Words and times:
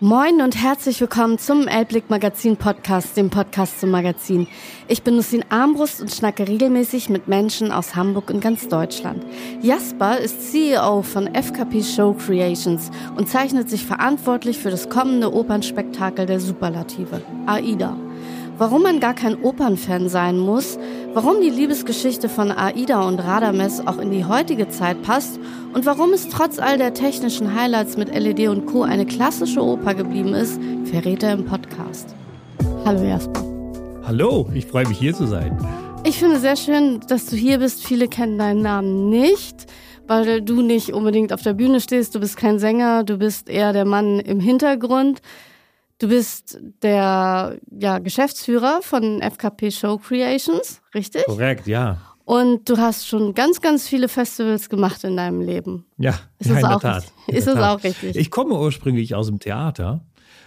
Moin 0.00 0.42
und 0.42 0.62
herzlich 0.62 1.00
willkommen 1.00 1.38
zum 1.38 1.68
Elblick 1.68 2.10
Magazin 2.10 2.58
Podcast, 2.58 3.16
dem 3.16 3.30
Podcast 3.30 3.80
zum 3.80 3.90
Magazin. 3.90 4.46
Ich 4.88 5.02
bin 5.02 5.16
Lucien 5.16 5.42
Armbrust 5.48 6.02
und 6.02 6.10
schnacke 6.10 6.46
regelmäßig 6.46 7.08
mit 7.08 7.28
Menschen 7.28 7.72
aus 7.72 7.96
Hamburg 7.96 8.28
und 8.28 8.42
ganz 8.42 8.68
Deutschland. 8.68 9.24
Jasper 9.62 10.18
ist 10.18 10.52
CEO 10.52 11.00
von 11.00 11.34
FKP 11.34 11.82
Show 11.82 12.12
Creations 12.12 12.90
und 13.16 13.30
zeichnet 13.30 13.70
sich 13.70 13.86
verantwortlich 13.86 14.58
für 14.58 14.70
das 14.70 14.90
kommende 14.90 15.32
Opernspektakel 15.32 16.26
der 16.26 16.40
Superlative, 16.40 17.22
AIDA 17.46 17.96
warum 18.58 18.82
man 18.82 19.00
gar 19.00 19.14
kein 19.14 19.42
Opernfan 19.42 20.08
sein 20.08 20.38
muss, 20.38 20.78
warum 21.12 21.40
die 21.40 21.50
Liebesgeschichte 21.50 22.28
von 22.28 22.50
Aida 22.50 23.06
und 23.06 23.18
Radames 23.18 23.86
auch 23.86 23.98
in 23.98 24.10
die 24.10 24.24
heutige 24.24 24.68
Zeit 24.68 25.02
passt 25.02 25.38
und 25.74 25.84
warum 25.86 26.12
es 26.12 26.28
trotz 26.28 26.58
all 26.58 26.78
der 26.78 26.94
technischen 26.94 27.54
Highlights 27.54 27.96
mit 27.96 28.14
LED 28.14 28.48
und 28.48 28.66
Co. 28.66 28.82
eine 28.82 29.06
klassische 29.06 29.62
Oper 29.62 29.94
geblieben 29.94 30.34
ist, 30.34 30.60
verrät 30.84 31.22
er 31.22 31.34
im 31.34 31.44
Podcast. 31.44 32.14
Hallo 32.84 33.02
Jasper. 33.02 33.44
Hallo, 34.04 34.48
ich 34.54 34.66
freue 34.66 34.86
mich 34.86 34.98
hier 34.98 35.14
zu 35.14 35.26
sein. 35.26 35.58
Ich 36.04 36.18
finde 36.18 36.38
sehr 36.38 36.56
schön, 36.56 37.00
dass 37.08 37.26
du 37.26 37.36
hier 37.36 37.58
bist. 37.58 37.84
Viele 37.84 38.06
kennen 38.06 38.38
deinen 38.38 38.62
Namen 38.62 39.10
nicht, 39.10 39.66
weil 40.06 40.40
du 40.40 40.62
nicht 40.62 40.92
unbedingt 40.92 41.32
auf 41.32 41.42
der 41.42 41.54
Bühne 41.54 41.80
stehst. 41.80 42.14
Du 42.14 42.20
bist 42.20 42.36
kein 42.36 42.60
Sänger, 42.60 43.02
du 43.02 43.18
bist 43.18 43.48
eher 43.48 43.72
der 43.72 43.84
Mann 43.84 44.20
im 44.20 44.38
Hintergrund. 44.38 45.20
Du 45.98 46.08
bist 46.08 46.60
der 46.82 47.58
ja, 47.78 47.98
Geschäftsführer 47.98 48.80
von 48.82 49.22
FKP 49.22 49.70
Show 49.70 49.96
Creations, 49.96 50.82
richtig? 50.94 51.24
Korrekt, 51.24 51.66
ja. 51.66 51.98
Und 52.26 52.68
du 52.68 52.76
hast 52.76 53.06
schon 53.06 53.34
ganz, 53.34 53.60
ganz 53.60 53.88
viele 53.88 54.08
Festivals 54.08 54.68
gemacht 54.68 55.04
in 55.04 55.16
deinem 55.16 55.40
Leben. 55.40 55.86
Ja, 55.96 56.18
ist 56.38 56.50
ja, 56.50 56.56
in 56.56 56.68
der 56.68 56.78
Tat. 56.80 57.04
Richtig? 57.28 57.34
Ist 57.36 57.46
es 57.46 57.56
auch 57.56 57.82
richtig? 57.82 58.16
Ich 58.16 58.30
komme 58.30 58.58
ursprünglich 58.58 59.14
aus 59.14 59.28
dem 59.28 59.38
Theater 59.38 60.04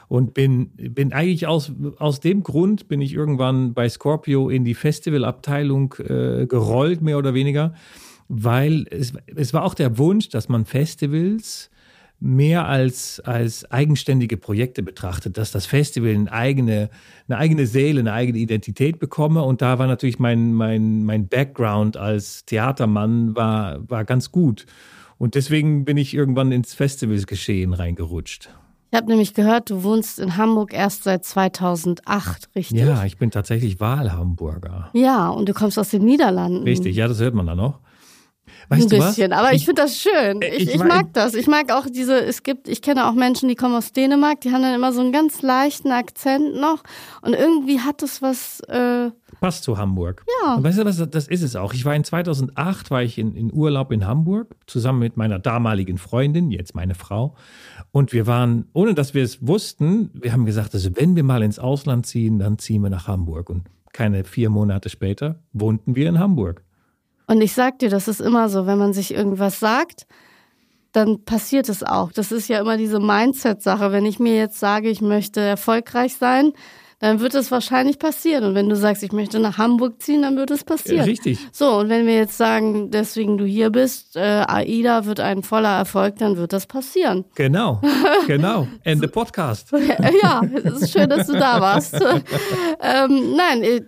und 0.09 0.33
bin, 0.33 0.71
bin 0.75 1.13
eigentlich 1.13 1.47
aus, 1.47 1.71
aus 1.97 2.19
dem 2.19 2.43
Grund 2.43 2.89
bin 2.89 2.99
ich 2.99 3.13
irgendwann 3.13 3.73
bei 3.73 3.87
Scorpio 3.87 4.49
in 4.49 4.65
die 4.65 4.73
Festivalabteilung 4.73 5.95
äh, 5.99 6.47
gerollt, 6.47 7.01
mehr 7.01 7.17
oder 7.17 7.33
weniger, 7.33 7.73
weil 8.27 8.85
es, 8.91 9.13
es 9.35 9.53
war 9.53 9.63
auch 9.63 9.73
der 9.73 9.97
Wunsch, 9.97 10.29
dass 10.29 10.49
man 10.49 10.65
Festivals 10.65 11.71
mehr 12.19 12.67
als, 12.67 13.21
als 13.21 13.69
eigenständige 13.71 14.37
Projekte 14.37 14.83
betrachtet, 14.83 15.37
dass 15.37 15.51
das 15.51 15.65
Festival 15.65 16.11
eine 16.11 16.31
eigene, 16.31 16.89
eine 17.27 17.37
eigene 17.37 17.65
Seele, 17.65 18.01
eine 18.01 18.13
eigene 18.13 18.39
Identität 18.39 18.99
bekomme. 18.99 19.43
Und 19.43 19.61
da 19.61 19.79
war 19.79 19.87
natürlich 19.87 20.19
mein, 20.19 20.53
mein, 20.53 21.05
mein 21.05 21.27
Background 21.27 21.95
als 21.95 22.45
Theatermann 22.45 23.35
war, 23.35 23.89
war 23.89 24.03
ganz 24.03 24.31
gut. 24.31 24.65
Und 25.17 25.35
deswegen 25.35 25.85
bin 25.85 25.97
ich 25.97 26.13
irgendwann 26.13 26.51
ins 26.51 26.73
Festivalsgeschehen 26.73 27.73
reingerutscht. 27.73 28.49
Ich 28.91 28.97
habe 28.97 29.07
nämlich 29.07 29.35
gehört, 29.35 29.69
du 29.69 29.83
wohnst 29.83 30.17
in 30.17 30.35
Hamburg 30.35 30.73
erst 30.73 31.03
seit 31.03 31.23
2008, 31.23 32.49
richtig? 32.55 32.79
Ja, 32.79 33.05
ich 33.05 33.17
bin 33.17 33.29
tatsächlich 33.29 33.79
Wahlhamburger. 33.79 34.89
Ja, 34.93 35.29
und 35.29 35.47
du 35.47 35.53
kommst 35.53 35.77
aus 35.77 35.89
den 35.89 36.03
Niederlanden. 36.03 36.63
Richtig, 36.63 36.95
ja, 36.95 37.07
das 37.07 37.19
hört 37.19 37.35
man 37.35 37.45
da 37.45 37.55
noch. 37.55 37.79
Weißt 38.69 38.93
ein 38.93 38.99
bisschen, 38.99 39.33
aber 39.33 39.49
ich, 39.49 39.57
ich 39.57 39.65
finde 39.65 39.81
das 39.81 39.97
schön. 39.97 40.41
Ich, 40.43 40.67
ich, 40.67 40.75
ich, 40.75 40.83
mag 40.83 41.11
das. 41.13 41.33
Ich 41.33 41.47
mag 41.47 41.71
auch 41.71 41.87
diese, 41.87 42.23
es 42.23 42.43
gibt, 42.43 42.67
ich 42.67 42.83
kenne 42.83 43.07
auch 43.09 43.13
Menschen, 43.13 43.49
die 43.49 43.55
kommen 43.55 43.75
aus 43.75 43.93
Dänemark, 43.93 44.41
die 44.41 44.51
haben 44.51 44.61
dann 44.61 44.75
immer 44.75 44.93
so 44.93 45.01
einen 45.01 45.11
ganz 45.11 45.41
leichten 45.41 45.91
Akzent 45.91 46.55
noch 46.55 46.83
und 47.23 47.33
irgendwie 47.33 47.79
hat 47.79 48.03
das 48.03 48.21
was. 48.21 48.59
Äh, 48.61 49.09
Passt 49.41 49.63
zu 49.63 49.77
Hamburg. 49.77 50.23
Ja. 50.43 50.55
Und 50.55 50.63
weißt 50.63 50.79
du 50.79 50.85
was, 50.85 50.97
das 51.09 51.27
ist 51.27 51.41
es 51.41 51.55
auch. 51.55 51.73
Ich 51.73 51.83
war 51.85 51.95
in 51.95 52.03
2008, 52.03 52.91
war 52.91 53.01
ich 53.01 53.17
in, 53.17 53.35
in 53.35 53.51
Urlaub 53.51 53.91
in 53.91 54.05
Hamburg, 54.05 54.55
zusammen 54.67 54.99
mit 54.99 55.17
meiner 55.17 55.39
damaligen 55.39 55.97
Freundin, 55.97 56.51
jetzt 56.51 56.75
meine 56.75 56.93
Frau. 56.93 57.35
Und 57.91 58.13
wir 58.13 58.27
waren, 58.27 58.67
ohne 58.73 58.93
dass 58.93 59.15
wir 59.15 59.23
es 59.23 59.47
wussten, 59.47 60.11
wir 60.13 60.31
haben 60.31 60.45
gesagt, 60.45 60.75
also 60.75 60.89
wenn 60.95 61.15
wir 61.15 61.23
mal 61.23 61.41
ins 61.41 61.57
Ausland 61.57 62.05
ziehen, 62.05 62.37
dann 62.37 62.59
ziehen 62.59 62.83
wir 62.83 62.89
nach 62.89 63.07
Hamburg. 63.07 63.49
Und 63.49 63.63
keine 63.93 64.23
vier 64.25 64.49
Monate 64.49 64.89
später 64.89 65.39
wohnten 65.53 65.95
wir 65.95 66.07
in 66.07 66.19
Hamburg. 66.19 66.63
Und 67.29 67.41
ich 67.41 67.53
sag 67.53 67.77
dir, 67.77 67.91
das 67.91 68.07
ist 68.07 68.21
immer 68.21 68.49
so, 68.49 68.65
wenn 68.65 68.79
man 68.79 68.91
sich 68.91 69.13
irgendwas 69.13 69.59
sagt, 69.59 70.07
dann 70.93 71.25
passiert 71.25 71.69
es 71.69 71.83
auch. 71.83 72.11
Das 72.11 72.31
ist 72.31 72.47
ja 72.47 72.59
immer 72.59 72.75
diese 72.75 72.99
Mindset-Sache. 72.99 73.91
Wenn 73.91 74.07
ich 74.07 74.17
mir 74.17 74.35
jetzt 74.35 74.59
sage, 74.59 74.89
ich 74.89 74.99
möchte 74.99 75.39
erfolgreich 75.39 76.15
sein, 76.15 76.53
dann 76.97 77.19
wird 77.19 77.35
es 77.35 77.51
wahrscheinlich 77.51 77.99
passieren. 77.99 78.45
Und 78.45 78.55
wenn 78.55 78.67
du 78.67 78.75
sagst, 78.75 79.03
ich 79.03 79.11
möchte 79.11 79.39
nach 79.39 79.59
Hamburg 79.59 80.01
ziehen, 80.01 80.23
dann 80.23 80.37
wird 80.37 80.49
es 80.49 80.63
passieren. 80.63 81.05
Richtig. 81.05 81.37
So, 81.51 81.77
und 81.77 81.89
wenn 81.89 82.07
wir 82.07 82.15
jetzt 82.15 82.35
sagen, 82.35 82.89
deswegen 82.89 83.37
du 83.37 83.45
hier 83.45 83.69
bist, 83.69 84.15
äh, 84.15 84.43
AIDA 84.47 85.05
wird 85.05 85.19
ein 85.19 85.43
voller 85.43 85.77
Erfolg, 85.77 86.15
dann 86.17 86.35
wird 86.35 86.51
das 86.51 86.65
passieren. 86.65 87.25
Genau, 87.35 87.79
genau. 88.25 88.67
Ende 88.83 89.07
Podcast. 89.07 89.71
ja, 89.71 90.41
es 90.63 90.81
ist 90.81 90.91
schön, 90.93 91.07
dass 91.07 91.27
du 91.27 91.33
da 91.33 91.61
warst. 91.61 91.93
ähm, 92.81 93.35
nein, 93.35 93.61
äh, 93.61 93.81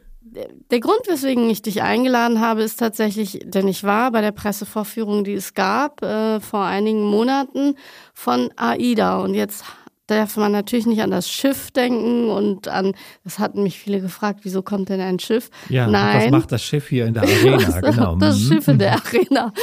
der 0.71 0.79
Grund, 0.79 1.01
weswegen 1.07 1.49
ich 1.49 1.61
dich 1.61 1.81
eingeladen 1.81 2.39
habe, 2.39 2.63
ist 2.63 2.79
tatsächlich, 2.79 3.39
denn 3.43 3.67
ich 3.67 3.83
war 3.83 4.11
bei 4.11 4.21
der 4.21 4.31
Pressevorführung, 4.31 5.23
die 5.23 5.33
es 5.33 5.53
gab 5.53 6.01
äh, 6.01 6.39
vor 6.39 6.63
einigen 6.63 7.03
Monaten 7.03 7.75
von 8.13 8.49
AIDA 8.55 9.19
und 9.19 9.33
jetzt 9.33 9.65
darf 10.07 10.35
man 10.37 10.51
natürlich 10.51 10.85
nicht 10.85 11.01
an 11.01 11.11
das 11.11 11.29
Schiff 11.29 11.71
denken 11.71 12.29
und 12.29 12.67
an, 12.67 12.93
das 13.23 13.39
hatten 13.39 13.63
mich 13.63 13.79
viele 13.79 14.01
gefragt, 14.01 14.41
wieso 14.43 14.61
kommt 14.61 14.89
denn 14.89 14.99
ein 14.99 15.19
Schiff? 15.19 15.49
Ja, 15.69 15.87
Nein. 15.87 16.25
was 16.25 16.31
macht 16.31 16.51
das 16.51 16.63
Schiff 16.63 16.89
hier 16.89 17.05
in 17.05 17.13
der 17.13 17.23
Arena? 17.23 17.81
genau. 17.91 18.15
Das 18.15 18.39
mhm. 18.39 18.53
Schiff 18.53 18.67
in 18.67 18.79
der 18.79 18.93
Arena. 18.93 19.53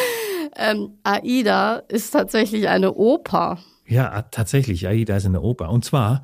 Ähm, 0.56 0.98
AIDA 1.04 1.82
ist 1.88 2.10
tatsächlich 2.10 2.68
eine 2.68 2.94
Oper. 2.94 3.58
Ja, 3.86 4.22
tatsächlich, 4.22 4.86
AIDA 4.86 5.16
ist 5.16 5.26
eine 5.26 5.40
Oper. 5.40 5.70
Und 5.70 5.84
zwar 5.84 6.22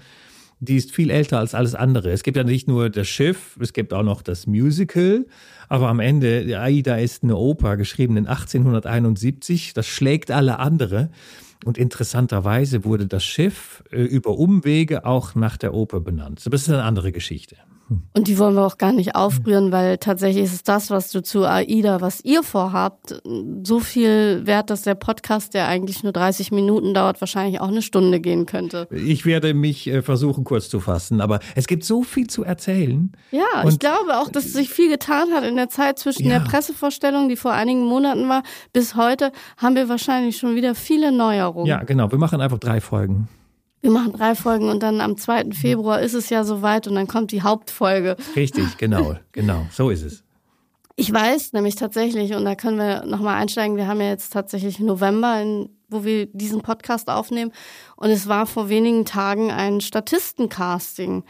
die 0.64 0.76
ist 0.76 0.92
viel 0.92 1.10
älter 1.10 1.38
als 1.38 1.54
alles 1.54 1.74
andere. 1.74 2.10
Es 2.10 2.22
gibt 2.22 2.36
ja 2.36 2.44
nicht 2.44 2.68
nur 2.68 2.90
das 2.90 3.08
Schiff, 3.08 3.56
es 3.60 3.72
gibt 3.72 3.92
auch 3.92 4.02
noch 4.02 4.22
das 4.22 4.46
Musical, 4.46 5.26
aber 5.68 5.88
am 5.88 6.00
Ende, 6.00 6.60
Aida 6.60 6.96
ist 6.96 7.22
eine 7.22 7.36
Oper, 7.36 7.76
geschrieben 7.76 8.16
in 8.16 8.26
1871, 8.26 9.74
das 9.74 9.86
schlägt 9.86 10.30
alle 10.30 10.58
andere. 10.58 11.10
Und 11.64 11.78
interessanterweise 11.78 12.84
wurde 12.84 13.06
das 13.06 13.24
Schiff 13.24 13.82
äh, 13.90 14.02
über 14.02 14.36
Umwege 14.36 15.06
auch 15.06 15.34
nach 15.34 15.56
der 15.56 15.72
Oper 15.72 16.00
benannt. 16.00 16.42
Das 16.44 16.62
ist 16.62 16.68
eine 16.68 16.82
andere 16.82 17.10
Geschichte. 17.10 17.56
Und 18.14 18.28
die 18.28 18.38
wollen 18.38 18.54
wir 18.54 18.64
auch 18.64 18.78
gar 18.78 18.92
nicht 18.92 19.14
aufrühren, 19.14 19.72
weil 19.72 19.98
tatsächlich 19.98 20.44
ist 20.44 20.54
es 20.54 20.62
das, 20.62 20.90
was 20.90 21.10
du 21.10 21.22
zu 21.22 21.44
AIDA, 21.44 22.00
was 22.00 22.24
ihr 22.24 22.42
vorhabt, 22.42 23.20
so 23.62 23.80
viel 23.80 24.46
wert, 24.46 24.70
dass 24.70 24.82
der 24.82 24.94
Podcast, 24.94 25.54
der 25.54 25.68
eigentlich 25.68 26.02
nur 26.02 26.12
30 26.12 26.50
Minuten 26.52 26.94
dauert, 26.94 27.20
wahrscheinlich 27.20 27.60
auch 27.60 27.68
eine 27.68 27.82
Stunde 27.82 28.20
gehen 28.20 28.46
könnte. 28.46 28.88
Ich 28.90 29.26
werde 29.26 29.54
mich 29.54 29.86
äh, 29.86 30.02
versuchen, 30.02 30.44
kurz 30.44 30.68
zu 30.68 30.80
fassen, 30.80 31.20
aber 31.20 31.40
es 31.54 31.66
gibt 31.66 31.84
so 31.84 32.02
viel 32.02 32.26
zu 32.26 32.44
erzählen. 32.44 33.12
Ja, 33.30 33.62
Und 33.62 33.72
ich 33.72 33.78
glaube 33.78 34.18
auch, 34.18 34.28
dass 34.28 34.52
sich 34.52 34.70
viel 34.70 34.88
getan 34.88 35.32
hat 35.32 35.44
in 35.44 35.56
der 35.56 35.68
Zeit 35.68 35.98
zwischen 35.98 36.24
ja. 36.24 36.38
der 36.38 36.44
Pressevorstellung, 36.44 37.28
die 37.28 37.36
vor 37.36 37.52
einigen 37.52 37.84
Monaten 37.84 38.28
war, 38.28 38.42
bis 38.72 38.94
heute 38.96 39.32
haben 39.56 39.76
wir 39.76 39.88
wahrscheinlich 39.88 40.38
schon 40.38 40.54
wieder 40.54 40.74
viele 40.74 41.12
Neuerungen. 41.12 41.66
Ja, 41.66 41.82
genau. 41.82 42.10
Wir 42.10 42.18
machen 42.18 42.40
einfach 42.40 42.58
drei 42.58 42.80
Folgen. 42.80 43.28
Wir 43.84 43.90
machen 43.90 44.14
drei 44.14 44.34
Folgen 44.34 44.70
und 44.70 44.82
dann 44.82 45.02
am 45.02 45.18
2. 45.18 45.50
Februar 45.52 46.00
ist 46.00 46.14
es 46.14 46.30
ja 46.30 46.42
soweit 46.42 46.88
und 46.88 46.94
dann 46.94 47.06
kommt 47.06 47.32
die 47.32 47.42
Hauptfolge. 47.42 48.16
Richtig, 48.34 48.78
genau, 48.78 49.16
genau, 49.32 49.66
so 49.70 49.90
ist 49.90 50.00
es. 50.00 50.24
Ich 50.96 51.12
weiß 51.12 51.52
nämlich 51.52 51.74
tatsächlich, 51.74 52.32
und 52.32 52.46
da 52.46 52.54
können 52.54 52.78
wir 52.78 53.04
nochmal 53.04 53.36
einsteigen, 53.42 53.76
wir 53.76 53.86
haben 53.86 54.00
ja 54.00 54.08
jetzt 54.08 54.32
tatsächlich 54.32 54.80
November, 54.80 55.38
in, 55.38 55.68
wo 55.90 56.02
wir 56.02 56.24
diesen 56.32 56.62
Podcast 56.62 57.10
aufnehmen. 57.10 57.52
Und 57.96 58.08
es 58.08 58.26
war 58.26 58.46
vor 58.46 58.70
wenigen 58.70 59.04
Tagen 59.04 59.50
ein 59.50 59.82
Statistencasting. 59.82 61.22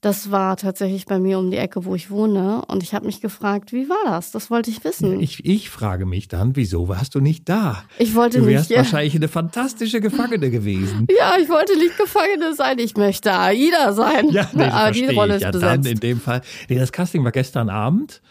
Das 0.00 0.30
war 0.30 0.56
tatsächlich 0.56 1.06
bei 1.06 1.18
mir 1.18 1.40
um 1.40 1.50
die 1.50 1.56
Ecke, 1.56 1.84
wo 1.84 1.96
ich 1.96 2.08
wohne. 2.08 2.64
Und 2.68 2.84
ich 2.84 2.94
habe 2.94 3.06
mich 3.06 3.20
gefragt, 3.20 3.72
wie 3.72 3.88
war 3.88 3.98
das? 4.04 4.30
Das 4.30 4.48
wollte 4.48 4.70
ich 4.70 4.84
wissen. 4.84 5.18
Ich, 5.18 5.44
ich 5.44 5.70
frage 5.70 6.06
mich 6.06 6.28
dann, 6.28 6.54
wieso 6.54 6.86
warst 6.86 7.16
du 7.16 7.20
nicht 7.20 7.48
da? 7.48 7.82
Ich 7.98 8.14
wollte 8.14 8.38
du 8.38 8.46
wärst 8.46 8.70
nicht. 8.70 8.78
wahrscheinlich 8.78 9.16
eine 9.16 9.26
fantastische 9.26 10.00
Gefangene 10.00 10.50
gewesen. 10.50 11.06
Ja, 11.18 11.36
ich 11.40 11.48
wollte 11.48 11.76
nicht 11.76 11.96
Gefangene 11.98 12.54
sein. 12.54 12.78
Ich 12.78 12.96
möchte 12.96 13.32
Aida 13.32 13.92
sein. 13.92 14.28
Ja, 14.28 14.48
nee, 14.52 14.64
Aber 14.64 14.92
die 14.92 15.06
Rolle 15.06 15.36
ist 15.36 15.42
ja, 15.42 15.50
besetzt. 15.50 15.84
Dann 15.84 15.84
in 15.84 15.98
dem 15.98 16.20
Fall. 16.20 16.42
Nee, 16.68 16.78
das 16.78 16.92
Casting 16.92 17.24
war 17.24 17.32
gestern 17.32 17.68
Abend. 17.68 18.22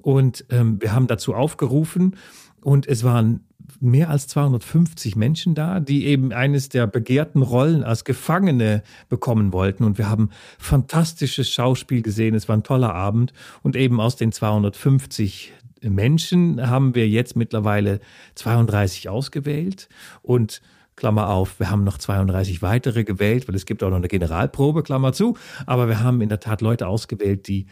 Und 0.00 0.46
ähm, 0.48 0.80
wir 0.80 0.94
haben 0.94 1.06
dazu 1.06 1.34
aufgerufen. 1.34 2.16
Und 2.62 2.86
es 2.86 3.04
waren 3.04 3.44
mehr 3.80 4.10
als 4.10 4.28
250 4.28 5.16
Menschen 5.16 5.54
da, 5.54 5.80
die 5.80 6.06
eben 6.06 6.32
eines 6.32 6.68
der 6.68 6.86
begehrten 6.86 7.42
Rollen 7.42 7.82
als 7.82 8.04
Gefangene 8.04 8.82
bekommen 9.08 9.52
wollten. 9.52 9.84
Und 9.84 9.98
wir 9.98 10.08
haben 10.08 10.30
fantastisches 10.58 11.50
Schauspiel 11.50 12.02
gesehen. 12.02 12.34
Es 12.34 12.48
war 12.48 12.56
ein 12.56 12.62
toller 12.62 12.94
Abend. 12.94 13.32
Und 13.62 13.76
eben 13.76 14.00
aus 14.00 14.16
den 14.16 14.32
250 14.32 15.52
Menschen 15.82 16.68
haben 16.68 16.94
wir 16.94 17.08
jetzt 17.08 17.36
mittlerweile 17.36 18.00
32 18.34 19.08
ausgewählt 19.08 19.88
und 20.22 20.60
Klammer 20.96 21.30
auf, 21.30 21.58
wir 21.58 21.70
haben 21.70 21.82
noch 21.82 21.96
32 21.96 22.60
weitere 22.60 23.04
gewählt, 23.04 23.48
weil 23.48 23.54
es 23.54 23.64
gibt 23.64 23.82
auch 23.82 23.88
noch 23.88 23.96
eine 23.96 24.08
Generalprobe, 24.08 24.82
Klammer 24.82 25.14
zu. 25.14 25.38
Aber 25.64 25.88
wir 25.88 26.02
haben 26.02 26.20
in 26.20 26.28
der 26.28 26.40
Tat 26.40 26.60
Leute 26.60 26.86
ausgewählt, 26.86 27.48
die 27.48 27.68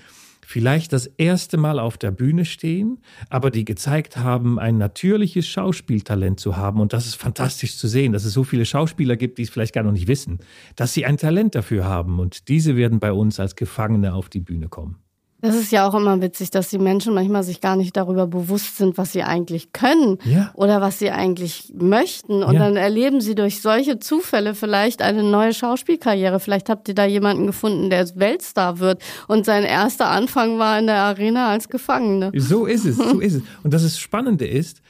vielleicht 0.48 0.94
das 0.94 1.06
erste 1.06 1.58
Mal 1.58 1.78
auf 1.78 1.98
der 1.98 2.10
Bühne 2.10 2.46
stehen, 2.46 3.02
aber 3.28 3.50
die 3.50 3.66
gezeigt 3.66 4.16
haben, 4.16 4.58
ein 4.58 4.78
natürliches 4.78 5.46
Schauspieltalent 5.46 6.40
zu 6.40 6.56
haben. 6.56 6.80
Und 6.80 6.94
das 6.94 7.04
ist 7.04 7.16
fantastisch 7.16 7.76
zu 7.76 7.86
sehen, 7.86 8.14
dass 8.14 8.24
es 8.24 8.32
so 8.32 8.44
viele 8.44 8.64
Schauspieler 8.64 9.16
gibt, 9.16 9.36
die 9.36 9.42
es 9.42 9.50
vielleicht 9.50 9.74
gar 9.74 9.84
noch 9.84 9.92
nicht 9.92 10.08
wissen, 10.08 10.38
dass 10.74 10.94
sie 10.94 11.04
ein 11.04 11.18
Talent 11.18 11.54
dafür 11.54 11.84
haben. 11.84 12.18
Und 12.18 12.48
diese 12.48 12.76
werden 12.76 12.98
bei 12.98 13.12
uns 13.12 13.38
als 13.38 13.56
Gefangene 13.56 14.14
auf 14.14 14.30
die 14.30 14.40
Bühne 14.40 14.68
kommen. 14.68 14.96
Das 15.40 15.54
ist 15.54 15.70
ja 15.70 15.86
auch 15.88 15.94
immer 15.94 16.20
witzig, 16.20 16.50
dass 16.50 16.68
die 16.68 16.78
Menschen 16.78 17.14
manchmal 17.14 17.44
sich 17.44 17.60
gar 17.60 17.76
nicht 17.76 17.96
darüber 17.96 18.26
bewusst 18.26 18.76
sind, 18.76 18.98
was 18.98 19.12
sie 19.12 19.22
eigentlich 19.22 19.72
können 19.72 20.18
ja. 20.24 20.50
oder 20.54 20.80
was 20.80 20.98
sie 20.98 21.12
eigentlich 21.12 21.72
möchten. 21.78 22.42
Und 22.42 22.54
ja. 22.54 22.60
dann 22.60 22.76
erleben 22.76 23.20
sie 23.20 23.36
durch 23.36 23.62
solche 23.62 24.00
Zufälle 24.00 24.54
vielleicht 24.54 25.00
eine 25.00 25.22
neue 25.22 25.54
Schauspielkarriere. 25.54 26.40
Vielleicht 26.40 26.68
habt 26.68 26.88
ihr 26.88 26.94
da 26.94 27.04
jemanden 27.04 27.46
gefunden, 27.46 27.88
der 27.88 28.08
Weltstar 28.16 28.80
wird 28.80 29.00
und 29.28 29.46
sein 29.46 29.62
erster 29.62 30.08
Anfang 30.08 30.58
war 30.58 30.76
in 30.78 30.88
der 30.88 30.96
Arena 30.96 31.50
als 31.50 31.68
Gefangene. 31.68 32.32
So 32.34 32.66
ist 32.66 32.84
es, 32.84 32.96
so 32.96 33.20
ist 33.20 33.34
es. 33.34 33.42
Und 33.62 33.72
das 33.72 33.98
Spannende 33.98 34.46
ist, 34.46 34.82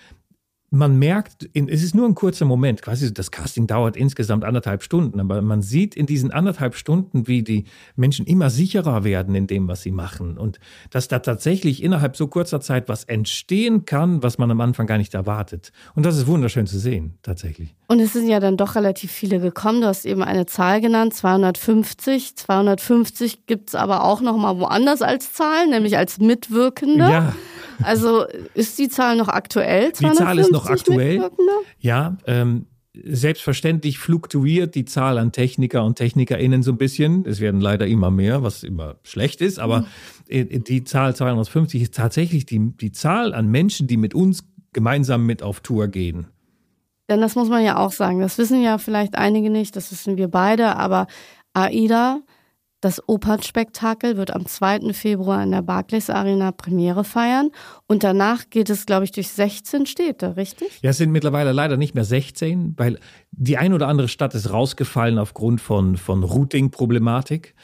man 0.71 0.99
merkt, 0.99 1.49
es 1.55 1.83
ist 1.83 1.95
nur 1.95 2.07
ein 2.07 2.15
kurzer 2.15 2.45
Moment, 2.45 2.83
quasi 2.83 3.13
das 3.13 3.31
Casting 3.31 3.67
dauert 3.67 3.97
insgesamt 3.97 4.45
anderthalb 4.45 4.83
Stunden, 4.83 5.19
aber 5.19 5.41
man 5.41 5.63
sieht 5.63 5.97
in 5.97 6.05
diesen 6.05 6.31
anderthalb 6.31 6.75
Stunden, 6.75 7.27
wie 7.27 7.43
die 7.43 7.65
Menschen 7.97 8.27
immer 8.27 8.51
sicherer 8.51 9.03
werden 9.03 9.35
in 9.35 9.47
dem, 9.47 9.67
was 9.67 9.83
sie 9.83 9.91
machen 9.91 10.37
und 10.37 10.61
dass 10.91 11.09
da 11.09 11.21
tatsächlich 11.21 11.83
innerhalb 11.83 12.17
so 12.17 12.27
kurzer 12.27 12.61
Zeit 12.61 12.89
was 12.89 13.05
entstehen 13.05 13.87
kann, 13.87 14.23
was 14.23 14.37
man 14.37 14.51
am 14.51 14.61
Anfang 14.61 14.87
gar 14.87 14.99
nicht 14.99 15.15
erwartet. 15.15 15.73
Und 15.95 16.05
das 16.05 16.19
ist 16.19 16.27
wunderschön 16.27 16.67
zu 16.67 16.79
sehen, 16.79 17.19
tatsächlich. 17.23 17.75
Und 17.87 18.01
es 18.01 18.13
sind 18.13 18.29
ja 18.29 18.39
dann 18.39 18.59
doch 18.59 18.75
relativ 18.75 19.11
viele 19.11 19.41
gekommen. 19.41 19.81
Du 19.81 19.87
hast 19.87 20.05
eben 20.05 20.23
eine 20.23 20.45
Zahl 20.45 20.83
genannt, 20.83 21.15
250. 21.15 22.37
250 22.37 23.47
gibt 23.47 23.71
es 23.71 23.75
aber 23.75 24.05
auch 24.05 24.21
noch 24.21 24.37
mal 24.37 24.59
woanders 24.59 25.01
als 25.01 25.33
Zahl, 25.33 25.67
nämlich 25.69 25.97
als 25.97 26.19
Mitwirkende. 26.19 27.09
Ja. 27.11 27.35
Also 27.83 28.25
ist 28.55 28.79
die 28.79 28.89
Zahl 28.89 29.17
noch 29.17 29.29
aktuell? 29.29 29.93
Die 29.93 30.11
Zahl 30.13 30.39
ist 30.39 30.51
noch 30.51 30.67
aktuell. 30.67 31.31
Ja, 31.79 32.17
ähm, 32.27 32.67
selbstverständlich 33.05 33.99
fluktuiert 33.99 34.75
die 34.75 34.85
Zahl 34.85 35.19
an 35.19 35.33
Techniker 35.33 35.85
und 35.85 35.97
TechnikerInnen 35.97 36.63
so 36.63 36.73
ein 36.73 36.79
bisschen. 36.79 37.25
Es 37.27 37.41
werden 37.41 37.61
leider 37.61 37.87
immer 37.87 38.11
mehr, 38.11 38.43
was 38.43 38.63
immer 38.63 38.97
schlecht 39.03 39.41
ist, 39.41 39.59
aber 39.59 39.87
mhm. 40.29 40.65
die 40.65 40.85
Zahl 40.85 41.15
250 41.15 41.83
ist 41.83 41.95
tatsächlich 41.95 42.47
die, 42.47 42.73
die 42.77 42.93
Zahl 42.93 43.35
an 43.35 43.49
Menschen, 43.49 43.87
die 43.87 43.97
mit 43.97 44.15
uns 44.15 44.45
gemeinsam 44.73 45.27
mit 45.27 45.43
auf 45.43 45.61
Tour 45.61 45.89
gehen. 45.89 46.29
Denn 47.09 47.21
das 47.21 47.37
muss 47.37 47.49
man 47.49 47.65
ja 47.65 47.79
auch 47.79 47.93
sagen. 47.93 48.21
Das 48.21 48.37
wissen 48.37 48.63
ja 48.63 48.79
vielleicht 48.79 49.17
einige 49.17 49.49
nicht, 49.49 49.77
das 49.77 49.91
wissen 49.91 50.17
wir 50.17 50.29
beide, 50.29 50.77
aber 50.77 51.07
AIDA 51.55 52.21
das 52.81 53.03
Opernspektakel 53.09 54.17
wird 54.17 54.33
am 54.35 54.47
2. 54.47 54.93
Februar 54.93 55.43
in 55.43 55.51
der 55.51 55.63
Barclays 55.63 56.11
Arena 56.11 56.53
Premiere 56.53 57.03
feiern. 57.03 57.51
Und 57.87 58.05
danach 58.05 58.51
geht 58.51 58.71
es, 58.71 58.87
glaube 58.87 59.05
ich, 59.05 59.13
durch 59.13 59.29
16 59.29 59.87
Städte, 59.87 60.37
richtig? 60.37 60.81
Ja, 60.83 60.91
es 60.91 60.99
sind 60.99 61.11
mittlerweile 61.11 61.53
leider 61.53 61.77
nicht 61.77 61.95
mehr 61.95 62.05
16, 62.05 62.75
weil 62.77 63.01
die 63.33 63.57
ein 63.57 63.73
oder 63.73 63.89
andere 63.89 64.09
Stadt 64.09 64.35
ist 64.35 64.53
rausgefallen 64.53 65.19
aufgrund 65.19 65.61
von, 65.61 65.97
von 65.97 66.23
Routing-Problematik. 66.23 67.55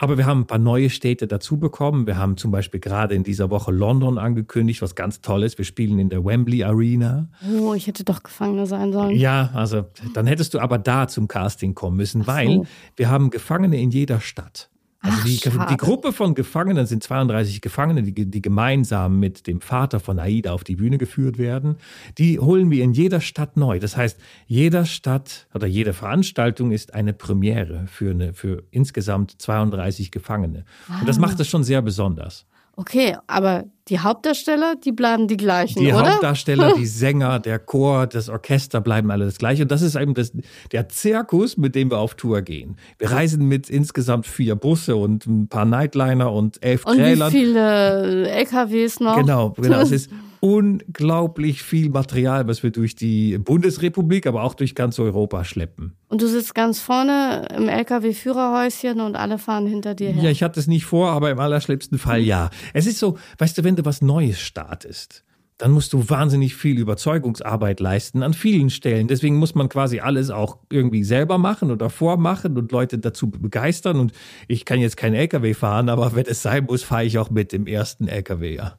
Aber 0.00 0.16
wir 0.16 0.26
haben 0.26 0.42
ein 0.42 0.46
paar 0.46 0.58
neue 0.58 0.90
Städte 0.90 1.26
dazu 1.26 1.58
bekommen. 1.58 2.06
Wir 2.06 2.16
haben 2.16 2.36
zum 2.36 2.52
Beispiel 2.52 2.78
gerade 2.78 3.16
in 3.16 3.24
dieser 3.24 3.50
Woche 3.50 3.72
London 3.72 4.16
angekündigt, 4.16 4.80
was 4.80 4.94
ganz 4.94 5.20
toll 5.20 5.42
ist. 5.42 5.58
Wir 5.58 5.64
spielen 5.64 5.98
in 5.98 6.08
der 6.08 6.24
Wembley 6.24 6.62
Arena. 6.62 7.28
Oh, 7.60 7.74
ich 7.74 7.88
hätte 7.88 8.04
doch 8.04 8.22
Gefangene 8.22 8.66
sein 8.66 8.92
sollen. 8.92 9.16
Ja, 9.16 9.50
also 9.54 9.86
dann 10.14 10.28
hättest 10.28 10.54
du 10.54 10.60
aber 10.60 10.78
da 10.78 11.08
zum 11.08 11.26
Casting 11.26 11.74
kommen 11.74 11.96
müssen, 11.96 12.22
so. 12.22 12.26
weil 12.28 12.62
wir 12.94 13.10
haben 13.10 13.30
Gefangene 13.30 13.80
in 13.80 13.90
jeder 13.90 14.20
Stadt. 14.20 14.70
Also 15.00 15.16
Ach, 15.18 15.24
die, 15.24 15.38
die, 15.70 15.76
Gruppe 15.76 16.12
von 16.12 16.34
Gefangenen 16.34 16.86
sind 16.86 17.04
32 17.04 17.60
Gefangene, 17.60 18.02
die, 18.02 18.26
die, 18.26 18.42
gemeinsam 18.42 19.20
mit 19.20 19.46
dem 19.46 19.60
Vater 19.60 20.00
von 20.00 20.18
Aida 20.18 20.52
auf 20.52 20.64
die 20.64 20.74
Bühne 20.74 20.98
geführt 20.98 21.38
werden. 21.38 21.76
Die 22.18 22.40
holen 22.40 22.70
wir 22.70 22.82
in 22.82 22.92
jeder 22.92 23.20
Stadt 23.20 23.56
neu. 23.56 23.78
Das 23.78 23.96
heißt, 23.96 24.18
jeder 24.46 24.86
Stadt 24.86 25.46
oder 25.54 25.68
jede 25.68 25.92
Veranstaltung 25.92 26.72
ist 26.72 26.94
eine 26.94 27.12
Premiere 27.12 27.86
für, 27.86 28.10
eine, 28.10 28.34
für 28.34 28.64
insgesamt 28.72 29.40
32 29.40 30.10
Gefangene. 30.10 30.64
Und 31.00 31.08
das 31.08 31.18
ah. 31.18 31.20
macht 31.20 31.38
es 31.38 31.46
schon 31.48 31.62
sehr 31.62 31.80
besonders. 31.80 32.47
Okay, 32.78 33.16
aber 33.26 33.64
die 33.88 33.98
Hauptdarsteller, 33.98 34.76
die 34.76 34.92
bleiben 34.92 35.26
die 35.26 35.36
gleichen, 35.36 35.80
die 35.80 35.92
oder? 35.92 36.04
Die 36.04 36.10
Hauptdarsteller, 36.10 36.74
die 36.78 36.86
Sänger, 36.86 37.40
der 37.40 37.58
Chor, 37.58 38.06
das 38.06 38.28
Orchester 38.28 38.80
bleiben 38.80 39.10
alle 39.10 39.24
das 39.24 39.38
gleiche. 39.38 39.62
Und 39.62 39.72
das 39.72 39.82
ist 39.82 39.96
eben 39.96 40.14
das, 40.14 40.30
der 40.70 40.88
Zirkus, 40.88 41.56
mit 41.56 41.74
dem 41.74 41.90
wir 41.90 41.98
auf 41.98 42.14
Tour 42.14 42.40
gehen. 42.42 42.76
Wir 42.98 43.10
reisen 43.10 43.46
mit 43.48 43.68
insgesamt 43.68 44.28
vier 44.28 44.54
Busse 44.54 44.94
und 44.94 45.26
ein 45.26 45.48
paar 45.48 45.64
Nightliner 45.64 46.32
und 46.32 46.62
elf 46.62 46.86
und 46.86 46.98
Trailern. 46.98 47.26
Und 47.26 47.34
wie 47.34 47.38
viele 47.38 48.28
LKWs 48.28 49.00
noch? 49.00 49.16
Genau, 49.16 49.50
genau. 49.50 49.80
Es 49.80 49.90
ist 49.90 50.10
unglaublich 50.40 51.62
viel 51.62 51.90
Material, 51.90 52.46
was 52.48 52.62
wir 52.62 52.70
durch 52.70 52.94
die 52.94 53.38
Bundesrepublik, 53.38 54.26
aber 54.26 54.42
auch 54.42 54.54
durch 54.54 54.74
ganz 54.74 54.98
Europa 54.98 55.44
schleppen. 55.44 55.96
Und 56.08 56.22
du 56.22 56.26
sitzt 56.26 56.54
ganz 56.54 56.80
vorne 56.80 57.46
im 57.56 57.68
LKW-Führerhäuschen 57.68 59.00
und 59.00 59.16
alle 59.16 59.38
fahren 59.38 59.66
hinter 59.66 59.94
dir 59.94 60.10
her. 60.10 60.24
Ja, 60.24 60.30
ich 60.30 60.42
hatte 60.42 60.60
es 60.60 60.66
nicht 60.66 60.84
vor, 60.84 61.10
aber 61.10 61.30
im 61.30 61.38
allerschlimmsten 61.38 61.98
Fall 61.98 62.20
ja. 62.20 62.50
Es 62.72 62.86
ist 62.86 62.98
so, 62.98 63.18
weißt 63.38 63.58
du, 63.58 63.64
wenn 63.64 63.76
du 63.76 63.84
was 63.84 64.02
Neues 64.02 64.40
startest, 64.40 65.24
dann 65.58 65.72
musst 65.72 65.92
du 65.92 66.08
wahnsinnig 66.08 66.54
viel 66.54 66.78
Überzeugungsarbeit 66.78 67.80
leisten 67.80 68.22
an 68.22 68.32
vielen 68.32 68.70
Stellen. 68.70 69.08
Deswegen 69.08 69.36
muss 69.36 69.56
man 69.56 69.68
quasi 69.68 69.98
alles 69.98 70.30
auch 70.30 70.58
irgendwie 70.70 71.02
selber 71.02 71.36
machen 71.36 71.72
oder 71.72 71.90
vormachen 71.90 72.56
und 72.56 72.70
Leute 72.70 72.98
dazu 72.98 73.28
begeistern. 73.28 73.98
Und 73.98 74.12
ich 74.46 74.64
kann 74.64 74.78
jetzt 74.78 74.96
kein 74.96 75.14
LKW 75.14 75.54
fahren, 75.54 75.88
aber 75.88 76.14
wenn 76.14 76.26
es 76.26 76.42
sein 76.42 76.64
muss, 76.64 76.84
fahre 76.84 77.04
ich 77.04 77.18
auch 77.18 77.30
mit 77.30 77.52
dem 77.52 77.66
ersten 77.66 78.06
LKW, 78.06 78.54
ja. 78.54 78.76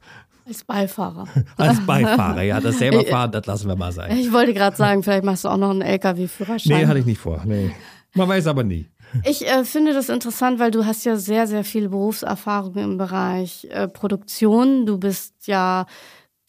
Als 0.50 0.64
Beifahrer. 0.64 1.28
Als 1.56 1.86
Beifahrer, 1.86 2.42
ja. 2.42 2.60
Das 2.60 2.78
selber 2.78 3.04
fahren, 3.04 3.30
das 3.30 3.46
lassen 3.46 3.68
wir 3.68 3.76
mal 3.76 3.92
sein. 3.92 4.18
Ich 4.18 4.32
wollte 4.32 4.52
gerade 4.52 4.76
sagen, 4.76 5.04
vielleicht 5.04 5.22
machst 5.22 5.44
du 5.44 5.48
auch 5.48 5.56
noch 5.56 5.70
einen 5.70 5.82
LKW-Führerschein. 5.82 6.76
Nee, 6.76 6.86
hatte 6.86 6.98
ich 6.98 7.06
nicht 7.06 7.20
vor. 7.20 7.40
Nee. 7.44 7.70
Man 8.14 8.28
weiß 8.28 8.48
aber 8.48 8.64
nie. 8.64 8.88
Ich 9.24 9.46
äh, 9.46 9.64
finde 9.64 9.92
das 9.94 10.08
interessant, 10.08 10.58
weil 10.58 10.72
du 10.72 10.84
hast 10.84 11.04
ja 11.04 11.14
sehr, 11.14 11.46
sehr 11.46 11.62
viel 11.62 11.88
Berufserfahrung 11.88 12.74
im 12.74 12.98
Bereich 12.98 13.68
äh, 13.70 13.86
Produktion. 13.86 14.86
Du 14.86 14.98
bist 14.98 15.46
ja 15.46 15.86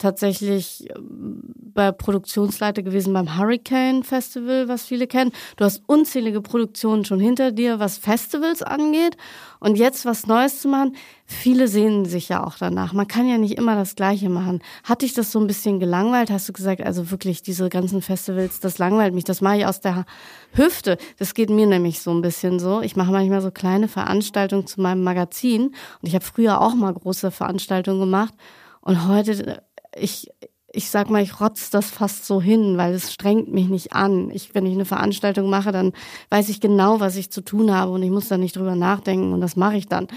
tatsächlich 0.02 0.88
ähm, 0.94 1.40
bei 1.74 1.90
Produktionsleiter 1.90 2.82
gewesen 2.82 3.14
beim 3.14 3.38
Hurricane 3.38 4.02
Festival, 4.02 4.68
was 4.68 4.84
viele 4.84 5.06
kennen. 5.06 5.32
Du 5.56 5.64
hast 5.64 5.82
unzählige 5.86 6.42
Produktionen 6.42 7.04
schon 7.04 7.20
hinter 7.20 7.52
dir, 7.52 7.78
was 7.78 7.96
Festivals 7.96 8.62
angeht. 8.62 9.16
Und 9.60 9.76
jetzt 9.76 10.04
was 10.04 10.26
Neues 10.26 10.60
zu 10.60 10.68
machen, 10.68 10.96
viele 11.24 11.68
sehnen 11.68 12.04
sich 12.04 12.28
ja 12.28 12.44
auch 12.44 12.58
danach. 12.58 12.92
Man 12.92 13.06
kann 13.06 13.28
ja 13.28 13.38
nicht 13.38 13.56
immer 13.56 13.76
das 13.76 13.94
Gleiche 13.94 14.28
machen. 14.28 14.60
Hat 14.84 15.02
dich 15.02 15.14
das 15.14 15.32
so 15.32 15.40
ein 15.40 15.46
bisschen 15.46 15.80
gelangweilt? 15.80 16.30
Hast 16.30 16.48
du 16.48 16.52
gesagt, 16.52 16.82
also 16.82 17.10
wirklich 17.10 17.42
diese 17.42 17.68
ganzen 17.68 18.02
Festivals, 18.02 18.60
das 18.60 18.78
langweilt 18.78 19.14
mich. 19.14 19.24
Das 19.24 19.40
mache 19.40 19.58
ich 19.58 19.66
aus 19.66 19.80
der 19.80 20.04
Hüfte. 20.52 20.98
Das 21.18 21.34
geht 21.34 21.48
mir 21.48 21.66
nämlich 21.66 22.00
so 22.00 22.10
ein 22.10 22.22
bisschen 22.22 22.58
so. 22.58 22.82
Ich 22.82 22.96
mache 22.96 23.12
manchmal 23.12 23.40
so 23.40 23.50
kleine 23.50 23.88
Veranstaltungen 23.88 24.66
zu 24.66 24.80
meinem 24.80 25.04
Magazin. 25.04 25.66
Und 25.66 25.74
ich 26.02 26.14
habe 26.14 26.24
früher 26.24 26.60
auch 26.60 26.74
mal 26.74 26.92
große 26.92 27.30
Veranstaltungen 27.30 28.00
gemacht. 28.00 28.34
Und 28.80 29.06
heute 29.06 29.62
ich, 29.96 30.28
ich 30.72 30.90
sag 30.90 31.10
mal, 31.10 31.22
ich 31.22 31.40
rotz 31.40 31.70
das 31.70 31.90
fast 31.90 32.26
so 32.26 32.40
hin, 32.40 32.76
weil 32.78 32.94
es 32.94 33.12
strengt 33.12 33.52
mich 33.52 33.68
nicht 33.68 33.92
an. 33.92 34.30
Ich, 34.30 34.54
wenn 34.54 34.66
ich 34.66 34.72
eine 34.72 34.84
Veranstaltung 34.84 35.50
mache, 35.50 35.72
dann 35.72 35.92
weiß 36.30 36.48
ich 36.48 36.60
genau, 36.60 37.00
was 37.00 37.16
ich 37.16 37.30
zu 37.30 37.42
tun 37.42 37.72
habe 37.72 37.92
und 37.92 38.02
ich 38.02 38.10
muss 38.10 38.28
da 38.28 38.38
nicht 38.38 38.56
drüber 38.56 38.74
nachdenken 38.74 39.32
und 39.32 39.40
das 39.40 39.56
mache 39.56 39.76
ich 39.76 39.88
dann. 39.88 40.08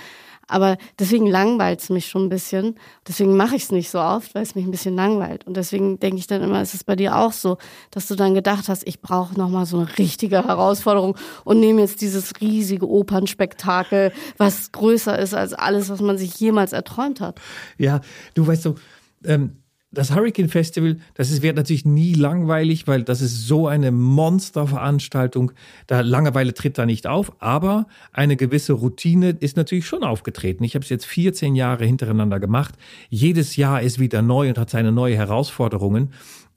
Aber 0.48 0.78
deswegen 1.00 1.26
langweilt 1.26 1.82
es 1.82 1.90
mich 1.90 2.08
schon 2.08 2.26
ein 2.26 2.30
bisschen. 2.30 2.76
Deswegen 3.08 3.36
mache 3.36 3.56
ich 3.56 3.64
es 3.64 3.72
nicht 3.72 3.90
so 3.90 4.00
oft, 4.00 4.36
weil 4.36 4.44
es 4.44 4.54
mich 4.54 4.66
ein 4.66 4.72
bisschen 4.72 4.96
langweilt. 4.96 5.46
Und 5.48 5.58
deswegen 5.58 6.00
denke 6.00 6.18
ich 6.18 6.28
dann 6.28 6.44
immer, 6.44 6.62
ist 6.62 6.76
es 6.76 6.84
bei 6.84 6.96
dir 6.96 7.18
auch 7.18 7.32
so, 7.32 7.58
dass 7.90 8.08
du 8.08 8.16
dann 8.16 8.36
gedacht 8.36 8.70
hast, 8.70 8.88
ich 8.88 9.02
brauche 9.02 9.38
nochmal 9.38 9.66
so 9.66 9.80
eine 9.80 9.98
richtige 9.98 10.46
Herausforderung 10.46 11.18
und 11.46 11.60
nehme 11.60 11.82
jetzt 11.82 12.02
dieses 12.02 12.40
riesige 12.42 12.88
Opernspektakel, 12.88 14.12
was 14.38 14.72
größer 14.72 15.18
ist 15.18 15.34
als 15.34 15.54
alles, 15.54 15.90
was 15.90 16.02
man 16.02 16.18
sich 16.18 16.40
jemals 16.40 16.74
erträumt 16.74 17.22
hat. 17.22 17.40
Ja, 17.78 18.02
du 18.36 18.46
weißt 18.46 18.62
so, 18.62 18.76
ähm, 19.24 19.58
das 19.96 20.14
Hurricane 20.14 20.50
Festival, 20.50 20.98
das 21.16 21.32
ist, 21.32 21.42
wird 21.42 21.56
natürlich 21.56 21.86
nie 21.86 22.14
langweilig, 22.14 22.88
weil 22.88 23.04
das 23.04 23.22
ist 23.22 23.48
so 23.48 23.68
eine 23.68 23.92
Monsterveranstaltung. 23.92 25.52
Da 25.88 26.02
Langeweile 26.02 26.54
tritt 26.54 26.78
da 26.78 26.86
nicht 26.86 27.08
auf, 27.08 27.32
aber 27.40 27.88
eine 28.12 28.36
gewisse 28.36 28.74
Routine 28.74 29.32
ist 29.40 29.58
natürlich 29.58 29.88
schon 29.88 30.04
aufgetreten. 30.04 30.64
Ich 30.64 30.76
habe 30.76 30.84
es 30.84 30.90
jetzt 30.90 31.06
14 31.06 31.56
Jahre 31.56 31.86
hintereinander 31.86 32.40
gemacht. 32.40 32.76
Jedes 33.10 33.56
Jahr 33.56 33.82
ist 33.82 33.98
wieder 33.98 34.22
neu 34.22 34.50
und 34.50 34.58
hat 34.58 34.70
seine 34.70 34.92
neue 34.92 35.16
Herausforderungen. 35.16 36.12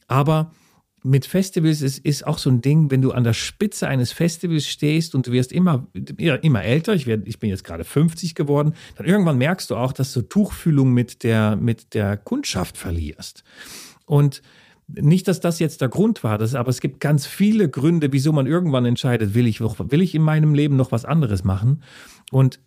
Aber 0.09 0.51
mit 1.03 1.27
Festivals 1.27 1.83
ist, 1.83 1.99
ist 1.99 2.27
auch 2.27 2.39
so 2.39 2.51
ein 2.51 2.61
Ding, 2.61 2.91
wenn 2.91 3.03
du 3.03 3.13
an 3.13 3.25
der 3.25 3.33
Spitze 3.33 3.87
eines 3.89 4.13
Festivals 4.13 4.67
stehst 4.67 5.15
und 5.15 5.27
du 5.27 5.33
wirst 5.33 5.53
immer, 5.53 5.87
immer 6.17 6.63
älter, 6.63 6.95
ich, 6.95 7.07
werd, 7.07 7.27
ich 7.27 7.39
bin 7.39 7.51
jetzt 7.51 7.65
gerade 7.65 7.85
50 7.85 8.35
geworden, 8.35 8.75
dann 8.97 9.07
irgendwann 9.07 9.39
merkst 9.39 9.71
du 9.71 9.77
auch, 9.77 9.93
dass 9.93 10.13
du 10.13 10.23
Tuchfühlung 10.23 10.93
mit 10.93 11.23
der, 11.23 11.57
mit 11.57 11.95
der 11.95 12.17
Kundschaft 12.17 12.77
verlierst. 12.77 13.45
Und 14.07 14.43
nicht, 14.89 15.29
dass 15.29 15.41
das 15.41 15.59
jetzt 15.59 15.81
der 15.81 15.89
Grund 15.89 16.25
war, 16.25 16.39
das, 16.39 16.55
aber 16.55 16.71
es 16.71 16.81
gibt 16.81 17.01
ganz 17.01 17.27
viele 17.27 17.69
Gründe, 17.69 18.13
wieso 18.13 18.33
man 18.33 18.47
irgendwann 18.47 18.87
entscheidet, 18.87 19.35
will 19.35 19.47
ich, 19.47 19.61
will 19.61 20.03
ich 20.03 20.15
in 20.15 20.23
meinem 20.23 20.55
Leben 20.55 20.77
noch 20.77 20.93
was 20.93 21.05
anderes 21.05 21.45
machen? 21.45 21.83
Und 22.31 22.59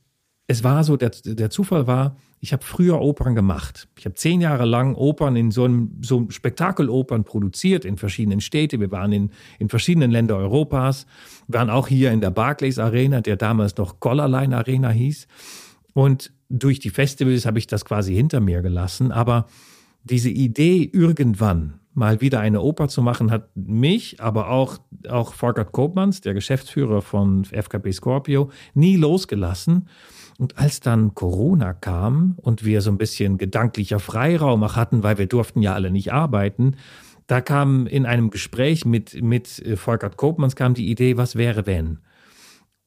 es 0.47 0.63
war 0.63 0.83
so, 0.83 0.97
der, 0.97 1.09
der 1.09 1.49
Zufall 1.49 1.87
war, 1.87 2.15
ich 2.43 2.53
habe 2.53 2.65
früher 2.65 2.99
Opern 2.99 3.35
gemacht. 3.35 3.87
Ich 3.97 4.05
habe 4.05 4.15
zehn 4.15 4.41
Jahre 4.41 4.65
lang 4.65 4.95
Opern 4.95 5.35
in 5.35 5.51
so 5.51 5.63
einem 5.63 5.91
so 6.01 6.25
Spektakelopern 6.27 7.23
produziert 7.23 7.85
in 7.85 7.97
verschiedenen 7.97 8.41
Städten. 8.41 8.81
Wir 8.81 8.91
waren 8.91 9.11
in, 9.11 9.29
in 9.59 9.69
verschiedenen 9.69 10.09
Ländern 10.09 10.41
Europas, 10.41 11.05
wir 11.47 11.59
waren 11.59 11.69
auch 11.69 11.87
hier 11.87 12.11
in 12.11 12.19
der 12.19 12.31
Barclays 12.31 12.79
Arena, 12.79 13.21
der 13.21 13.35
damals 13.35 13.77
noch 13.77 13.99
Collarline 13.99 14.57
Arena 14.57 14.89
hieß. 14.89 15.27
Und 15.93 16.33
durch 16.49 16.79
die 16.79 16.89
Festivals 16.89 17.45
habe 17.45 17.59
ich 17.59 17.67
das 17.67 17.85
quasi 17.85 18.15
hinter 18.15 18.39
mir 18.39 18.63
gelassen. 18.63 19.11
Aber 19.11 19.45
diese 20.03 20.29
Idee, 20.29 20.89
irgendwann 20.91 21.79
mal 21.93 22.21
wieder 22.21 22.39
eine 22.39 22.61
Oper 22.61 22.87
zu 22.87 23.03
machen, 23.03 23.29
hat 23.29 23.55
mich, 23.55 24.19
aber 24.19 24.49
auch, 24.49 24.79
auch 25.07 25.33
Volkert 25.33 25.73
Koopmans, 25.73 26.21
der 26.21 26.33
Geschäftsführer 26.33 27.03
von 27.03 27.45
FKP 27.45 27.91
Scorpio, 27.91 28.49
nie 28.73 28.95
losgelassen. 28.95 29.87
Und 30.41 30.57
als 30.57 30.79
dann 30.79 31.13
Corona 31.13 31.71
kam 31.71 32.33
und 32.37 32.65
wir 32.65 32.81
so 32.81 32.89
ein 32.89 32.97
bisschen 32.97 33.37
gedanklicher 33.37 33.99
Freiraum 33.99 34.63
auch 34.63 34.75
hatten, 34.75 35.03
weil 35.03 35.19
wir 35.19 35.27
durften 35.27 35.61
ja 35.61 35.75
alle 35.75 35.91
nicht 35.91 36.13
arbeiten, 36.13 36.77
da 37.27 37.41
kam 37.41 37.85
in 37.85 38.07
einem 38.07 38.31
Gespräch 38.31 38.83
mit, 38.83 39.21
mit 39.21 39.59
äh, 39.59 39.77
Volkert 39.77 40.17
Koopmanns 40.17 40.55
kam 40.55 40.73
die 40.73 40.89
Idee, 40.89 41.15
was 41.15 41.35
wäre 41.35 41.67
wenn? 41.67 41.99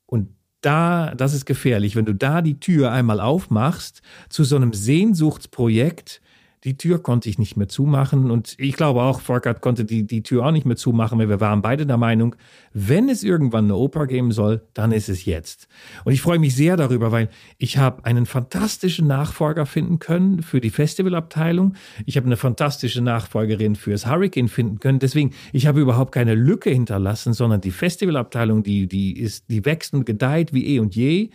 Und 0.05 0.31
da, 0.63 1.15
das 1.15 1.33
ist 1.33 1.45
gefährlich, 1.45 1.95
wenn 1.95 2.07
du 2.07 2.13
da 2.13 2.43
die 2.43 2.59
Tür 2.59 2.91
einmal 2.91 3.21
aufmachst 3.21 4.03
zu 4.29 4.43
so 4.43 4.57
einem 4.57 4.73
Sehnsuchtsprojekt, 4.73 6.21
die 6.65 6.79
Tür 6.79 7.03
konnte 7.03 7.29
ich 7.29 7.39
nicht 7.39 7.59
mehr 7.59 7.69
zumachen 7.69 8.31
und 8.31 8.55
ich 8.59 8.75
glaube 8.75 9.03
auch, 9.03 9.21
Volkert 9.21 9.61
konnte 9.61 9.85
die, 9.85 10.07
die 10.07 10.23
Tür 10.23 10.47
auch 10.47 10.51
nicht 10.51 10.65
mehr 10.65 10.77
zumachen, 10.77 11.19
weil 11.19 11.29
wir 11.29 11.41
waren 11.41 11.61
beide 11.61 11.85
der 11.85 11.99
Meinung, 11.99 12.37
wenn 12.73 13.11
es 13.11 13.23
irgendwann 13.23 13.65
eine 13.65 13.77
Oper 13.77 14.07
geben 14.07 14.33
soll, 14.33 14.63
dann 14.73 14.91
ist 14.91 15.11
es 15.11 15.27
jetzt. 15.27 15.69
Und 16.05 16.15
ich 16.15 16.23
freue 16.23 16.39
mich 16.39 16.57
sehr 16.57 16.79
darüber, 16.79 17.13
weil 17.13 17.29
ich 17.59 17.77
habe 17.77 18.07
einen 18.07 18.25
fantastischen 18.25 19.07
Nachfolger 19.07 19.67
finden 19.67 19.99
können 19.99 20.43
für 20.43 20.63
die 20.63 20.71
Festivalabteilung. 20.71 21.75
Ich 22.07 22.17
habe 22.17 22.27
eine 22.27 22.39
fantastische 22.39 23.03
Nachfolgerin 23.03 23.77
fürs 23.77 24.07
Hurricane 24.07 24.49
finden 24.49 24.81
können. 24.81 25.01
Deswegen, 25.01 25.35
ich 25.53 25.67
habe 25.67 25.81
überhaupt 25.81 26.13
keine 26.13 26.35
Lücke 26.35 26.71
hinterlassen, 26.71 27.35
sondern 27.35 27.61
die 27.61 27.73
Festivalabteilung, 27.73 28.63
die, 28.63 28.87
die 28.87 29.19
ist, 29.19 29.51
die 29.51 29.67
wächst 29.67 29.93
und 29.93 30.07
gedeiht 30.07 30.55
wie 30.55 30.67
eh 30.67 30.79
und 30.79 30.97
je. 30.97 31.29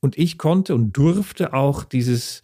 Und 0.00 0.18
ich 0.18 0.36
konnte 0.36 0.74
und 0.74 0.92
durfte 0.96 1.54
auch 1.54 1.82
dieses, 1.82 2.42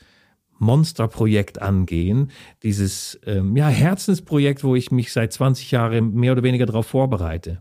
Monsterprojekt 0.62 1.60
angehen, 1.60 2.30
dieses 2.62 3.20
ähm, 3.26 3.56
ja, 3.56 3.68
Herzensprojekt, 3.68 4.64
wo 4.64 4.74
ich 4.74 4.90
mich 4.90 5.12
seit 5.12 5.32
20 5.32 5.70
Jahren 5.70 6.14
mehr 6.14 6.32
oder 6.32 6.42
weniger 6.42 6.66
darauf 6.66 6.86
vorbereite. 6.86 7.60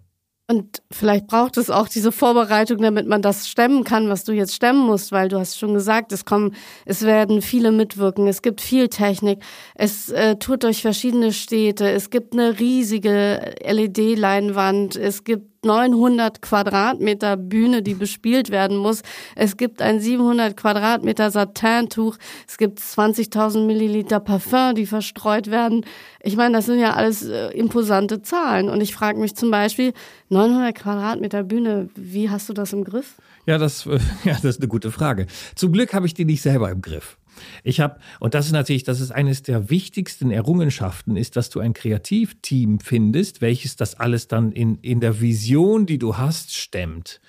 Und 0.51 0.81
vielleicht 0.91 1.27
braucht 1.27 1.55
es 1.55 1.69
auch 1.69 1.87
diese 1.87 2.11
Vorbereitung, 2.11 2.79
damit 2.79 3.07
man 3.07 3.21
das 3.21 3.47
stemmen 3.47 3.85
kann, 3.85 4.09
was 4.09 4.25
du 4.25 4.33
jetzt 4.33 4.53
stemmen 4.53 4.85
musst, 4.85 5.13
weil 5.13 5.29
du 5.29 5.39
hast 5.39 5.57
schon 5.57 5.73
gesagt, 5.73 6.11
es 6.11 6.25
kommen, 6.25 6.55
es 6.85 7.03
werden 7.03 7.41
viele 7.41 7.71
mitwirken, 7.71 8.27
es 8.27 8.41
gibt 8.41 8.59
viel 8.59 8.89
Technik, 8.89 9.39
es 9.75 10.09
äh, 10.09 10.35
tut 10.35 10.63
durch 10.63 10.81
verschiedene 10.81 11.31
Städte, 11.31 11.89
es 11.89 12.09
gibt 12.09 12.33
eine 12.33 12.59
riesige 12.59 13.53
LED-Leinwand, 13.65 14.97
es 14.97 15.23
gibt 15.23 15.50
900 15.63 16.41
Quadratmeter 16.41 17.37
Bühne, 17.37 17.83
die 17.83 17.93
bespielt 17.93 18.49
werden 18.49 18.77
muss. 18.77 19.01
Es 19.35 19.57
gibt 19.57 19.81
ein 19.81 19.99
700 19.99 20.57
Quadratmeter 20.57 21.29
Satintuch. 21.29 22.17
Es 22.47 22.57
gibt 22.57 22.79
20.000 22.79 23.65
Milliliter 23.65 24.19
Parfum, 24.19 24.75
die 24.75 24.85
verstreut 24.85 25.51
werden. 25.51 25.85
Ich 26.23 26.35
meine, 26.35 26.55
das 26.55 26.65
sind 26.65 26.79
ja 26.79 26.93
alles 26.93 27.23
äh, 27.23 27.49
imposante 27.49 28.21
Zahlen. 28.21 28.69
Und 28.69 28.81
ich 28.81 28.93
frage 28.93 29.19
mich 29.19 29.35
zum 29.35 29.51
Beispiel, 29.51 29.93
900 30.29 30.75
Quadratmeter 30.75 31.43
Bühne, 31.43 31.89
wie 31.95 32.29
hast 32.29 32.49
du 32.49 32.53
das 32.53 32.73
im 32.73 32.83
Griff? 32.83 33.15
Ja, 33.45 33.57
das, 33.57 33.85
ja, 34.23 34.33
das 34.33 34.43
ist 34.43 34.59
eine 34.59 34.67
gute 34.67 34.91
Frage. 34.91 35.27
Zum 35.55 35.71
Glück 35.71 35.93
habe 35.93 36.05
ich 36.05 36.13
die 36.13 36.25
nicht 36.25 36.41
selber 36.41 36.71
im 36.71 36.81
Griff. 36.81 37.17
Ich 37.63 37.79
habe, 37.79 37.99
und 38.19 38.33
das 38.33 38.47
ist 38.47 38.51
natürlich, 38.51 38.83
das 38.83 38.99
ist 38.99 39.11
eines 39.11 39.43
der 39.43 39.69
wichtigsten 39.69 40.31
Errungenschaften, 40.31 41.15
ist, 41.17 41.35
dass 41.35 41.49
du 41.49 41.59
ein 41.59 41.73
Kreativteam 41.73 42.79
findest, 42.79 43.41
welches 43.41 43.75
das 43.75 43.99
alles 43.99 44.27
dann 44.27 44.51
in, 44.51 44.77
in 44.81 44.99
der 44.99 45.21
Vision, 45.21 45.85
die 45.85 45.99
du 45.99 46.17
hast, 46.17 46.55
stemmt. 46.55 47.19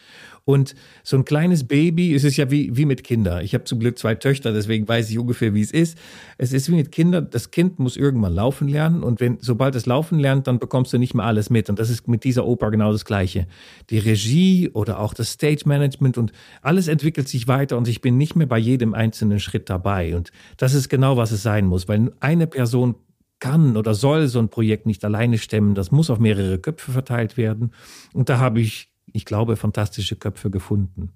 Und 0.45 0.75
so 1.05 1.17
ein 1.17 1.25
kleines 1.25 1.65
Baby, 1.65 2.15
es 2.15 2.25
ist 2.25 2.37
ja 2.37 2.51
wie, 2.51 2.77
wie 2.77 2.85
mit 2.85 3.05
Kindern. 3.05 3.45
Ich 3.45 3.55
habe 3.55 3.65
zum 3.65 3.79
Glück 3.79 3.99
zwei 3.99 4.15
Töchter, 4.15 4.53
deswegen 4.53 4.89
weiß 4.89 5.11
ich 5.11 5.19
ungefähr, 5.19 5.55
wie 5.55 5.61
es 5.61 5.71
ist. 5.71 5.97
Es 6.39 6.53
ist 6.53 6.69
wie 6.69 6.75
mit 6.75 6.91
Kindern, 6.91 7.29
das 7.31 7.51
Kind 7.51 7.79
muss 7.79 7.97
irgendwann 7.97 8.35
laufen 8.35 8.69
lernen 8.69 9.03
und 9.03 9.21
wenn, 9.21 9.39
sobald 9.41 9.75
es 9.75 9.87
laufen 9.87 10.19
lernt, 10.19 10.47
dann 10.47 10.59
bekommst 10.59 10.93
du 10.93 10.99
nicht 10.99 11.15
mehr 11.15 11.27
alles 11.27 11.51
mit. 11.51 11.71
Und 11.71 11.79
das 11.79 11.91
ist 11.91 12.09
mit 12.09 12.25
dieser 12.25 12.47
Oper 12.47 12.71
genau 12.71 12.93
das 12.93 13.05
Gleiche. 13.05 13.47
Die 13.91 13.99
Regie 13.99 14.69
oder 14.73 14.99
auch 14.99 15.15
das 15.15 15.33
Stage 15.33 15.63
Management 15.67 16.19
und 16.19 16.33
alles 16.61 16.89
entwickelt 16.89 17.29
sich 17.29 17.47
weiter 17.47 17.79
und 17.79 17.87
ich 17.87 18.01
bin 18.01 18.17
nicht 18.17 18.35
mehr 18.35 18.47
bei 18.47 18.59
jedem 18.59 18.95
einzelnen 18.95 19.39
Schritt 19.39 19.71
dabei. 19.71 20.17
Und 20.17 20.33
das 20.57 20.75
ist 20.75 20.89
genau, 20.89 21.17
was 21.17 21.31
es 21.31 21.43
sein 21.43 21.67
muss, 21.67 21.89
weil 21.89 22.13
eine 22.21 22.47
Person 22.47 22.97
kann 23.43 23.77
oder 23.77 23.93
soll 23.95 24.29
so 24.29 24.39
ein 24.39 24.51
Projekt 24.51 24.87
nicht 24.87 25.05
alleine 25.05 25.37
stemmen. 25.37 25.75
Das 25.75 25.91
muss 25.91 26.11
auf 26.11 26.21
mehrere 26.21 26.59
Köpfe 26.61 26.93
verteilt 26.93 27.37
werden. 27.37 27.73
Und 28.13 28.29
da 28.29 28.39
habe 28.39 28.61
ich 28.61 28.92
ich 29.13 29.25
glaube, 29.25 29.57
fantastische 29.57 30.17
Köpfe 30.17 30.51
gefunden. 30.51 31.13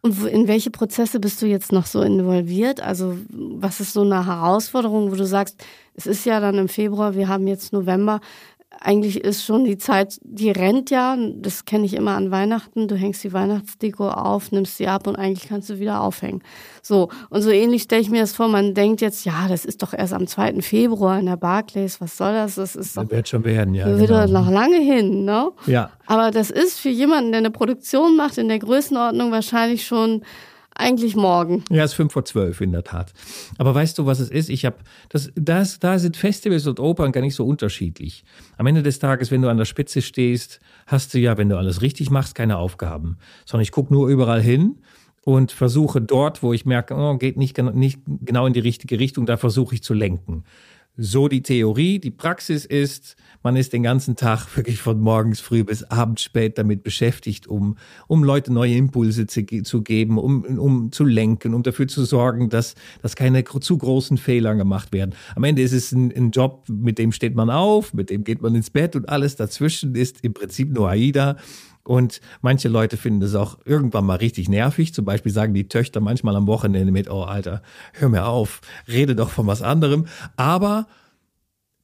Und 0.00 0.24
in 0.26 0.46
welche 0.46 0.70
Prozesse 0.70 1.18
bist 1.18 1.42
du 1.42 1.46
jetzt 1.46 1.72
noch 1.72 1.86
so 1.86 2.02
involviert? 2.02 2.80
Also 2.80 3.18
was 3.30 3.80
ist 3.80 3.92
so 3.92 4.02
eine 4.02 4.26
Herausforderung, 4.26 5.10
wo 5.10 5.16
du 5.16 5.26
sagst, 5.26 5.64
es 5.94 6.06
ist 6.06 6.24
ja 6.24 6.38
dann 6.40 6.56
im 6.56 6.68
Februar, 6.68 7.14
wir 7.14 7.28
haben 7.28 7.48
jetzt 7.48 7.72
November, 7.72 8.20
eigentlich 8.80 9.24
ist 9.24 9.44
schon 9.44 9.64
die 9.64 9.78
Zeit, 9.78 10.18
die 10.22 10.50
rennt 10.50 10.90
ja, 10.90 11.16
das 11.36 11.64
kenne 11.64 11.86
ich 11.86 11.94
immer 11.94 12.12
an 12.12 12.30
Weihnachten, 12.30 12.86
du 12.86 12.96
hängst 12.96 13.24
die 13.24 13.32
Weihnachtsdeko 13.32 14.08
auf, 14.08 14.52
nimmst 14.52 14.76
sie 14.76 14.86
ab 14.86 15.06
und 15.06 15.16
eigentlich 15.16 15.48
kannst 15.48 15.70
du 15.70 15.78
wieder 15.78 16.00
aufhängen. 16.00 16.42
So, 16.82 17.08
und 17.30 17.42
so 17.42 17.50
ähnlich 17.50 17.82
stelle 17.82 18.02
ich 18.02 18.10
mir 18.10 18.20
das 18.20 18.32
vor, 18.32 18.48
man 18.48 18.74
denkt 18.74 19.00
jetzt, 19.00 19.24
ja, 19.24 19.48
das 19.48 19.64
ist 19.64 19.82
doch 19.82 19.94
erst 19.94 20.12
am 20.12 20.26
2. 20.26 20.60
Februar 20.60 21.18
in 21.18 21.26
der 21.26 21.36
Barclays, 21.36 22.00
was 22.00 22.16
soll 22.16 22.32
das? 22.32 22.54
Das 22.56 22.76
ist 22.76 22.96
doch, 22.96 23.10
wird 23.10 23.28
schon 23.28 23.44
werden, 23.44 23.74
ja. 23.74 23.86
Wird 23.86 24.08
genau. 24.08 24.26
noch 24.26 24.50
lange 24.50 24.78
hin, 24.78 25.24
ne? 25.24 25.50
Ja. 25.66 25.90
Aber 26.06 26.30
das 26.30 26.50
ist 26.50 26.78
für 26.78 26.90
jemanden, 26.90 27.32
der 27.32 27.38
eine 27.38 27.50
Produktion 27.50 28.16
macht, 28.16 28.38
in 28.38 28.48
der 28.48 28.58
Größenordnung 28.58 29.32
wahrscheinlich 29.32 29.86
schon 29.86 30.22
eigentlich 30.78 31.16
morgen. 31.16 31.64
Ja, 31.70 31.84
es 31.84 31.90
ist 31.90 31.96
fünf 31.96 32.12
vor 32.12 32.24
zwölf 32.24 32.60
in 32.60 32.72
der 32.72 32.84
Tat. 32.84 33.12
Aber 33.58 33.74
weißt 33.74 33.98
du, 33.98 34.06
was 34.06 34.20
es 34.20 34.30
ist? 34.30 34.48
Ich 34.48 34.64
habe 34.64 34.76
das, 35.08 35.30
das, 35.34 35.78
da 35.80 35.98
sind 35.98 36.16
Festivals 36.16 36.66
und 36.66 36.80
Opern 36.80 37.12
gar 37.12 37.20
nicht 37.20 37.34
so 37.34 37.44
unterschiedlich. 37.44 38.24
Am 38.56 38.66
Ende 38.66 38.82
des 38.82 38.98
Tages, 38.98 39.30
wenn 39.30 39.42
du 39.42 39.48
an 39.48 39.58
der 39.58 39.64
Spitze 39.64 40.00
stehst, 40.00 40.60
hast 40.86 41.12
du 41.12 41.18
ja, 41.18 41.36
wenn 41.36 41.48
du 41.48 41.58
alles 41.58 41.82
richtig 41.82 42.10
machst, 42.10 42.34
keine 42.34 42.56
Aufgaben, 42.56 43.18
sondern 43.44 43.62
ich 43.62 43.72
gucke 43.72 43.92
nur 43.92 44.08
überall 44.08 44.40
hin 44.40 44.76
und 45.24 45.52
versuche 45.52 46.00
dort, 46.00 46.42
wo 46.42 46.52
ich 46.52 46.64
merke, 46.64 46.94
oh, 46.94 47.18
geht 47.18 47.36
nicht, 47.36 47.58
nicht 47.58 48.00
genau 48.22 48.46
in 48.46 48.52
die 48.52 48.60
richtige 48.60 48.98
Richtung, 48.98 49.26
da 49.26 49.36
versuche 49.36 49.74
ich 49.74 49.82
zu 49.82 49.92
lenken. 49.92 50.44
So 51.00 51.28
die 51.28 51.42
Theorie. 51.42 52.00
Die 52.00 52.10
Praxis 52.10 52.64
ist, 52.64 53.14
man 53.44 53.54
ist 53.54 53.72
den 53.72 53.84
ganzen 53.84 54.16
Tag 54.16 54.46
wirklich 54.56 54.80
von 54.80 55.00
morgens 55.00 55.38
früh 55.38 55.62
bis 55.62 55.84
abends 55.84 56.22
spät 56.22 56.58
damit 56.58 56.82
beschäftigt, 56.82 57.46
um, 57.46 57.76
um 58.08 58.24
Leute 58.24 58.52
neue 58.52 58.74
Impulse 58.74 59.28
zu, 59.28 59.46
zu 59.62 59.82
geben, 59.82 60.18
um, 60.18 60.42
um 60.58 60.90
zu 60.90 61.04
lenken, 61.04 61.54
um 61.54 61.62
dafür 61.62 61.86
zu 61.86 62.04
sorgen, 62.04 62.48
dass, 62.48 62.74
dass 63.00 63.14
keine 63.14 63.44
zu 63.44 63.78
großen 63.78 64.18
Fehler 64.18 64.56
gemacht 64.56 64.92
werden. 64.92 65.14
Am 65.36 65.44
Ende 65.44 65.62
ist 65.62 65.72
es 65.72 65.92
ein, 65.92 66.10
ein 66.10 66.32
Job, 66.32 66.68
mit 66.68 66.98
dem 66.98 67.12
steht 67.12 67.36
man 67.36 67.48
auf, 67.48 67.94
mit 67.94 68.10
dem 68.10 68.24
geht 68.24 68.42
man 68.42 68.56
ins 68.56 68.70
Bett 68.70 68.96
und 68.96 69.08
alles 69.08 69.36
dazwischen 69.36 69.94
ist 69.94 70.24
im 70.24 70.34
Prinzip 70.34 70.72
nur 70.72 70.88
AIDA. 70.88 71.36
Und 71.88 72.20
manche 72.42 72.68
Leute 72.68 72.98
finden 72.98 73.22
es 73.22 73.34
auch 73.34 73.56
irgendwann 73.64 74.04
mal 74.04 74.16
richtig 74.16 74.50
nervig. 74.50 74.92
Zum 74.92 75.06
Beispiel 75.06 75.32
sagen 75.32 75.54
die 75.54 75.68
Töchter 75.68 76.00
manchmal 76.00 76.36
am 76.36 76.46
Wochenende 76.46 76.92
mit, 76.92 77.08
oh 77.08 77.22
Alter, 77.22 77.62
hör 77.94 78.10
mir 78.10 78.26
auf, 78.26 78.60
rede 78.86 79.16
doch 79.16 79.30
von 79.30 79.46
was 79.46 79.62
anderem. 79.62 80.04
Aber 80.36 80.86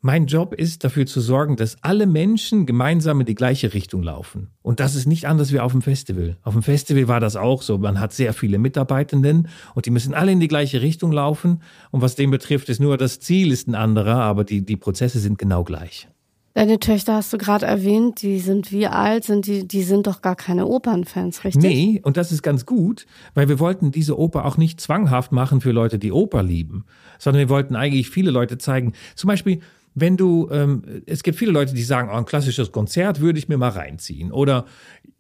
mein 0.03 0.27
Job 0.27 0.53
ist 0.53 0.85
dafür 0.85 1.07
zu 1.07 1.23
sorgen, 1.23 1.57
dass 1.57 1.83
alle 1.83 2.07
Menschen 2.07 2.67
gemeinsam 2.67 3.21
in 3.21 3.27
die 3.27 3.35
gleiche 3.35 3.73
Richtung 3.73 4.03
laufen. 4.03 4.51
Und 4.61 4.79
das 4.79 4.95
ist 4.95 5.07
nicht 5.07 5.27
anders 5.27 5.55
wie 5.55 5.61
auf 5.61 5.73
dem 5.73 5.81
Festival. 5.81 6.37
Auf 6.43 6.53
dem 6.53 6.63
Festival 6.63 7.09
war 7.09 7.21
das 7.21 7.35
auch 7.35 7.63
so. 7.63 7.79
Man 7.79 7.99
hat 7.99 8.13
sehr 8.13 8.35
viele 8.35 8.59
Mitarbeitenden 8.59 9.49
und 9.75 9.87
die 9.87 9.91
müssen 9.91 10.13
alle 10.13 10.33
in 10.33 10.41
die 10.41 10.49
gleiche 10.49 10.83
Richtung 10.83 11.13
laufen. 11.13 11.63
Und 11.91 12.03
was 12.03 12.15
dem 12.15 12.31
betrifft, 12.31 12.69
ist 12.69 12.79
nur 12.79 12.99
das 12.99 13.21
Ziel 13.21 13.51
ist 13.51 13.69
ein 13.69 13.75
anderer, 13.75 14.17
aber 14.17 14.45
die, 14.45 14.67
die 14.67 14.77
Prozesse 14.77 15.19
sind 15.19 15.39
genau 15.39 15.65
gleich. 15.65 16.09
Deine 16.55 16.79
Töchter 16.79 17.15
hast 17.15 17.33
du 17.33 17.39
gerade 17.39 17.67
erwähnt, 17.67 18.23
die 18.23 18.39
sind 18.39 18.71
wie 18.71 18.87
alt, 18.87 19.25
sind 19.25 19.47
die, 19.47 19.67
die 19.67 19.83
sind 19.83 20.07
doch 20.07 20.23
gar 20.23 20.37
keine 20.37 20.67
Opernfans, 20.67 21.43
richtig? 21.43 21.63
Nee, 21.63 22.01
und 22.05 22.17
das 22.17 22.31
ist 22.31 22.43
ganz 22.43 22.65
gut, 22.65 23.07
weil 23.35 23.49
wir 23.49 23.59
wollten 23.59 23.91
diese 23.91 24.17
Oper 24.17 24.45
auch 24.45 24.57
nicht 24.57 24.81
zwanghaft 24.81 25.33
machen 25.33 25.61
für 25.61 25.73
Leute, 25.73 25.99
die 25.99 26.13
Oper 26.13 26.45
lieben, 26.45 26.85
sondern 27.19 27.41
wir 27.41 27.49
wollten 27.49 27.75
eigentlich 27.75 28.09
viele 28.09 28.31
Leute 28.31 28.57
zeigen. 28.57 28.93
Zum 29.17 29.27
Beispiel, 29.27 29.63
wenn 29.97 30.17
du, 30.17 30.49
ähm, 30.53 31.03
es 31.07 31.25
gibt 31.25 31.39
viele 31.39 31.51
Leute, 31.51 31.75
die 31.75 31.83
sagen, 31.83 32.09
oh, 32.13 32.17
ein 32.17 32.25
klassisches 32.25 32.71
Konzert 32.71 33.21
würde 33.21 33.41
ich 33.41 33.49
mir 33.49 33.59
mal 33.59 33.71
reinziehen. 33.71 34.31
Oder 34.31 34.67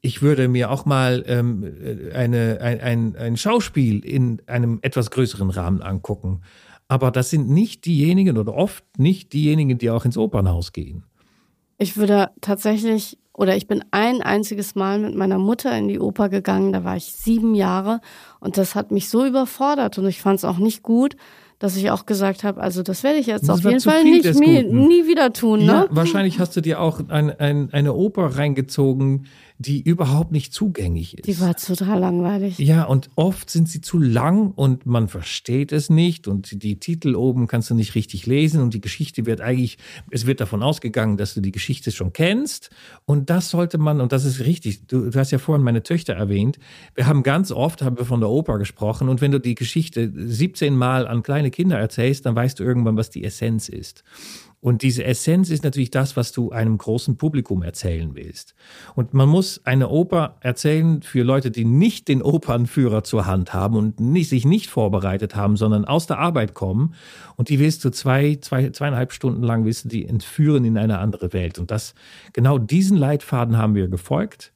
ich 0.03 0.23
würde 0.23 0.47
mir 0.47 0.71
auch 0.71 0.85
mal 0.85 1.25
ähm, 1.27 1.65
eine, 2.15 2.59
ein, 2.61 2.81
ein, 2.81 3.17
ein 3.17 3.37
Schauspiel 3.37 4.05
in 4.05 4.41
einem 4.47 4.79
etwas 4.83 5.11
größeren 5.11 5.51
Rahmen 5.51 5.83
angucken. 5.83 6.43
Aber 6.87 7.11
das 7.11 7.31
sind 7.31 7.51
nicht 7.51 7.87
diejenigen 7.87 8.39
oder 8.39 8.55
oft 8.55 8.85
nicht 8.99 9.33
diejenigen, 9.33 9.79
die 9.79 9.91
auch 9.91 10.05
ins 10.05 10.17
Opernhaus 10.17 10.73
gehen. 10.73 11.03
Ich 11.79 11.97
würde 11.97 12.31
tatsächlich, 12.41 13.19
oder 13.33 13.57
ich 13.57 13.67
bin 13.67 13.85
ein 13.91 14.23
einziges 14.23 14.75
Mal 14.75 14.99
mit 14.99 15.15
meiner 15.15 15.39
Mutter 15.39 15.77
in 15.77 15.89
die 15.89 16.01
Oper 16.01 16.29
gegangen, 16.29 16.73
da 16.73 16.85
war 16.85 16.97
ich 16.97 17.13
sieben 17.13 17.55
Jahre 17.55 18.01
und 18.41 18.57
das 18.57 18.75
hat 18.75 18.91
mich 18.91 19.09
so 19.09 19.25
überfordert 19.25 19.99
und 19.99 20.07
ich 20.07 20.21
fand 20.21 20.39
es 20.39 20.45
auch 20.45 20.59
nicht 20.59 20.83
gut 20.83 21.17
dass 21.59 21.77
ich 21.77 21.91
auch 21.91 22.05
gesagt 22.05 22.45
habe, 22.45 22.61
also 22.61 22.83
das 22.83 23.03
werde 23.03 23.19
ich 23.19 23.27
jetzt 23.27 23.49
das 23.49 23.59
auf 23.59 23.65
jeden 23.65 23.81
Fall 23.81 24.05
nicht 24.05 24.39
nie, 24.39 24.63
nie, 24.65 25.07
wieder 25.07 25.33
tun. 25.33 25.61
Ne? 25.61 25.67
Ja, 25.67 25.87
wahrscheinlich 25.89 26.39
hast 26.39 26.55
du 26.57 26.61
dir 26.61 26.81
auch 26.81 27.01
ein, 27.09 27.31
ein, 27.31 27.71
eine 27.73 27.95
Oper 27.95 28.37
reingezogen, 28.37 29.27
die 29.59 29.81
überhaupt 29.81 30.33
nicht 30.33 30.53
zugänglich 30.53 31.17
ist. 31.17 31.27
Die 31.27 31.41
war 31.41 31.55
total 31.55 32.01
langweilig. 32.01 32.59
Ja, 32.59 32.85
und 32.85 33.11
oft 33.15 33.49
sind 33.49 33.69
sie 33.69 33.81
zu 33.81 33.99
lang 33.99 34.51
und 34.51 34.85
man 34.85 35.07
versteht 35.07 35.71
es 35.71 35.91
nicht 35.91 36.27
und 36.27 36.63
die 36.65 36.81
Titel 36.81 37.15
oben 37.15 37.47
kannst 37.47 37.71
du 37.71 37.75
nicht 37.75 37.95
richtig 37.95 38.27
lesen 38.27 38.61
und 38.61 38.75
die 38.75 38.81
Geschichte 38.81 39.27
wird 39.27 39.41
eigentlich, 39.41 39.79
es 40.11 40.27
wird 40.27 40.41
davon 40.41 40.63
ausgegangen, 40.63 41.17
dass 41.17 41.35
du 41.35 41.41
die 41.41 41.53
Geschichte 41.53 41.93
schon 41.93 42.13
kennst 42.13 42.71
und 43.05 43.31
das 43.31 43.51
sollte 43.51 43.79
man, 43.79 44.01
und 44.01 44.11
das 44.11 44.25
ist 44.25 44.41
richtig, 44.41 44.89
du, 44.89 45.11
du 45.11 45.19
hast 45.19 45.31
ja 45.31 45.39
vorhin 45.39 45.65
meine 45.65 45.85
Töchter 45.85 46.15
erwähnt, 46.15 46.59
wir 46.97 47.07
haben 47.07 47.23
ganz 47.23 47.53
oft, 47.53 47.81
haben 47.83 47.97
wir 47.97 48.07
von 48.07 48.21
der 48.21 48.31
Oper 48.31 48.59
gesprochen 48.59 49.09
und 49.09 49.21
wenn 49.21 49.31
du 49.31 49.39
die 49.39 49.55
Geschichte 49.55 50.13
17 50.15 50.77
Mal 50.77 51.07
an 51.07 51.23
kleine 51.23 51.53
Kinder 51.53 51.79
erzählst, 51.79 52.27
dann 52.27 52.35
weißt 52.35 52.59
du 52.59 52.65
irgendwann, 52.65 52.97
was 52.97 53.11
die 53.11 53.23
Essenz 53.23 53.69
ist. 53.69 54.03
Und 54.65 54.81
diese 54.81 55.05
Essenz 55.05 55.51
ist 55.51 55.63
natürlich 55.63 55.91
das, 55.91 56.17
was 56.17 56.33
du 56.33 56.51
einem 56.51 56.79
großen 56.79 57.19
Publikum 57.19 57.63
erzählen 57.63 58.15
willst. 58.15 58.55
Und 58.95 59.13
man 59.13 59.29
muss 59.29 59.61
eine 59.67 59.91
Oper 59.91 60.39
erzählen 60.41 61.03
für 61.03 61.23
Leute, 61.23 61.51
die 61.51 61.67
nicht 61.67 62.09
den 62.09 62.23
Opernführer 62.23 63.05
zur 63.05 63.27
Hand 63.27 63.53
haben 63.53 63.77
und 63.77 64.01
nicht, 64.01 64.31
sich 64.31 64.47
nicht 64.47 64.71
vorbereitet 64.71 65.37
haben, 65.37 65.59
sondern 65.59 65.85
aus 65.85 66.07
der 66.07 66.19
Arbeit 66.19 66.55
kommen. 66.55 66.95
Und 67.37 67.51
die 67.51 67.59
willst 67.59 67.85
du 67.85 67.91
zwei, 67.91 68.39
zwei, 68.41 68.71
zweieinhalb 68.71 69.13
Stunden 69.13 69.43
lang 69.43 69.67
willst 69.67 69.85
du 69.85 69.91
die 69.91 70.09
entführen 70.09 70.65
in 70.65 70.79
eine 70.79 70.99
andere 70.99 71.35
Welt. 71.35 71.59
Und 71.59 71.71
das, 71.71 71.95
genau 72.33 72.57
diesen 72.57 72.97
Leitfaden 72.97 73.59
haben 73.59 73.75
wir 73.75 73.89
gefolgt. 73.89 74.55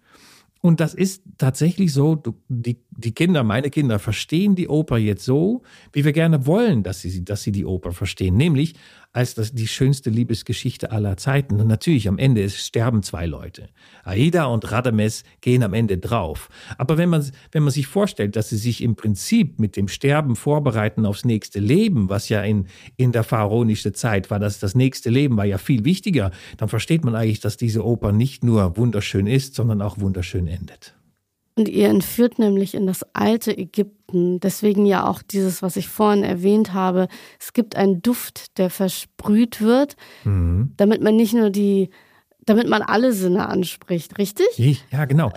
Und 0.62 0.80
das 0.80 0.94
ist 0.94 1.22
tatsächlich 1.36 1.92
so, 1.92 2.22
die, 2.48 2.78
die 2.98 3.12
Kinder, 3.12 3.44
meine 3.44 3.70
Kinder, 3.70 4.00
verstehen 4.00 4.56
die 4.56 4.66
Oper 4.66 4.98
jetzt 4.98 5.24
so, 5.24 5.62
wie 5.92 6.04
wir 6.04 6.12
gerne 6.12 6.46
wollen, 6.46 6.82
dass 6.82 7.00
sie, 7.00 7.24
dass 7.24 7.44
sie 7.44 7.52
die 7.52 7.64
Oper 7.64 7.92
verstehen. 7.92 8.36
Nämlich 8.36 8.74
als 9.12 9.34
das, 9.34 9.52
die 9.52 9.68
schönste 9.68 10.10
Liebesgeschichte 10.10 10.90
aller 10.90 11.16
Zeiten. 11.16 11.60
Und 11.60 11.68
natürlich, 11.68 12.08
am 12.08 12.18
Ende 12.18 12.42
ist, 12.42 12.58
sterben 12.58 13.04
zwei 13.04 13.26
Leute. 13.26 13.68
Aida 14.02 14.46
und 14.46 14.70
Radames 14.70 15.22
gehen 15.40 15.62
am 15.62 15.74
Ende 15.74 15.96
drauf. 15.98 16.48
Aber 16.76 16.98
wenn 16.98 17.08
man, 17.08 17.24
wenn 17.52 17.62
man 17.62 17.72
sich 17.72 17.86
vorstellt, 17.86 18.34
dass 18.34 18.48
sie 18.50 18.56
sich 18.56 18.82
im 18.82 18.96
Prinzip 18.96 19.60
mit 19.60 19.76
dem 19.76 19.86
Sterben 19.86 20.34
vorbereiten 20.34 21.06
aufs 21.06 21.24
nächste 21.24 21.60
Leben, 21.60 22.08
was 22.08 22.28
ja 22.28 22.42
in, 22.42 22.66
in 22.96 23.12
der 23.12 23.22
pharaonischen 23.22 23.94
Zeit 23.94 24.28
war, 24.28 24.40
dass 24.40 24.58
das 24.58 24.74
nächste 24.74 25.08
Leben 25.08 25.36
war 25.36 25.44
ja 25.44 25.58
viel 25.58 25.84
wichtiger, 25.84 26.32
dann 26.56 26.68
versteht 26.68 27.04
man 27.04 27.14
eigentlich, 27.14 27.40
dass 27.40 27.56
diese 27.56 27.84
Oper 27.84 28.10
nicht 28.10 28.42
nur 28.42 28.76
wunderschön 28.76 29.28
ist, 29.28 29.54
sondern 29.54 29.82
auch 29.82 30.00
wunderschön 30.00 30.48
endet. 30.48 30.97
Und 31.58 31.68
ihr 31.68 31.88
entführt 31.88 32.38
nämlich 32.38 32.76
in 32.76 32.86
das 32.86 33.04
alte 33.14 33.50
Ägypten. 33.56 34.38
Deswegen 34.38 34.86
ja 34.86 35.08
auch 35.08 35.22
dieses, 35.22 35.60
was 35.60 35.74
ich 35.74 35.88
vorhin 35.88 36.22
erwähnt 36.22 36.72
habe. 36.72 37.08
Es 37.40 37.52
gibt 37.52 37.74
einen 37.74 38.00
Duft, 38.00 38.56
der 38.58 38.70
versprüht 38.70 39.60
wird, 39.60 39.96
mhm. 40.22 40.72
damit 40.76 41.02
man 41.02 41.16
nicht 41.16 41.34
nur 41.34 41.50
die, 41.50 41.90
damit 42.46 42.68
man 42.68 42.82
alle 42.82 43.12
Sinne 43.12 43.48
anspricht, 43.48 44.18
richtig? 44.18 44.46
Ja, 44.92 45.04
genau. 45.06 45.32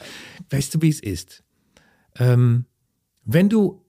Weißt 0.51 0.75
du, 0.75 0.81
wie 0.83 0.89
es 0.89 0.99
ist? 0.99 1.43
Ähm, 2.19 2.65
wenn 3.25 3.49
du 3.49 3.81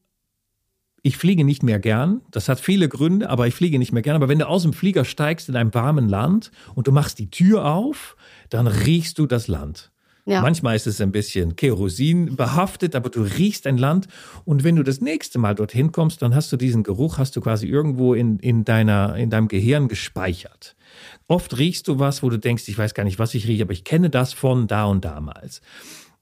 ich 1.04 1.18
fliege 1.18 1.44
nicht 1.44 1.64
mehr 1.64 1.80
gern. 1.80 2.22
Das 2.30 2.48
hat 2.48 2.60
viele 2.60 2.88
Gründe, 2.88 3.28
aber 3.28 3.48
ich 3.48 3.54
fliege 3.54 3.78
nicht 3.78 3.92
mehr 3.92 4.02
gern. 4.02 4.14
Aber 4.16 4.28
wenn 4.28 4.38
du 4.38 4.46
aus 4.46 4.62
dem 4.62 4.72
Flieger 4.72 5.04
steigst 5.04 5.48
in 5.48 5.56
einem 5.56 5.74
warmen 5.74 6.08
Land 6.08 6.52
und 6.76 6.86
du 6.86 6.92
machst 6.92 7.18
die 7.18 7.28
Tür 7.28 7.66
auf, 7.66 8.16
dann 8.50 8.68
riechst 8.68 9.18
du 9.18 9.26
das 9.26 9.48
Land. 9.48 9.91
Ja. 10.24 10.40
Manchmal 10.40 10.76
ist 10.76 10.86
es 10.86 11.00
ein 11.00 11.10
bisschen 11.10 11.56
Kerosin 11.56 12.36
behaftet, 12.36 12.94
aber 12.94 13.10
du 13.10 13.22
riechst 13.22 13.66
ein 13.66 13.76
Land 13.76 14.06
und 14.44 14.62
wenn 14.62 14.76
du 14.76 14.84
das 14.84 15.00
nächste 15.00 15.40
Mal 15.40 15.56
dorthin 15.56 15.90
kommst, 15.90 16.22
dann 16.22 16.34
hast 16.34 16.52
du 16.52 16.56
diesen 16.56 16.84
Geruch, 16.84 17.18
hast 17.18 17.34
du 17.34 17.40
quasi 17.40 17.66
irgendwo 17.66 18.14
in, 18.14 18.38
in, 18.38 18.64
deiner, 18.64 19.16
in 19.16 19.30
deinem 19.30 19.48
Gehirn 19.48 19.88
gespeichert. 19.88 20.76
Oft 21.26 21.58
riechst 21.58 21.88
du 21.88 21.98
was, 21.98 22.22
wo 22.22 22.30
du 22.30 22.38
denkst, 22.38 22.68
ich 22.68 22.78
weiß 22.78 22.94
gar 22.94 23.02
nicht, 23.02 23.18
was 23.18 23.34
ich 23.34 23.48
rieche, 23.48 23.64
aber 23.64 23.72
ich 23.72 23.82
kenne 23.82 24.10
das 24.10 24.32
von 24.32 24.68
da 24.68 24.84
und 24.84 25.04
damals. 25.04 25.60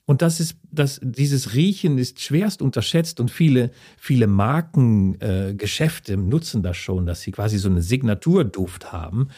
Und 0.06 0.22
das 0.22 0.40
ist, 0.40 0.56
das, 0.72 0.98
dieses 1.04 1.54
Riechen 1.54 1.96
ist 1.98 2.20
schwerst 2.20 2.62
unterschätzt 2.62 3.20
und 3.20 3.30
viele, 3.30 3.70
viele 3.96 4.26
Markengeschäfte 4.26 6.14
äh, 6.14 6.16
nutzen 6.16 6.62
das 6.62 6.78
schon, 6.78 7.06
dass 7.06 7.20
sie 7.20 7.30
quasi 7.30 7.58
so 7.58 7.68
eine 7.68 7.80
Signaturduft 7.80 8.92
haben. 8.92 9.28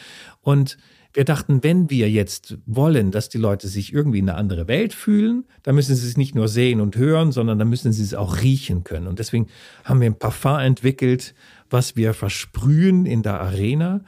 Und 0.41 0.77
wir 1.13 1.25
dachten, 1.25 1.63
wenn 1.63 1.89
wir 1.91 2.09
jetzt 2.09 2.57
wollen, 2.65 3.11
dass 3.11 3.29
die 3.29 3.37
Leute 3.37 3.67
sich 3.67 3.93
irgendwie 3.93 4.19
in 4.19 4.29
eine 4.29 4.37
andere 4.37 4.67
Welt 4.67 4.93
fühlen, 4.93 5.45
dann 5.61 5.75
müssen 5.75 5.95
sie 5.95 6.07
es 6.07 6.17
nicht 6.17 6.33
nur 6.33 6.47
sehen 6.47 6.81
und 6.81 6.95
hören, 6.95 7.31
sondern 7.31 7.59
dann 7.59 7.69
müssen 7.69 7.93
sie 7.93 8.03
es 8.03 8.15
auch 8.15 8.41
riechen 8.41 8.83
können. 8.83 9.07
Und 9.07 9.19
deswegen 9.19 9.47
haben 9.83 10.01
wir 10.01 10.09
ein 10.09 10.17
Parfum 10.17 10.59
entwickelt, 10.59 11.35
was 11.69 11.95
wir 11.95 12.13
versprühen 12.15 13.05
in 13.05 13.21
der 13.21 13.39
Arena. 13.41 14.01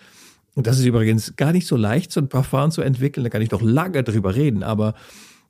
Und 0.56 0.66
das 0.66 0.80
ist 0.80 0.86
übrigens 0.86 1.36
gar 1.36 1.52
nicht 1.52 1.68
so 1.68 1.76
leicht, 1.76 2.12
so 2.12 2.22
ein 2.22 2.30
Parfum 2.30 2.72
zu 2.72 2.82
entwickeln. 2.82 3.24
Da 3.24 3.30
kann 3.30 3.42
ich 3.42 3.50
doch 3.50 3.62
lange 3.62 4.04
drüber 4.04 4.34
reden. 4.34 4.64
Aber 4.64 4.96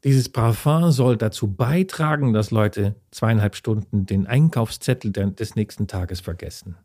dieses 0.03 0.27
Parfum 0.27 0.91
soll 0.91 1.15
dazu 1.15 1.47
beitragen, 1.47 2.33
dass 2.33 2.51
Leute 2.51 2.95
zweieinhalb 3.11 3.55
Stunden 3.55 4.05
den 4.05 4.27
Einkaufszettel 4.27 5.11
des 5.11 5.55
nächsten 5.55 5.87
Tages 5.87 6.19
vergessen. 6.19 6.75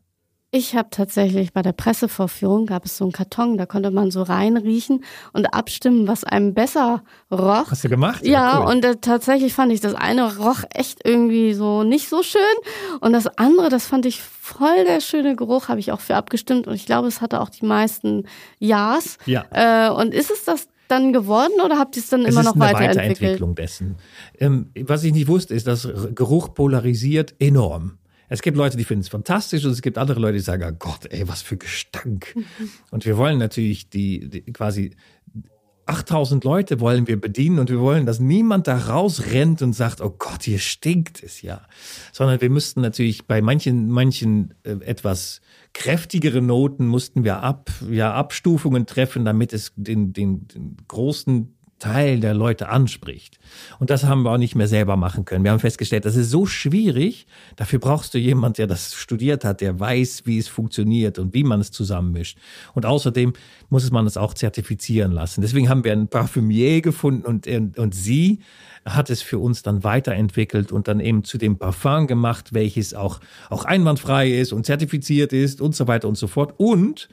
Ich 0.53 0.75
habe 0.75 0.89
tatsächlich 0.91 1.53
bei 1.53 1.61
der 1.61 1.71
Pressevorführung 1.71 2.65
gab 2.65 2.83
es 2.83 2.97
so 2.97 3.05
einen 3.05 3.13
Karton, 3.13 3.57
da 3.57 3.65
konnte 3.65 3.89
man 3.89 4.11
so 4.11 4.21
reinriechen 4.21 5.05
und 5.31 5.45
abstimmen, 5.53 6.09
was 6.09 6.25
einem 6.25 6.53
besser 6.53 7.03
roch. 7.31 7.71
Hast 7.71 7.85
du 7.85 7.89
gemacht? 7.89 8.25
Ja, 8.25 8.31
ja 8.31 8.59
cool. 8.59 8.73
und 8.73 8.83
äh, 8.83 8.97
tatsächlich 8.97 9.53
fand 9.53 9.71
ich 9.71 9.79
das 9.79 9.95
eine 9.95 10.37
roch 10.39 10.63
echt 10.73 11.05
irgendwie 11.05 11.53
so 11.53 11.83
nicht 11.83 12.09
so 12.09 12.21
schön 12.21 12.41
und 12.99 13.13
das 13.13 13.27
andere, 13.37 13.69
das 13.69 13.85
fand 13.85 14.05
ich 14.05 14.21
voll 14.21 14.83
der 14.85 14.99
schöne 14.99 15.37
Geruch, 15.37 15.69
habe 15.69 15.79
ich 15.79 15.93
auch 15.93 16.01
für 16.01 16.17
abgestimmt 16.17 16.67
und 16.67 16.73
ich 16.73 16.85
glaube, 16.85 17.07
es 17.07 17.21
hatte 17.21 17.39
auch 17.39 17.49
die 17.49 17.65
meisten 17.65 18.25
Ja's. 18.59 19.19
Ja. 19.25 19.45
Äh, 19.51 19.89
und 19.91 20.13
ist 20.13 20.31
es 20.31 20.43
das 20.43 20.67
dann 20.89 21.13
geworden 21.13 21.61
oder 21.63 21.79
habt 21.79 21.95
ihr 21.95 22.03
es 22.03 22.09
dann 22.09 22.25
es 22.25 22.27
immer 22.27 22.43
noch 22.43 22.59
weiterentwickelt? 22.59 22.97
Weiterentwicklung 22.97 23.55
dessen. 23.55 23.95
Ähm, 24.37 24.71
was 24.81 25.05
ich 25.05 25.13
nicht 25.13 25.29
wusste, 25.29 25.53
ist, 25.53 25.65
dass 25.65 25.87
Geruch 26.13 26.53
polarisiert 26.53 27.35
enorm. 27.39 27.99
Es 28.31 28.41
gibt 28.41 28.55
Leute, 28.55 28.77
die 28.77 28.85
finden 28.85 29.01
es 29.01 29.09
fantastisch 29.09 29.65
und 29.65 29.71
es 29.71 29.81
gibt 29.81 29.97
andere 29.97 30.17
Leute, 30.17 30.35
die 30.35 30.39
sagen, 30.39 30.63
oh 30.65 30.75
Gott, 30.79 31.05
ey, 31.09 31.27
was 31.27 31.41
für 31.41 31.57
Gestank. 31.57 32.33
Und 32.89 33.05
wir 33.05 33.17
wollen 33.17 33.37
natürlich 33.37 33.89
die, 33.89 34.29
die 34.29 34.53
quasi 34.53 34.91
8000 35.85 36.45
Leute 36.45 36.79
wollen 36.79 37.07
wir 37.07 37.19
bedienen 37.19 37.59
und 37.59 37.69
wir 37.69 37.81
wollen, 37.81 38.05
dass 38.05 38.21
niemand 38.21 38.67
da 38.67 38.77
rausrennt 38.77 39.61
und 39.61 39.73
sagt, 39.73 39.99
oh 39.99 40.15
Gott, 40.17 40.43
hier 40.43 40.59
stinkt 40.59 41.21
es 41.21 41.41
ja. 41.41 41.67
Sondern 42.13 42.39
wir 42.39 42.49
müssten 42.49 42.79
natürlich 42.79 43.27
bei 43.27 43.41
manchen, 43.41 43.89
manchen 43.89 44.53
äh, 44.63 44.75
etwas 44.85 45.41
kräftigere 45.73 46.41
Noten 46.41 46.87
mussten 46.87 47.25
wir 47.25 47.43
ab, 47.43 47.69
ja, 47.89 48.13
Abstufungen 48.13 48.85
treffen, 48.85 49.25
damit 49.25 49.51
es 49.51 49.73
den, 49.75 50.13
den, 50.13 50.47
den 50.47 50.77
großen 50.87 51.53
Teil 51.81 52.19
der 52.19 52.33
Leute 52.33 52.69
anspricht. 52.69 53.39
Und 53.79 53.89
das 53.89 54.03
haben 54.03 54.21
wir 54.21 54.31
auch 54.31 54.37
nicht 54.37 54.55
mehr 54.55 54.67
selber 54.67 54.95
machen 54.95 55.25
können. 55.25 55.43
Wir 55.43 55.51
haben 55.51 55.59
festgestellt, 55.59 56.05
das 56.05 56.15
ist 56.15 56.29
so 56.29 56.45
schwierig. 56.45 57.25
Dafür 57.55 57.79
brauchst 57.79 58.13
du 58.13 58.19
jemand, 58.19 58.59
der 58.59 58.67
das 58.67 58.93
studiert 58.93 59.43
hat, 59.43 59.61
der 59.61 59.79
weiß, 59.79 60.23
wie 60.25 60.37
es 60.37 60.47
funktioniert 60.47 61.17
und 61.17 61.33
wie 61.33 61.43
man 61.43 61.59
es 61.59 61.71
zusammenmischt. 61.71 62.37
Und 62.73 62.85
außerdem 62.85 63.33
muss 63.69 63.89
man 63.91 64.05
es 64.05 64.15
auch 64.15 64.35
zertifizieren 64.35 65.11
lassen. 65.11 65.41
Deswegen 65.41 65.69
haben 65.69 65.83
wir 65.83 65.91
einen 65.91 66.07
Parfümier 66.07 66.81
gefunden 66.81 67.25
und, 67.25 67.47
und 67.77 67.95
sie 67.95 68.39
hat 68.85 69.09
es 69.09 69.21
für 69.21 69.39
uns 69.39 69.63
dann 69.63 69.83
weiterentwickelt 69.83 70.71
und 70.71 70.87
dann 70.87 70.99
eben 70.99 71.23
zu 71.23 71.37
dem 71.37 71.57
Parfum 71.57 72.07
gemacht, 72.07 72.53
welches 72.53 72.93
auch, 72.93 73.19
auch 73.49 73.65
einwandfrei 73.65 74.29
ist 74.29 74.53
und 74.53 74.65
zertifiziert 74.65 75.33
ist 75.33 75.61
und 75.61 75.75
so 75.75 75.87
weiter 75.87 76.07
und 76.07 76.17
so 76.17 76.27
fort. 76.27 76.53
Und 76.57 77.09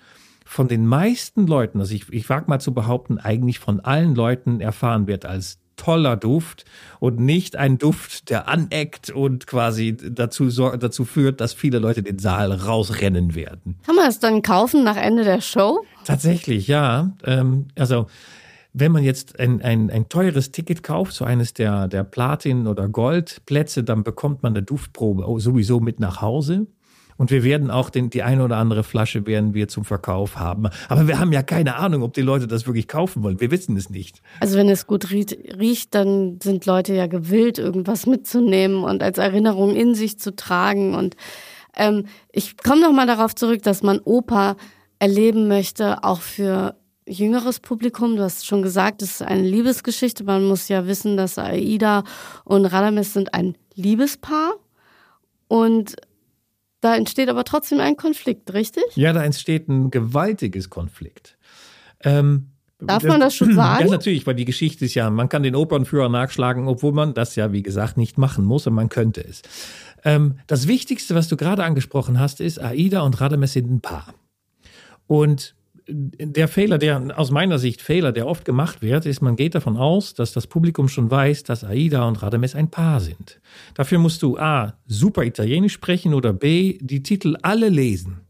von 0.48 0.66
den 0.66 0.86
meisten 0.86 1.46
Leuten, 1.46 1.78
also 1.78 1.94
ich, 1.94 2.10
ich 2.10 2.26
wage 2.30 2.46
mal 2.48 2.58
zu 2.58 2.72
behaupten, 2.72 3.18
eigentlich 3.18 3.58
von 3.58 3.80
allen 3.80 4.14
Leuten 4.14 4.62
erfahren 4.62 5.06
wird 5.06 5.26
als 5.26 5.58
toller 5.76 6.16
Duft 6.16 6.64
und 7.00 7.20
nicht 7.20 7.54
ein 7.56 7.76
Duft, 7.76 8.30
der 8.30 8.48
aneckt 8.48 9.10
und 9.10 9.46
quasi 9.46 9.94
dazu, 9.94 10.48
dazu 10.48 11.04
führt, 11.04 11.42
dass 11.42 11.52
viele 11.52 11.78
Leute 11.78 12.02
den 12.02 12.18
Saal 12.18 12.50
rausrennen 12.50 13.34
werden. 13.34 13.76
Kann 13.84 13.94
man 13.94 14.08
es 14.08 14.20
dann 14.20 14.40
kaufen 14.40 14.84
nach 14.84 14.96
Ende 14.96 15.22
der 15.22 15.42
Show? 15.42 15.84
Tatsächlich, 16.04 16.66
ja. 16.66 17.12
Ähm, 17.24 17.66
also 17.78 18.06
wenn 18.72 18.90
man 18.90 19.04
jetzt 19.04 19.38
ein, 19.38 19.60
ein, 19.60 19.90
ein 19.90 20.08
teures 20.08 20.50
Ticket 20.50 20.82
kauft, 20.82 21.12
so 21.12 21.26
eines 21.26 21.52
der, 21.52 21.88
der 21.88 22.04
Platin- 22.04 22.66
oder 22.66 22.88
Goldplätze, 22.88 23.84
dann 23.84 24.02
bekommt 24.02 24.42
man 24.42 24.54
eine 24.54 24.62
Duftprobe 24.62 25.26
sowieso 25.40 25.78
mit 25.78 26.00
nach 26.00 26.22
Hause. 26.22 26.66
Und 27.18 27.32
wir 27.32 27.42
werden 27.42 27.70
auch 27.70 27.90
den, 27.90 28.10
die 28.10 28.22
eine 28.22 28.44
oder 28.44 28.56
andere 28.56 28.84
Flasche 28.84 29.26
werden 29.26 29.52
wir 29.52 29.66
zum 29.68 29.84
Verkauf 29.84 30.38
haben. 30.38 30.68
Aber 30.88 31.08
wir 31.08 31.18
haben 31.18 31.32
ja 31.32 31.42
keine 31.42 31.74
Ahnung, 31.74 32.02
ob 32.02 32.14
die 32.14 32.22
Leute 32.22 32.46
das 32.46 32.66
wirklich 32.66 32.86
kaufen 32.86 33.24
wollen. 33.24 33.40
Wir 33.40 33.50
wissen 33.50 33.76
es 33.76 33.90
nicht. 33.90 34.22
Also 34.40 34.56
wenn 34.56 34.68
es 34.68 34.86
gut 34.86 35.10
riecht, 35.10 35.94
dann 35.96 36.38
sind 36.40 36.64
Leute 36.64 36.94
ja 36.94 37.08
gewillt, 37.08 37.58
irgendwas 37.58 38.06
mitzunehmen 38.06 38.84
und 38.84 39.02
als 39.02 39.18
Erinnerung 39.18 39.74
in 39.74 39.96
sich 39.96 40.18
zu 40.20 40.34
tragen. 40.36 40.94
Und 40.94 41.16
ähm, 41.76 42.06
ich 42.32 42.56
komme 42.56 42.82
noch 42.82 42.92
mal 42.92 43.06
darauf 43.06 43.34
zurück, 43.34 43.64
dass 43.64 43.82
man 43.82 43.98
Oper 43.98 44.56
erleben 45.00 45.48
möchte, 45.48 46.04
auch 46.04 46.20
für 46.20 46.76
jüngeres 47.04 47.58
Publikum. 47.58 48.16
Du 48.16 48.22
hast 48.22 48.46
schon 48.46 48.62
gesagt, 48.62 49.02
es 49.02 49.12
ist 49.12 49.22
eine 49.22 49.42
Liebesgeschichte. 49.42 50.22
Man 50.22 50.44
muss 50.44 50.68
ja 50.68 50.86
wissen, 50.86 51.16
dass 51.16 51.36
Aida 51.36 52.04
und 52.44 52.64
Radames 52.64 53.12
sind 53.12 53.34
ein 53.34 53.56
Liebespaar. 53.74 54.54
Und 55.48 55.96
da 56.80 56.96
entsteht 56.96 57.28
aber 57.28 57.44
trotzdem 57.44 57.80
ein 57.80 57.96
Konflikt, 57.96 58.52
richtig? 58.54 58.84
Ja, 58.94 59.12
da 59.12 59.24
entsteht 59.24 59.68
ein 59.68 59.90
gewaltiges 59.90 60.70
Konflikt. 60.70 61.36
Ähm, 62.04 62.50
Darf 62.80 63.02
man 63.02 63.20
das 63.20 63.34
schon 63.34 63.54
sagen? 63.54 63.86
Ja, 63.86 63.90
natürlich, 63.90 64.26
weil 64.26 64.34
die 64.34 64.44
Geschichte 64.44 64.84
ist 64.84 64.94
ja, 64.94 65.10
man 65.10 65.28
kann 65.28 65.42
den 65.42 65.56
Opernführer 65.56 66.08
nachschlagen, 66.08 66.68
obwohl 66.68 66.92
man 66.92 67.14
das 67.14 67.34
ja, 67.36 67.52
wie 67.52 67.62
gesagt, 67.62 67.96
nicht 67.96 68.18
machen 68.18 68.44
muss 68.44 68.66
und 68.66 68.74
man 68.74 68.88
könnte 68.88 69.24
es. 69.24 69.42
Ähm, 70.04 70.38
das 70.46 70.68
Wichtigste, 70.68 71.14
was 71.14 71.28
du 71.28 71.36
gerade 71.36 71.64
angesprochen 71.64 72.20
hast, 72.20 72.40
ist, 72.40 72.60
Aida 72.62 73.00
und 73.00 73.20
Radames 73.20 73.52
sind 73.52 73.70
ein 73.70 73.80
Paar. 73.80 74.14
Und 75.08 75.56
der 75.90 76.48
Fehler, 76.48 76.78
der 76.78 77.18
aus 77.18 77.30
meiner 77.30 77.58
Sicht 77.58 77.80
Fehler, 77.80 78.12
der 78.12 78.26
oft 78.26 78.44
gemacht 78.44 78.82
wird, 78.82 79.06
ist, 79.06 79.22
man 79.22 79.36
geht 79.36 79.54
davon 79.54 79.76
aus, 79.76 80.14
dass 80.14 80.32
das 80.32 80.46
Publikum 80.46 80.88
schon 80.88 81.10
weiß, 81.10 81.44
dass 81.44 81.64
Aida 81.64 82.06
und 82.06 82.22
Radames 82.22 82.54
ein 82.54 82.70
Paar 82.70 83.00
sind. 83.00 83.40
Dafür 83.74 83.98
musst 83.98 84.22
du 84.22 84.38
A, 84.38 84.74
super 84.86 85.24
Italienisch 85.24 85.72
sprechen 85.72 86.14
oder 86.14 86.32
B, 86.32 86.78
die 86.80 87.02
Titel 87.02 87.36
alle 87.42 87.68
lesen. 87.70 88.20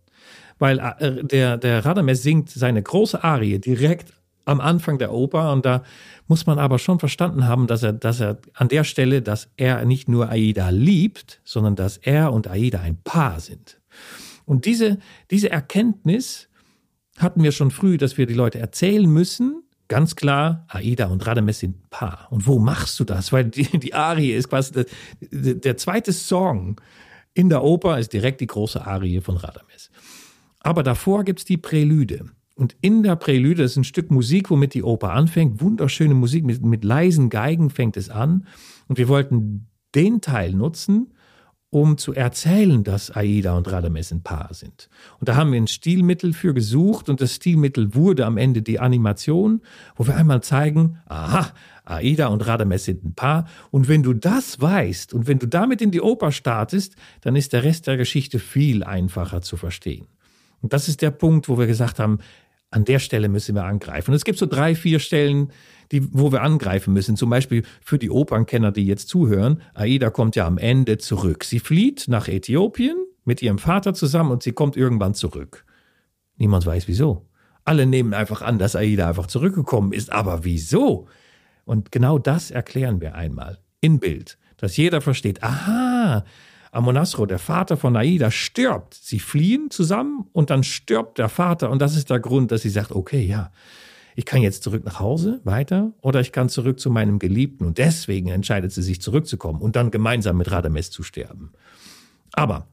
Weil 0.58 0.78
äh, 0.78 1.24
der, 1.24 1.56
der 1.56 1.84
Radames 1.84 2.22
singt 2.22 2.50
seine 2.50 2.82
große 2.82 3.22
Arie 3.22 3.58
direkt 3.58 4.12
am 4.44 4.60
Anfang 4.60 4.98
der 4.98 5.12
Oper 5.12 5.52
und 5.52 5.66
da 5.66 5.82
muss 6.26 6.46
man 6.46 6.58
aber 6.58 6.78
schon 6.78 6.98
verstanden 6.98 7.46
haben, 7.46 7.66
dass 7.66 7.82
er, 7.82 7.92
dass 7.92 8.20
er 8.20 8.38
an 8.54 8.68
der 8.68 8.84
Stelle, 8.84 9.20
dass 9.20 9.48
er 9.56 9.84
nicht 9.84 10.08
nur 10.08 10.30
Aida 10.30 10.70
liebt, 10.70 11.40
sondern 11.44 11.76
dass 11.76 11.98
er 11.98 12.32
und 12.32 12.48
Aida 12.48 12.80
ein 12.80 12.98
Paar 13.02 13.40
sind. 13.40 13.80
Und 14.46 14.64
diese, 14.64 14.98
diese 15.30 15.50
Erkenntnis, 15.50 16.47
hatten 17.18 17.42
wir 17.42 17.52
schon 17.52 17.70
früh, 17.70 17.96
dass 17.96 18.18
wir 18.18 18.26
die 18.26 18.34
Leute 18.34 18.58
erzählen 18.58 19.08
müssen, 19.08 19.62
ganz 19.88 20.16
klar, 20.16 20.66
Aida 20.68 21.06
und 21.06 21.26
Radames 21.26 21.60
sind 21.60 21.76
ein 21.76 21.88
Paar. 21.90 22.28
Und 22.30 22.46
wo 22.46 22.58
machst 22.58 23.00
du 23.00 23.04
das? 23.04 23.32
Weil 23.32 23.44
die, 23.44 23.78
die 23.78 23.94
Arie 23.94 24.32
ist 24.32 24.48
quasi 24.48 24.72
der, 25.20 25.54
der 25.54 25.76
zweite 25.76 26.12
Song 26.12 26.80
in 27.34 27.48
der 27.48 27.62
Oper 27.62 27.98
ist 27.98 28.12
direkt 28.12 28.40
die 28.40 28.46
große 28.46 28.84
Arie 28.84 29.20
von 29.20 29.36
Radames. 29.36 29.90
Aber 30.60 30.82
davor 30.82 31.24
gibt's 31.24 31.44
die 31.44 31.56
Prälude. 31.56 32.26
Und 32.56 32.76
in 32.80 33.04
der 33.04 33.14
Prälude 33.14 33.62
ist 33.62 33.76
ein 33.76 33.84
Stück 33.84 34.10
Musik, 34.10 34.50
womit 34.50 34.74
die 34.74 34.82
Oper 34.82 35.12
anfängt. 35.12 35.60
Wunderschöne 35.60 36.14
Musik, 36.14 36.44
mit, 36.44 36.64
mit 36.64 36.82
leisen 36.82 37.30
Geigen 37.30 37.70
fängt 37.70 37.96
es 37.96 38.10
an. 38.10 38.46
Und 38.88 38.98
wir 38.98 39.06
wollten 39.06 39.68
den 39.94 40.20
Teil 40.20 40.52
nutzen, 40.52 41.14
um 41.70 41.98
zu 41.98 42.14
erzählen, 42.14 42.82
dass 42.82 43.14
Aida 43.14 43.56
und 43.56 43.70
Radames 43.70 44.10
ein 44.10 44.22
Paar 44.22 44.54
sind. 44.54 44.88
Und 45.20 45.28
da 45.28 45.36
haben 45.36 45.52
wir 45.52 45.60
ein 45.60 45.66
Stilmittel 45.66 46.32
für 46.32 46.54
gesucht 46.54 47.08
und 47.10 47.20
das 47.20 47.34
Stilmittel 47.34 47.94
wurde 47.94 48.24
am 48.24 48.38
Ende 48.38 48.62
die 48.62 48.80
Animation, 48.80 49.60
wo 49.94 50.06
wir 50.06 50.16
einmal 50.16 50.42
zeigen, 50.42 50.98
aha, 51.06 51.52
Aida 51.84 52.28
und 52.28 52.46
Radames 52.46 52.84
sind 52.84 53.04
ein 53.04 53.14
Paar. 53.14 53.46
Und 53.70 53.88
wenn 53.88 54.02
du 54.02 54.14
das 54.14 54.60
weißt 54.60 55.12
und 55.12 55.26
wenn 55.26 55.38
du 55.38 55.46
damit 55.46 55.82
in 55.82 55.90
die 55.90 56.00
Oper 56.00 56.32
startest, 56.32 56.96
dann 57.20 57.36
ist 57.36 57.52
der 57.52 57.64
Rest 57.64 57.86
der 57.86 57.98
Geschichte 57.98 58.38
viel 58.38 58.82
einfacher 58.82 59.42
zu 59.42 59.56
verstehen. 59.56 60.06
Und 60.60 60.72
das 60.72 60.88
ist 60.88 61.02
der 61.02 61.10
Punkt, 61.10 61.48
wo 61.48 61.58
wir 61.58 61.66
gesagt 61.66 61.98
haben, 61.98 62.18
an 62.70 62.84
der 62.84 62.98
Stelle 62.98 63.28
müssen 63.28 63.54
wir 63.54 63.64
angreifen. 63.64 64.10
Und 64.10 64.16
es 64.16 64.24
gibt 64.24 64.38
so 64.38 64.46
drei, 64.46 64.74
vier 64.74 64.98
Stellen, 64.98 65.52
die, 65.90 66.06
wo 66.12 66.32
wir 66.32 66.42
angreifen 66.42 66.92
müssen. 66.92 67.16
Zum 67.16 67.30
Beispiel 67.30 67.62
für 67.80 67.98
die 67.98 68.10
Opernkenner, 68.10 68.72
die 68.72 68.86
jetzt 68.86 69.08
zuhören. 69.08 69.62
Aida 69.74 70.10
kommt 70.10 70.36
ja 70.36 70.46
am 70.46 70.58
Ende 70.58 70.98
zurück. 70.98 71.44
Sie 71.44 71.60
flieht 71.60 72.06
nach 72.08 72.28
Äthiopien 72.28 72.96
mit 73.24 73.42
ihrem 73.42 73.58
Vater 73.58 73.94
zusammen 73.94 74.30
und 74.30 74.42
sie 74.42 74.52
kommt 74.52 74.76
irgendwann 74.76 75.14
zurück. 75.14 75.64
Niemand 76.36 76.66
weiß 76.66 76.88
wieso. 76.88 77.26
Alle 77.64 77.86
nehmen 77.86 78.14
einfach 78.14 78.42
an, 78.42 78.58
dass 78.58 78.76
Aida 78.76 79.08
einfach 79.08 79.26
zurückgekommen 79.26 79.92
ist. 79.92 80.12
Aber 80.12 80.44
wieso? 80.44 81.06
Und 81.64 81.92
genau 81.92 82.18
das 82.18 82.50
erklären 82.50 83.00
wir 83.00 83.14
einmal 83.14 83.58
in 83.80 83.98
Bild, 83.98 84.38
dass 84.56 84.76
jeder 84.76 85.00
versteht, 85.00 85.42
aha, 85.42 86.24
Amonasro, 86.72 87.26
der 87.26 87.38
Vater 87.38 87.76
von 87.76 87.96
Aida, 87.96 88.30
stirbt. 88.30 88.94
Sie 88.94 89.18
fliehen 89.18 89.70
zusammen 89.70 90.26
und 90.32 90.50
dann 90.50 90.64
stirbt 90.64 91.18
der 91.18 91.28
Vater. 91.28 91.70
Und 91.70 91.80
das 91.80 91.96
ist 91.96 92.10
der 92.10 92.20
Grund, 92.20 92.52
dass 92.52 92.62
sie 92.62 92.70
sagt, 92.70 92.92
okay, 92.92 93.22
ja, 93.22 93.50
ich 94.16 94.24
kann 94.24 94.42
jetzt 94.42 94.64
zurück 94.64 94.84
nach 94.84 94.98
Hause, 94.98 95.40
weiter, 95.44 95.92
oder 96.00 96.20
ich 96.20 96.32
kann 96.32 96.48
zurück 96.48 96.80
zu 96.80 96.90
meinem 96.90 97.18
Geliebten. 97.18 97.64
Und 97.64 97.78
deswegen 97.78 98.28
entscheidet 98.28 98.72
sie 98.72 98.82
sich 98.82 99.00
zurückzukommen 99.00 99.60
und 99.60 99.76
dann 99.76 99.90
gemeinsam 99.90 100.36
mit 100.38 100.50
Radames 100.50 100.90
zu 100.90 101.02
sterben. 101.02 101.52
Aber 102.32 102.66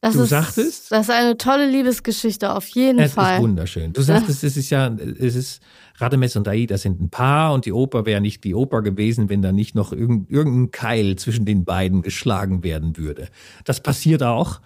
das 0.00 0.14
du 0.14 0.22
ist, 0.22 0.30
sagtest. 0.30 0.90
Das 0.90 1.08
ist 1.08 1.14
eine 1.14 1.36
tolle 1.36 1.68
Liebesgeschichte, 1.68 2.54
auf 2.54 2.66
jeden 2.68 2.98
es 2.98 3.12
Fall. 3.12 3.32
Es 3.32 3.38
ist 3.38 3.42
wunderschön. 3.42 3.92
Du 3.92 4.00
sagtest, 4.00 4.42
es 4.44 4.56
ist 4.56 4.70
ja, 4.70 4.88
es 4.88 5.34
ist, 5.34 5.62
Radames 5.96 6.36
und 6.36 6.48
Aida 6.48 6.78
sind 6.78 7.00
ein 7.00 7.10
Paar 7.10 7.52
und 7.52 7.66
die 7.66 7.72
Oper 7.72 8.06
wäre 8.06 8.20
nicht 8.20 8.44
die 8.44 8.54
Oper 8.54 8.80
gewesen, 8.80 9.28
wenn 9.28 9.42
da 9.42 9.52
nicht 9.52 9.74
noch 9.74 9.92
irgendein 9.92 10.70
Keil 10.70 11.16
zwischen 11.16 11.44
den 11.44 11.64
beiden 11.64 12.00
geschlagen 12.00 12.64
werden 12.64 12.96
würde. 12.96 13.28
Das 13.64 13.82
passiert 13.82 14.22
auch, 14.22 14.60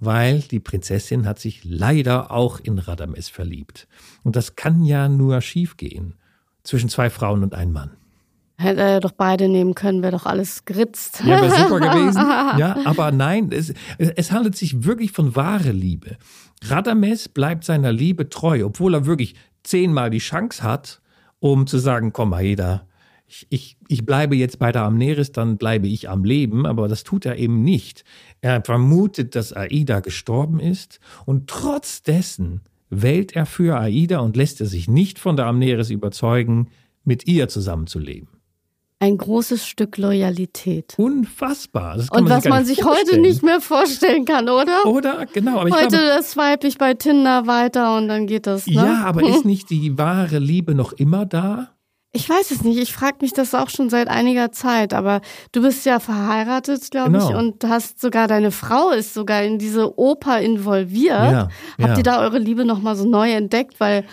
weil 0.00 0.40
die 0.40 0.60
Prinzessin 0.60 1.26
hat 1.26 1.38
sich 1.38 1.62
leider 1.64 2.30
auch 2.30 2.60
in 2.60 2.78
Radames 2.78 3.30
verliebt. 3.30 3.88
Und 4.22 4.36
das 4.36 4.54
kann 4.54 4.84
ja 4.84 5.08
nur 5.08 5.40
schiefgehen. 5.40 6.14
Zwischen 6.62 6.88
zwei 6.88 7.10
Frauen 7.10 7.42
und 7.42 7.54
einem 7.54 7.72
Mann. 7.72 7.90
Hätte 8.56 8.80
er 8.80 9.00
doch 9.00 9.10
beide 9.10 9.48
nehmen 9.48 9.74
können, 9.74 10.02
wäre 10.02 10.12
doch 10.12 10.26
alles 10.26 10.64
geritzt. 10.64 11.22
Ja, 11.24 11.42
wäre 11.42 11.50
super 11.50 11.80
gewesen. 11.92 12.20
Ja, 12.20 12.76
aber 12.84 13.10
nein, 13.10 13.50
es, 13.52 13.74
es 13.98 14.30
handelt 14.30 14.56
sich 14.56 14.84
wirklich 14.84 15.10
von 15.10 15.34
wahre 15.34 15.72
Liebe. 15.72 16.16
Radames 16.62 17.28
bleibt 17.28 17.64
seiner 17.64 17.92
Liebe 17.92 18.28
treu, 18.28 18.64
obwohl 18.64 18.94
er 18.94 19.06
wirklich 19.06 19.34
zehnmal 19.64 20.10
die 20.10 20.18
Chance 20.18 20.62
hat, 20.62 21.00
um 21.40 21.66
zu 21.66 21.78
sagen, 21.78 22.12
komm, 22.12 22.32
Aida, 22.32 22.86
ich, 23.26 23.46
ich, 23.50 23.76
ich 23.88 24.06
bleibe 24.06 24.36
jetzt 24.36 24.60
bei 24.60 24.70
der 24.70 24.82
Amneris, 24.82 25.32
dann 25.32 25.56
bleibe 25.56 25.88
ich 25.88 26.08
am 26.08 26.24
Leben, 26.24 26.64
aber 26.64 26.86
das 26.86 27.02
tut 27.02 27.26
er 27.26 27.36
eben 27.36 27.62
nicht. 27.62 28.04
Er 28.40 28.62
vermutet, 28.62 29.34
dass 29.34 29.52
Aida 29.52 29.98
gestorben 30.00 30.60
ist 30.60 31.00
und 31.26 31.48
trotz 31.48 32.02
dessen 32.02 32.60
wählt 32.88 33.34
er 33.34 33.46
für 33.46 33.80
Aida 33.80 34.20
und 34.20 34.36
lässt 34.36 34.60
er 34.60 34.66
sich 34.66 34.86
nicht 34.86 35.18
von 35.18 35.36
der 35.36 35.46
Amneris 35.46 35.90
überzeugen, 35.90 36.68
mit 37.02 37.26
ihr 37.26 37.48
zusammenzuleben 37.48 38.33
ein 39.04 39.18
großes 39.18 39.66
Stück 39.66 39.98
Loyalität. 39.98 40.94
Unfassbar. 40.96 41.98
Und 42.10 42.30
was 42.30 42.46
man 42.46 42.64
sich 42.64 42.84
heute 42.84 43.18
nicht 43.18 43.42
mehr 43.42 43.60
vorstellen 43.60 44.24
kann, 44.24 44.48
oder? 44.48 44.86
Oder, 44.86 45.26
genau. 45.26 45.60
Aber 45.60 45.70
heute 45.70 45.88
glaube, 45.88 46.06
das 46.06 46.30
swipe 46.32 46.66
ich 46.66 46.78
bei 46.78 46.94
Tinder 46.94 47.46
weiter 47.46 47.96
und 47.98 48.08
dann 48.08 48.26
geht 48.26 48.46
das. 48.46 48.66
Ne? 48.66 48.74
Ja, 48.74 49.04
aber 49.04 49.22
ist 49.28 49.44
nicht 49.44 49.68
die 49.68 49.98
wahre 49.98 50.38
Liebe 50.38 50.74
noch 50.74 50.94
immer 50.94 51.26
da? 51.26 51.68
Ich 52.12 52.30
weiß 52.30 52.50
es 52.50 52.62
nicht. 52.62 52.78
Ich 52.78 52.94
frage 52.94 53.18
mich 53.20 53.34
das 53.34 53.54
auch 53.54 53.68
schon 53.68 53.90
seit 53.90 54.08
einiger 54.08 54.52
Zeit. 54.52 54.94
Aber 54.94 55.20
du 55.52 55.60
bist 55.60 55.84
ja 55.84 56.00
verheiratet, 56.00 56.90
glaube 56.90 57.12
genau. 57.12 57.28
ich, 57.28 57.36
und 57.36 57.62
hast 57.64 58.00
sogar 58.00 58.26
deine 58.26 58.52
Frau 58.52 58.90
ist 58.90 59.12
sogar 59.12 59.42
in 59.42 59.58
diese 59.58 59.98
Oper 59.98 60.40
involviert. 60.40 61.10
Ja, 61.10 61.48
Habt 61.78 61.88
ja. 61.90 61.96
ihr 61.98 62.02
da 62.04 62.20
eure 62.22 62.38
Liebe 62.38 62.64
noch 62.64 62.80
mal 62.80 62.96
so 62.96 63.06
neu 63.06 63.32
entdeckt, 63.32 63.80
weil 63.80 64.04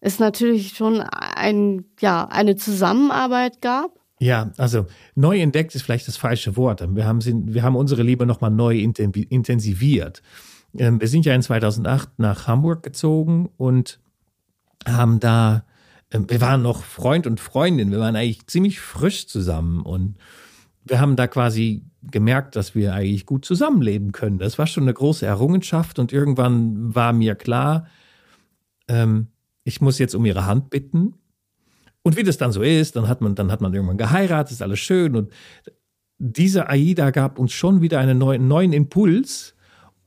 es 0.00 0.18
natürlich 0.18 0.70
schon 0.76 1.02
ein 1.02 1.84
ja 2.00 2.24
eine 2.24 2.56
Zusammenarbeit 2.56 3.60
gab? 3.60 3.99
Ja, 4.20 4.52
also 4.58 4.86
neu 5.14 5.40
entdeckt 5.40 5.74
ist 5.74 5.82
vielleicht 5.82 6.06
das 6.06 6.18
falsche 6.18 6.54
Wort. 6.56 6.84
Wir 6.94 7.06
haben, 7.06 7.24
wir 7.24 7.62
haben 7.62 7.74
unsere 7.74 8.02
Liebe 8.02 8.26
nochmal 8.26 8.50
neu 8.50 8.78
intensiviert. 8.78 10.22
Ähm, 10.76 11.00
wir 11.00 11.08
sind 11.08 11.24
ja 11.24 11.34
in 11.34 11.42
2008 11.42 12.18
nach 12.18 12.46
Hamburg 12.46 12.82
gezogen 12.82 13.48
und 13.56 13.98
haben 14.86 15.20
da, 15.20 15.64
ähm, 16.10 16.28
wir 16.28 16.42
waren 16.42 16.60
noch 16.60 16.84
Freund 16.84 17.26
und 17.26 17.40
Freundin, 17.40 17.90
wir 17.90 17.98
waren 17.98 18.14
eigentlich 18.14 18.46
ziemlich 18.46 18.78
frisch 18.78 19.26
zusammen 19.26 19.80
und 19.80 20.16
wir 20.84 21.00
haben 21.00 21.16
da 21.16 21.26
quasi 21.26 21.86
gemerkt, 22.02 22.56
dass 22.56 22.74
wir 22.74 22.92
eigentlich 22.92 23.24
gut 23.24 23.46
zusammenleben 23.46 24.12
können. 24.12 24.38
Das 24.38 24.58
war 24.58 24.66
schon 24.66 24.84
eine 24.84 24.94
große 24.94 25.24
Errungenschaft 25.24 25.98
und 25.98 26.12
irgendwann 26.12 26.94
war 26.94 27.14
mir 27.14 27.36
klar, 27.36 27.86
ähm, 28.86 29.28
ich 29.64 29.80
muss 29.80 29.98
jetzt 29.98 30.14
um 30.14 30.26
ihre 30.26 30.44
Hand 30.44 30.68
bitten 30.68 31.14
und 32.02 32.16
wie 32.16 32.22
das 32.22 32.38
dann 32.38 32.52
so 32.52 32.62
ist, 32.62 32.96
dann 32.96 33.08
hat 33.08 33.20
man, 33.20 33.34
dann 33.34 33.52
hat 33.52 33.60
man 33.60 33.74
irgendwann 33.74 33.98
geheiratet, 33.98 34.52
ist 34.52 34.62
alles 34.62 34.78
schön. 34.78 35.16
Und 35.16 35.30
diese 36.18 36.68
AIDA 36.68 37.10
gab 37.10 37.38
uns 37.38 37.52
schon 37.52 37.82
wieder 37.82 37.98
einen 37.98 38.18
neuen, 38.18 38.48
neuen 38.48 38.72
Impuls. 38.72 39.54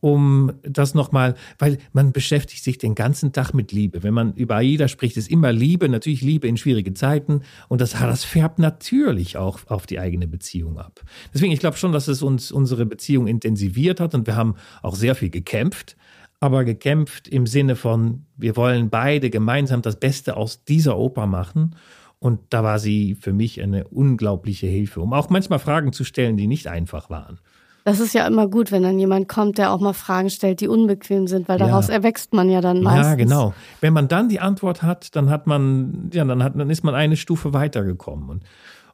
um 0.04 0.52
das 0.64 0.96
nochmal, 0.96 1.34
weil 1.60 1.78
man 1.94 2.12
beschäftigt 2.12 2.62
sich 2.62 2.78
den 2.78 2.94
ganzen 2.94 3.32
Tag 3.32 3.54
mit 3.54 3.72
Liebe. 3.72 4.04
Wenn 4.04 4.14
man 4.14 4.34
über 4.34 4.58
AIDA 4.58 4.90
spricht, 4.90 5.16
ist 5.16 5.32
immer 5.32 5.54
Liebe, 5.54 5.88
natürlich 5.88 6.22
Liebe 6.22 6.46
in 6.46 6.58
schwierige 6.58 6.94
Zeiten 6.94 7.44
und 7.70 7.80
das, 7.80 7.92
das 7.92 8.26
färbt 8.26 8.60
natürlich 8.60 9.38
auch 9.38 9.62
auf 9.68 9.86
die 9.86 10.00
eigene 10.00 10.28
Beziehung 10.28 10.78
ab. 10.78 11.00
Deswegen, 11.34 11.54
ich 11.54 11.62
glaube 11.62 11.78
schon, 11.78 11.94
dass 11.94 12.10
es 12.10 12.22
uns 12.22 12.52
unsere 12.52 12.86
Beziehung 12.86 13.28
intensiviert 13.28 14.02
hat 14.02 14.14
und 14.14 14.28
wir 14.28 14.36
haben 14.36 14.56
auch 14.82 14.96
sehr 14.96 15.16
viel 15.16 15.30
gekämpft, 15.30 15.96
aber 16.44 16.66
gekämpft 16.66 17.30
im 17.30 17.48
Sinne 17.48 17.78
von, 17.78 18.26
wir 18.36 18.58
wollen 18.58 18.90
beide 18.90 19.30
gemeinsam 19.30 19.82
das 19.82 19.98
Beste 19.98 20.36
aus 20.36 20.66
dieser 20.66 20.98
Oper 20.98 21.26
machen. 21.26 21.78
Und 22.20 22.42
da 22.50 22.66
war 22.66 22.80
sie 22.80 23.16
für 23.16 23.32
mich 23.32 23.62
eine 23.62 23.88
unglaubliche 23.88 24.68
Hilfe, 24.68 25.00
um 25.00 25.14
auch 25.14 25.30
manchmal 25.30 25.60
Fragen 25.60 25.94
zu 25.94 26.04
stellen, 26.04 26.36
die 26.36 26.48
nicht 26.48 26.68
einfach 26.68 27.10
waren. 27.10 27.40
Das 27.86 28.02
ist 28.02 28.14
ja 28.14 28.28
immer 28.28 28.50
gut, 28.50 28.74
wenn 28.74 28.84
dann 28.84 29.00
jemand 29.00 29.30
kommt, 29.30 29.58
der 29.58 29.72
auch 29.72 29.80
mal 29.80 29.94
Fragen 29.94 30.30
stellt, 30.30 30.60
die 30.60 30.68
unbequem 30.68 31.28
sind, 31.28 31.48
weil 31.48 31.60
daraus 31.60 31.88
ja. 31.88 31.94
erwächst 31.94 32.34
man 32.34 32.50
ja 32.50 32.60
dann 32.60 32.82
meistens. 32.82 33.08
Ja, 33.08 33.16
genau. 33.16 33.54
Wenn 33.80 33.94
man 33.94 34.10
dann 34.10 34.28
die 34.28 34.42
Antwort 34.42 34.84
hat, 34.84 35.16
dann 35.16 35.30
hat 35.30 35.48
man, 35.48 36.10
ja, 36.14 36.26
dann 36.26 36.44
hat, 36.44 36.60
dann 36.60 36.70
ist 36.70 36.84
man 36.84 36.94
eine 36.94 37.16
Stufe 37.16 37.54
weitergekommen. 37.54 38.28
Und, 38.28 38.44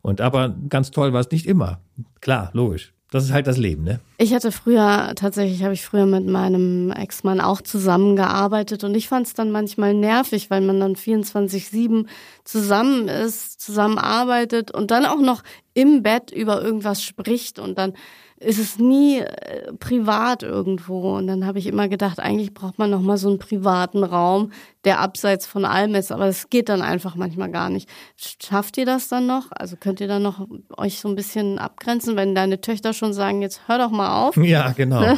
und 0.04 0.22
aber 0.22 0.54
ganz 0.70 0.92
toll 0.92 1.14
war 1.14 1.22
es 1.22 1.32
nicht 1.32 1.48
immer. 1.48 1.80
Klar, 2.22 2.52
logisch. 2.54 2.94
Das 3.12 3.24
ist 3.24 3.32
halt 3.32 3.48
das 3.48 3.58
Leben, 3.58 3.84
ne? 3.84 4.00
Ich 4.20 4.36
hatte 4.36 4.52
früher, 4.52 5.14
tatsächlich 5.16 5.64
habe 5.64 5.74
ich 5.74 5.84
früher 5.84 6.06
mit 6.06 6.28
meinem 6.28 6.92
Ex-Mann 6.92 7.42
auch 7.42 7.62
zusammengearbeitet 7.62 8.84
und 8.84 8.94
ich 8.96 9.08
fand 9.08 9.26
es 9.26 9.34
dann 9.34 9.50
manchmal 9.50 9.96
nervig, 9.96 10.52
weil 10.52 10.62
man 10.62 10.80
dann 10.80 10.96
24-7 10.96 12.06
zusammen 12.44 13.08
ist, 13.08 13.62
zusammenarbeitet 13.62 14.70
und 14.70 14.92
dann 14.92 15.06
auch 15.06 15.22
noch 15.22 15.42
im 15.74 16.04
Bett 16.04 16.32
über 16.32 16.62
irgendwas 16.62 17.02
spricht 17.02 17.58
und 17.58 17.80
dann 17.80 17.94
ist 18.40 18.60
es 18.60 18.80
nie 18.80 19.20
äh, 19.20 19.74
privat 19.80 20.44
irgendwo. 20.44 21.18
Und 21.18 21.28
dann 21.28 21.46
habe 21.46 21.60
ich 21.60 21.68
immer 21.68 21.88
gedacht, 21.88 22.20
eigentlich 22.20 22.54
braucht 22.54 22.80
man 22.80 22.90
noch 22.90 23.02
mal 23.02 23.18
so 23.18 23.30
einen 23.30 23.40
privaten 23.40 24.04
Raum, 24.04 24.52
der 24.86 25.00
abseits 25.00 25.46
von 25.46 25.66
allem 25.66 25.96
ist. 25.96 26.12
Aber 26.12 26.28
es 26.28 26.50
geht 26.50 26.70
dann 26.70 26.82
einfach 26.82 27.16
manchmal 27.16 27.52
gar 27.52 27.70
nicht. 27.70 27.90
Schafft 28.18 28.78
ihr 28.78 28.86
das 28.86 29.10
dann 29.10 29.28
noch? 29.28 29.48
Also 29.52 29.76
könnt 29.76 30.00
ihr 30.00 30.08
dann 30.08 30.24
noch 30.24 30.48
euch 30.78 31.00
so 31.00 31.10
ein 31.10 31.16
bisschen 31.16 31.60
abgrenzen, 31.60 32.16
wenn 32.16 32.34
deine 32.34 32.62
Töchter 32.62 32.94
schon 32.94 33.14
sagen, 33.14 33.42
jetzt 33.42 33.62
hör 33.68 33.78
doch 33.78 33.92
mal 33.92 34.28
auf? 34.28 34.38
Ja, 34.38 34.72
genau. 34.72 35.02
Ne? 35.02 35.18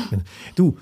Du, 0.56 0.78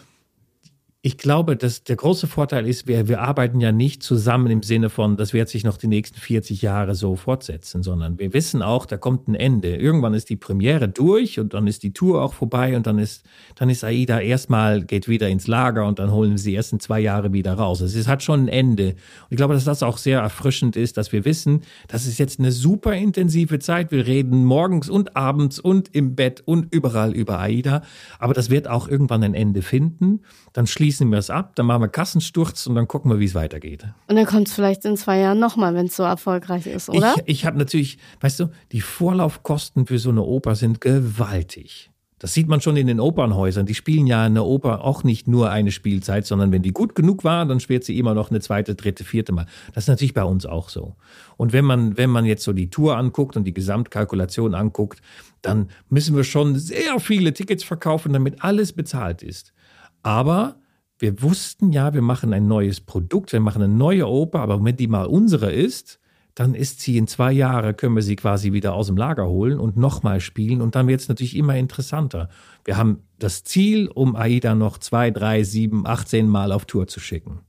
ich 1.01 1.17
glaube, 1.17 1.55
dass 1.55 1.85
der 1.85 1.95
große 1.95 2.27
Vorteil 2.27 2.67
ist, 2.67 2.85
wir, 2.85 3.07
wir 3.07 3.21
arbeiten 3.21 3.61
ja 3.61 3.71
nicht 3.71 4.03
zusammen 4.03 4.51
im 4.51 4.63
Sinne 4.63 4.89
von, 4.89 5.15
das 5.15 5.31
wird 5.31 5.47
sich 5.47 5.63
noch 5.63 5.77
die 5.77 5.87
nächsten 5.87 6.19
40 6.19 6.61
Jahre 6.61 6.93
so 6.93 7.15
fortsetzen, 7.15 7.83
sondern 7.83 8.19
wir 8.19 8.33
wissen 8.33 8.61
auch, 8.61 8.85
da 8.85 8.97
kommt 8.97 9.29
ein 9.29 9.35
Ende. 9.35 9.77
Irgendwann 9.77 10.13
ist 10.13 10.29
die 10.29 10.35
Premiere 10.35 10.89
durch 10.89 11.39
und 11.39 11.53
dann 11.53 11.67
ist 11.67 11.83
die 11.83 11.93
Tour 11.93 12.21
auch 12.21 12.33
vorbei 12.33 12.75
und 12.75 12.85
dann 12.85 12.99
ist, 12.99 13.23
dann 13.55 13.69
ist 13.69 13.85
Aida 13.85 14.19
erstmal, 14.19 14.83
geht 14.83 15.07
wieder 15.07 15.29
ins 15.29 15.47
Lager 15.47 15.87
und 15.87 15.99
dann 15.99 16.11
holen 16.11 16.37
sie 16.37 16.49
die 16.49 16.55
ersten 16.57 16.81
zwei 16.81 16.99
Jahre 16.99 17.31
wieder 17.31 17.53
raus. 17.53 17.79
Es 17.79 18.07
hat 18.09 18.21
schon 18.21 18.45
ein 18.45 18.47
Ende. 18.49 18.89
Und 18.89 18.97
ich 19.29 19.37
glaube, 19.37 19.53
dass 19.53 19.63
das 19.63 19.83
auch 19.83 19.97
sehr 19.97 20.19
erfrischend 20.19 20.75
ist, 20.75 20.97
dass 20.97 21.13
wir 21.13 21.23
wissen, 21.23 21.61
das 21.87 22.07
ist 22.07 22.17
jetzt 22.17 22.39
eine 22.39 22.51
super 22.51 22.93
intensive 22.93 23.59
Zeit. 23.59 23.93
Wir 23.93 24.05
reden 24.05 24.43
morgens 24.43 24.89
und 24.89 25.15
abends 25.15 25.59
und 25.59 25.95
im 25.95 26.15
Bett 26.15 26.43
und 26.43 26.75
überall 26.75 27.15
über 27.15 27.39
Aida. 27.39 27.83
Aber 28.17 28.33
das 28.33 28.49
wird 28.49 28.67
auch 28.67 28.89
irgendwann 28.89 29.23
ein 29.23 29.33
Ende 29.33 29.61
finden. 29.61 30.23
Dann 30.51 30.67
schließt 30.67 30.88
schließen 30.89 31.11
wir 31.11 31.19
es 31.19 31.29
ab, 31.29 31.55
dann 31.55 31.67
machen 31.67 31.83
wir 31.83 31.87
Kassensturz 31.87 32.65
und 32.65 32.73
dann 32.73 32.87
gucken 32.87 33.11
wir, 33.11 33.19
wie 33.19 33.25
es 33.25 33.35
weitergeht. 33.35 33.85
Und 34.07 34.15
dann 34.15 34.25
kommt 34.25 34.47
es 34.47 34.55
vielleicht 34.55 34.85
in 34.85 34.97
zwei 34.97 35.19
Jahren 35.19 35.37
nochmal, 35.37 35.75
wenn 35.75 35.85
es 35.85 35.95
so 35.95 36.01
erfolgreich 36.01 36.65
ist, 36.65 36.89
oder? 36.89 37.13
Ich, 37.17 37.41
ich 37.41 37.45
habe 37.45 37.59
natürlich, 37.59 37.99
weißt 38.21 38.39
du, 38.39 38.47
die 38.71 38.81
Vorlaufkosten 38.81 39.85
für 39.85 39.99
so 39.99 40.09
eine 40.09 40.23
Oper 40.23 40.55
sind 40.55 40.81
gewaltig. 40.81 41.91
Das 42.17 42.33
sieht 42.33 42.47
man 42.47 42.59
schon 42.59 42.75
in 42.75 42.87
den 42.87 42.99
Opernhäusern. 42.99 43.67
Die 43.67 43.75
spielen 43.75 44.07
ja 44.07 44.23
eine 44.23 44.43
Oper 44.43 44.83
auch 44.83 45.03
nicht 45.03 45.27
nur 45.27 45.51
eine 45.51 45.71
Spielzeit, 45.71 46.25
sondern 46.25 46.51
wenn 46.51 46.63
die 46.63 46.73
gut 46.73 46.95
genug 46.95 47.23
war, 47.23 47.45
dann 47.45 47.59
spielt 47.59 47.85
sie 47.85 47.99
immer 47.99 48.15
noch 48.15 48.31
eine 48.31 48.41
zweite, 48.41 48.73
dritte, 48.73 49.03
vierte 49.03 49.31
Mal. 49.31 49.45
Das 49.73 49.83
ist 49.83 49.89
natürlich 49.89 50.15
bei 50.15 50.23
uns 50.23 50.47
auch 50.47 50.69
so. 50.69 50.95
Und 51.37 51.53
wenn 51.53 51.65
man, 51.65 51.97
wenn 51.97 52.09
man 52.09 52.25
jetzt 52.25 52.43
so 52.43 52.51
die 52.51 52.71
Tour 52.71 52.97
anguckt 52.97 53.37
und 53.37 53.43
die 53.43 53.53
Gesamtkalkulation 53.53 54.55
anguckt, 54.55 55.01
dann 55.43 55.69
müssen 55.87 56.15
wir 56.15 56.23
schon 56.23 56.57
sehr 56.57 56.99
viele 56.99 57.31
Tickets 57.31 57.63
verkaufen, 57.63 58.11
damit 58.11 58.43
alles 58.43 58.73
bezahlt 58.73 59.21
ist. 59.21 59.53
Aber 60.01 60.55
wir 60.99 61.21
wussten 61.21 61.71
ja, 61.71 61.93
wir 61.93 62.01
machen 62.01 62.33
ein 62.33 62.47
neues 62.47 62.81
Produkt, 62.81 63.31
wir 63.31 63.39
machen 63.39 63.61
eine 63.61 63.73
neue 63.73 64.07
Oper, 64.07 64.39
aber 64.39 64.63
wenn 64.63 64.75
die 64.75 64.87
mal 64.87 65.05
unsere 65.05 65.51
ist, 65.51 65.99
dann 66.35 66.55
ist 66.55 66.81
sie 66.81 66.97
in 66.97 67.07
zwei 67.07 67.31
Jahren, 67.31 67.75
können 67.75 67.95
wir 67.95 68.01
sie 68.01 68.15
quasi 68.15 68.53
wieder 68.53 68.73
aus 68.73 68.87
dem 68.87 68.97
Lager 68.97 69.27
holen 69.27 69.59
und 69.59 69.77
nochmal 69.77 70.19
spielen 70.19 70.61
und 70.61 70.75
dann 70.75 70.87
wird 70.87 71.01
es 71.01 71.09
natürlich 71.09 71.35
immer 71.35 71.55
interessanter. 71.55 72.29
Wir 72.63 72.77
haben 72.77 73.03
das 73.17 73.43
Ziel, 73.43 73.89
um 73.89 74.15
AIDA 74.15 74.55
noch 74.55 74.77
zwei, 74.77 75.11
drei, 75.11 75.43
sieben, 75.43 75.85
18 75.85 76.27
Mal 76.27 76.51
auf 76.51 76.65
Tour 76.65 76.87
zu 76.87 76.99
schicken. 76.99 77.39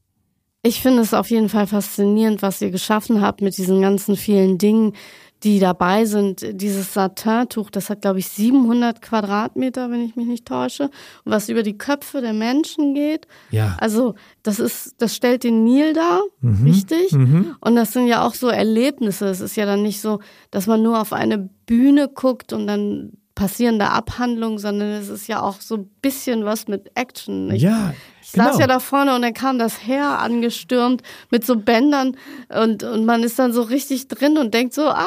Ich 0.63 0.81
finde 0.83 1.03
es 1.03 1.15
auf 1.15 1.31
jeden 1.31 1.49
Fall 1.49 1.67
faszinierend, 1.67 2.43
was 2.43 2.61
ihr 2.61 2.71
geschaffen 2.71 3.21
habt 3.21 3.41
mit 3.41 3.57
diesen 3.57 3.81
ganzen 3.81 4.17
vielen 4.17 4.59
Dingen, 4.59 4.95
die 5.43 5.59
dabei 5.59 6.05
sind. 6.05 6.45
Dieses 6.61 6.93
Satin-Tuch, 6.93 7.71
das 7.71 7.91
hat, 7.91 8.03
glaube 8.03 8.19
ich, 8.19 8.29
700 8.29 9.01
Quadratmeter, 9.01 9.91
wenn 9.91 10.03
ich 10.03 10.17
mich 10.17 10.27
nicht 10.27 10.47
täusche, 10.47 10.91
was 11.25 11.49
über 11.49 11.63
die 11.63 11.79
Köpfe 11.79 12.21
der 12.21 12.33
Menschen 12.33 12.95
geht. 12.95 13.27
Ja. 13.51 13.77
Also, 13.81 14.15
das 14.43 14.59
ist, 14.61 14.97
das 14.99 15.17
stellt 15.17 15.45
den 15.45 15.65
Nil 15.65 15.93
dar, 15.93 16.21
mhm. 16.41 16.67
richtig? 16.67 17.13
Mhm. 17.13 17.57
Und 17.61 17.77
das 17.77 17.93
sind 17.93 18.07
ja 18.07 18.27
auch 18.27 18.35
so 18.35 18.49
Erlebnisse. 18.49 19.27
Es 19.27 19.41
ist 19.41 19.57
ja 19.57 19.67
dann 19.67 19.83
nicht 19.83 20.01
so, 20.01 20.21
dass 20.51 20.67
man 20.67 20.83
nur 20.83 21.01
auf 21.01 21.13
eine 21.13 21.39
Bühne 21.67 22.09
guckt 22.09 22.53
und 22.53 22.67
dann 22.67 23.13
passieren 23.41 23.79
da 23.79 23.89
Abhandlungen, 23.89 24.59
sondern 24.59 24.91
es 24.91 25.09
ist 25.09 25.27
ja 25.27 25.41
auch 25.41 25.63
so 25.63 25.77
ein 25.77 25.91
bisschen 26.03 26.45
was 26.45 26.69
mit 26.69 26.91
Action. 26.95 27.51
Ich, 27.51 27.63
ja, 27.63 27.95
ich 28.21 28.33
genau. 28.33 28.51
saß 28.51 28.59
ja 28.59 28.67
da 28.67 28.81
vorne 28.81 29.15
und 29.15 29.23
dann 29.23 29.33
kam 29.33 29.59
das 29.59 29.87
Heer 29.87 30.19
angestürmt 30.19 31.03
mit 31.31 31.47
so 31.47 31.57
Bändern 31.57 32.19
und, 32.51 32.83
und 32.83 33.07
man 33.07 33.23
ist 33.23 33.39
dann 33.39 33.55
so 33.55 33.63
richtig 33.63 34.09
drin 34.09 34.37
und 34.37 34.53
denkt 34.53 34.75
so, 34.75 34.83
ah, 34.83 35.07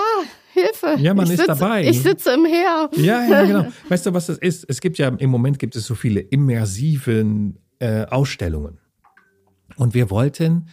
Hilfe. 0.52 0.96
Ja, 1.00 1.14
man 1.14 1.26
ich 1.26 1.34
ist 1.34 1.38
sitze, 1.42 1.60
dabei. 1.60 1.88
Ich 1.88 2.02
sitze 2.02 2.32
im 2.32 2.46
Heer. 2.46 2.90
Ja, 2.96 3.24
ja, 3.24 3.46
genau. 3.46 3.68
Weißt 3.90 4.08
du, 4.08 4.16
was 4.16 4.26
das 4.26 4.40
ist? 4.40 4.66
Es 4.68 4.82
gibt 4.82 4.98
ja, 4.98 5.10
im 5.10 5.30
Moment 5.30 5.60
gibt 5.60 5.76
es 5.76 5.86
so 5.86 5.94
viele 5.94 6.20
immersiven 6.20 7.60
äh, 7.78 8.06
Ausstellungen. 8.06 8.80
Und 9.76 9.94
wir 9.94 10.10
wollten, 10.10 10.70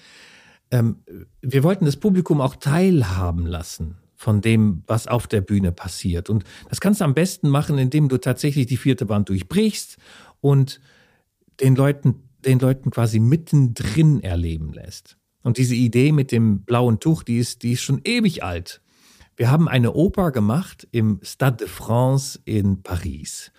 ähm, 0.71 1.03
wir 1.43 1.63
wollten 1.63 1.85
das 1.85 1.97
Publikum 1.97 2.41
auch 2.41 2.57
teilhaben 2.57 3.45
lassen 3.45 4.00
von 4.21 4.43
dem, 4.43 4.83
was 4.87 5.07
auf 5.07 5.27
der 5.27 5.41
Bühne 5.41 5.73
passiert. 5.73 6.29
Und 6.29 6.45
das 6.69 6.83
kannst 6.83 7.01
du 7.01 7.07
am 7.07 7.15
besten 7.15 7.49
machen, 7.49 7.79
indem 7.79 8.11
du 8.11 8.19
tatsächlich 8.19 8.67
die 8.67 8.77
vierte 8.77 9.09
Wand 9.09 9.31
durchbrichst 9.31 9.97
und 10.43 10.79
den 11.59 11.75
Leuten, 11.75 12.17
den 12.45 12.59
Leuten 12.59 12.91
quasi 12.91 13.19
mittendrin 13.19 14.23
erleben 14.23 14.75
lässt. 14.75 15.17
Und 15.43 15.57
diese 15.57 15.75
Idee 15.75 16.13
mit 16.13 16.33
dem 16.33 16.65
blauen 16.65 17.01
Tuch, 17.01 17.23
die 17.23 17.39
ist, 17.39 17.63
die 17.63 17.73
ist 17.73 17.81
schon 17.81 18.03
ewig 18.05 18.45
alt. 18.45 18.83
Wir 19.37 19.51
haben 19.51 19.69
eine 19.69 19.95
Oper 19.95 20.33
gemacht 20.33 20.87
im 20.91 21.21
Stade 21.23 21.57
de 21.57 21.69
France 21.69 22.41
in 22.45 22.83
Paris. 22.83 23.53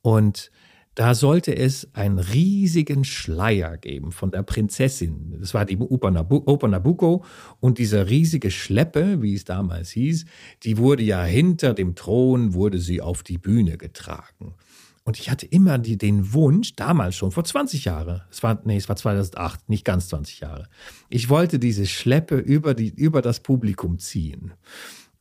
Und 0.00 0.50
da 0.98 1.14
sollte 1.14 1.54
es 1.54 1.94
einen 1.94 2.18
riesigen 2.18 3.04
Schleier 3.04 3.76
geben 3.76 4.10
von 4.10 4.32
der 4.32 4.42
Prinzessin. 4.42 5.36
Das 5.38 5.54
war 5.54 5.64
die 5.64 5.76
Oper, 5.76 6.10
Nabucco. 6.10 7.24
Und 7.60 7.78
diese 7.78 8.08
riesige 8.08 8.50
Schleppe, 8.50 9.22
wie 9.22 9.34
es 9.34 9.44
damals 9.44 9.90
hieß, 9.90 10.24
die 10.64 10.76
wurde 10.76 11.04
ja 11.04 11.22
hinter 11.22 11.72
dem 11.72 11.94
Thron, 11.94 12.52
wurde 12.52 12.80
sie 12.80 13.00
auf 13.00 13.22
die 13.22 13.38
Bühne 13.38 13.78
getragen. 13.78 14.56
Und 15.04 15.20
ich 15.20 15.30
hatte 15.30 15.46
immer 15.46 15.78
die, 15.78 15.98
den 15.98 16.32
Wunsch, 16.32 16.74
damals 16.74 17.14
schon, 17.14 17.30
vor 17.30 17.44
20 17.44 17.84
Jahren, 17.84 18.22
es 18.28 18.42
war, 18.42 18.60
nee, 18.64 18.76
es 18.76 18.88
war 18.88 18.96
2008, 18.96 19.68
nicht 19.68 19.84
ganz 19.84 20.08
20 20.08 20.40
Jahre, 20.40 20.68
ich 21.10 21.28
wollte 21.28 21.60
diese 21.60 21.86
Schleppe 21.86 22.38
über, 22.38 22.74
die, 22.74 22.88
über 22.88 23.22
das 23.22 23.38
Publikum 23.38 24.00
ziehen. 24.00 24.52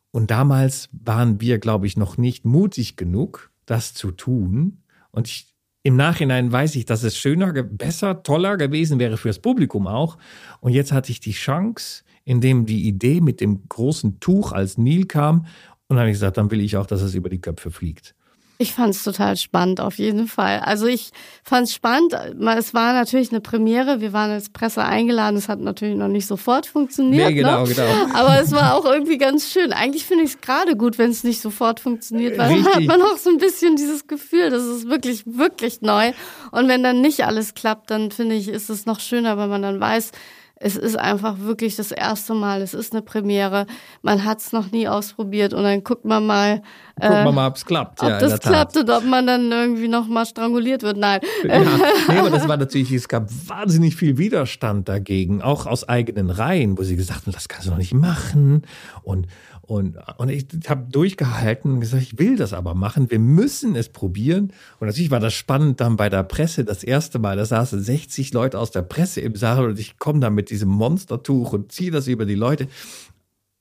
Und 0.09 0.31
damals 0.31 0.89
waren 0.91 1.39
wir, 1.39 1.59
glaube 1.59 1.85
ich, 1.85 1.97
noch 1.97 2.17
nicht 2.17 2.45
mutig 2.45 2.95
genug, 2.95 3.51
das 3.67 3.93
zu 3.93 4.09
tun. 4.09 4.81
Und 5.11 5.27
ich, 5.27 5.56
im 5.87 5.95
Nachhinein 5.95 6.51
weiß 6.51 6.75
ich, 6.75 6.83
dass 6.83 7.03
es 7.03 7.17
schöner, 7.17 7.53
besser, 7.63 8.21
toller 8.21 8.57
gewesen 8.57 8.99
wäre 8.99 9.15
fürs 9.15 9.39
Publikum 9.39 9.87
auch. 9.87 10.17
Und 10.59 10.73
jetzt 10.73 10.91
hatte 10.91 11.13
ich 11.13 11.21
die 11.21 11.31
Chance, 11.31 12.03
indem 12.25 12.65
die 12.65 12.89
Idee 12.89 13.21
mit 13.21 13.39
dem 13.39 13.69
großen 13.69 14.19
Tuch 14.19 14.51
als 14.51 14.77
Nil 14.77 15.05
kam. 15.05 15.45
Und 15.87 15.95
dann 15.95 15.99
habe 15.99 16.09
ich 16.09 16.15
gesagt, 16.15 16.35
dann 16.35 16.51
will 16.51 16.59
ich 16.59 16.75
auch, 16.75 16.87
dass 16.87 17.01
es 17.01 17.15
über 17.15 17.29
die 17.29 17.39
Köpfe 17.39 17.71
fliegt. 17.71 18.15
Ich 18.59 18.73
fand 18.73 18.95
es 18.95 19.03
total 19.03 19.37
spannend, 19.37 19.79
auf 19.81 19.99
jeden 19.99 20.27
Fall. 20.27 20.61
Also 20.61 20.87
ich 20.87 21.11
fand 21.43 21.67
es 21.67 21.75
spannend. 21.75 22.13
Es 22.57 22.73
war 22.73 22.93
natürlich 22.93 23.29
eine 23.29 23.39
Premiere. 23.39 24.01
Wir 24.01 24.13
waren 24.13 24.31
als 24.31 24.49
Presse 24.49 24.83
eingeladen. 24.83 25.37
Es 25.37 25.47
hat 25.47 25.59
natürlich 25.59 25.95
noch 25.95 26.07
nicht 26.07 26.25
sofort 26.25 26.65
funktioniert. 26.65 27.27
Nee, 27.27 27.33
genau, 27.35 27.65
ne? 27.65 27.73
genau. 27.73 28.15
Aber 28.15 28.41
es 28.41 28.51
war 28.51 28.75
auch 28.75 28.85
irgendwie 28.85 29.19
ganz 29.19 29.51
schön. 29.51 29.73
Eigentlich 29.73 30.05
finde 30.05 30.23
ich 30.23 30.31
es 30.31 30.41
gerade 30.41 30.75
gut, 30.75 30.97
wenn 30.97 31.11
es 31.11 31.23
nicht 31.23 31.39
sofort 31.39 31.79
funktioniert, 31.79 32.39
weil 32.39 32.53
Richtig. 32.53 32.65
dann 32.65 32.87
hat 32.89 32.99
man 32.99 33.01
auch 33.03 33.17
so 33.17 33.29
ein 33.29 33.37
bisschen 33.37 33.75
dieses 33.75 34.07
Gefühl, 34.07 34.49
das 34.49 34.63
ist 34.63 34.89
wirklich, 34.89 35.23
wirklich 35.27 35.81
neu. 35.81 36.13
Und 36.51 36.67
wenn 36.67 36.81
dann 36.81 37.01
nicht 37.01 37.25
alles 37.25 37.53
klappt, 37.53 37.91
dann 37.91 38.09
finde 38.09 38.33
ich, 38.33 38.47
ist 38.47 38.71
es 38.71 38.87
noch 38.87 38.99
schöner, 38.99 39.37
weil 39.37 39.49
man 39.49 39.61
dann 39.61 39.79
weiß, 39.79 40.11
Es 40.59 40.75
ist 40.75 40.97
einfach 40.97 41.39
wirklich 41.39 41.75
das 41.75 41.91
erste 41.91 42.33
Mal. 42.33 42.61
Es 42.61 42.73
ist 42.73 42.93
eine 42.93 43.01
Premiere. 43.01 43.67
Man 44.01 44.25
hat 44.25 44.39
es 44.39 44.51
noch 44.51 44.71
nie 44.71 44.87
ausprobiert 44.87 45.53
und 45.53 45.63
dann 45.63 45.83
guckt 45.83 46.05
man 46.05 46.25
mal, 46.25 46.61
Gucken 46.99 47.25
wir 47.25 47.31
mal, 47.31 47.47
ob 47.47 47.57
es 47.57 47.65
klappt. 47.65 48.01
ob 48.01 48.09
ja, 48.09 48.19
das 48.19 48.39
klappt 48.39 48.75
und 48.75 48.89
ob 48.89 49.03
man 49.03 49.27
dann 49.27 49.51
irgendwie 49.51 49.87
noch 49.87 50.07
mal 50.07 50.25
stranguliert 50.25 50.81
wird. 50.81 50.97
Nein. 50.97 51.21
Ja, 51.43 51.59
nee, 52.09 52.17
aber 52.17 52.31
das 52.31 52.47
war 52.47 52.57
natürlich, 52.57 52.91
es 52.91 53.07
gab 53.07 53.29
wahnsinnig 53.47 53.95
viel 53.95 54.17
Widerstand 54.17 54.89
dagegen, 54.89 55.43
auch 55.43 55.67
aus 55.67 55.87
eigenen 55.87 56.31
Reihen, 56.31 56.77
wo 56.77 56.83
sie 56.83 56.95
gesagt 56.95 57.27
haben, 57.27 57.33
das 57.33 57.47
kannst 57.47 57.67
du 57.67 57.71
doch 57.71 57.77
nicht 57.77 57.93
machen. 57.93 58.63
Und, 59.03 59.27
und, 59.67 59.97
und 60.17 60.29
ich 60.29 60.47
habe 60.69 60.89
durchgehalten 60.89 61.73
und 61.73 61.79
gesagt, 61.81 62.01
ich 62.01 62.17
will 62.17 62.37
das 62.37 62.53
aber 62.53 62.73
machen, 62.73 63.11
wir 63.11 63.19
müssen 63.19 63.75
es 63.75 63.89
probieren. 63.89 64.53
Und 64.79 64.87
natürlich 64.87 65.11
war 65.11 65.19
das 65.19 65.33
spannend 65.33 65.81
dann 65.81 65.97
bei 65.97 66.07
der 66.07 66.23
Presse 66.23 66.63
das 66.63 66.85
erste 66.85 67.19
Mal, 67.19 67.35
da 67.35 67.43
saßen 67.43 67.81
60 67.81 68.31
Leute 68.33 68.57
aus 68.59 68.71
der 68.71 68.81
Presse 68.81 69.19
im 69.19 69.35
Saal 69.35 69.65
und 69.65 69.77
ich 69.77 69.99
komme 69.99 70.21
da 70.21 70.29
mit 70.29 70.51
diesem 70.51 70.69
Monstertuch 70.69 71.51
und 71.51 71.73
ziehe 71.73 71.91
das 71.91 72.07
über 72.07 72.25
die 72.25 72.35
Leute. 72.35 72.69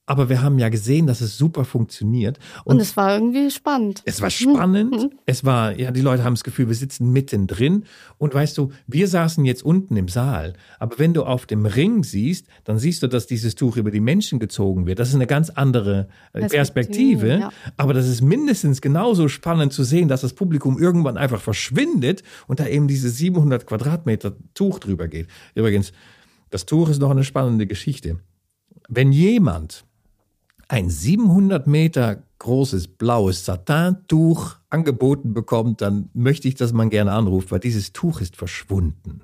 Aber 0.07 0.29
wir 0.29 0.40
haben 0.40 0.61
ja 0.61 0.69
gesehen, 0.69 1.09
dass 1.09 1.21
es 1.21 1.37
super 1.37 1.64
funktioniert. 1.64 2.38
Und 2.64 2.81
es 2.81 2.97
war 2.97 3.14
irgendwie 3.14 3.51
spannend. 3.51 4.03
Es 4.05 4.23
war 4.23 4.31
spannend. 4.31 5.11
Es 5.27 5.45
war, 5.45 5.77
ja, 5.77 5.90
die 5.90 6.01
Leute 6.01 6.23
haben 6.23 6.35
das 6.35 6.45
Gefühl, 6.45 6.69
wir 6.69 6.77
sitzen 6.77 7.12
mittendrin. 7.12 7.85
Und 8.16 8.33
weißt 8.33 8.57
du, 8.57 8.71
wir 8.87 9.09
saßen 9.09 9.45
jetzt 9.45 9.64
unten 9.64 9.97
im 9.97 10.07
Saal. 10.07 10.53
Aber 10.79 11.01
wenn 11.01 11.12
du 11.12 11.25
auf 11.25 11.47
dem 11.47 11.66
Ring 11.66 12.05
siehst, 12.05 12.47
dann 12.62 12.79
siehst 12.79 13.03
du, 13.03 13.09
dass 13.09 13.27
dieses 13.27 13.57
Tuch 13.57 13.77
über 13.77 13.90
die 13.90 13.99
Menschen 13.99 14.38
gezogen 14.38 14.87
wird. 14.87 15.01
Das 15.01 15.09
ist 15.09 15.16
eine 15.16 15.27
ganz 15.27 15.51
andere 15.51 16.07
äh, 16.33 16.47
Perspektive, 16.47 16.57
Perspektive. 16.57 17.38
ja. 17.40 17.51
Aber 17.77 17.92
das 17.92 18.07
ist 18.07 18.23
mindestens 18.23 18.81
genauso 18.81 19.27
spannend 19.27 19.73
zu 19.73 19.83
sehen, 19.83 20.07
dass 20.07 20.21
das 20.21 20.35
Publikum 20.35 20.79
irgendwann 20.79 21.16
einfach 21.16 21.40
verschwindet 21.40 22.23
und 22.47 22.61
da 22.61 22.66
eben 22.69 22.87
diese 22.87 23.11
700 23.11 23.66
Quadratmeter 23.66 24.37
Tuch 24.55 24.79
drüber 24.79 25.09
geht. 25.09 25.27
Übrigens, 25.57 25.92
das 26.51 26.64
Tuch 26.64 26.88
ist 26.90 27.01
noch 27.01 27.11
eine 27.11 27.25
spannende 27.25 27.66
Geschichte. 27.66 28.21
Wenn 28.88 29.11
jemand 29.11 29.86
ein 30.68 30.90
700 30.90 31.66
Meter 31.66 32.22
großes 32.38 32.88
blaues 32.88 33.44
Satin-Tuch 33.44 34.57
angeboten 34.68 35.33
bekommt, 35.33 35.81
dann 35.81 36.11
möchte 36.12 36.48
ich, 36.48 36.55
dass 36.55 36.72
man 36.72 36.90
gerne 36.90 37.12
anruft, 37.12 37.50
weil 37.50 37.61
dieses 37.61 37.92
Tuch 37.92 38.20
ist 38.20 38.37
verschwunden. 38.37 39.22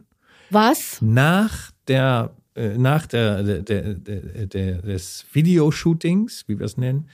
Was? 0.50 1.00
Nach 1.00 1.70
der, 1.88 2.30
äh, 2.54 2.76
nach 2.78 3.06
der, 3.06 3.42
der, 3.42 3.62
der, 3.62 4.46
der, 4.46 4.82
des 4.82 5.24
Videoshootings, 5.32 6.44
wie 6.46 6.58
wir 6.58 6.66
es 6.66 6.76
nennen, 6.76 7.08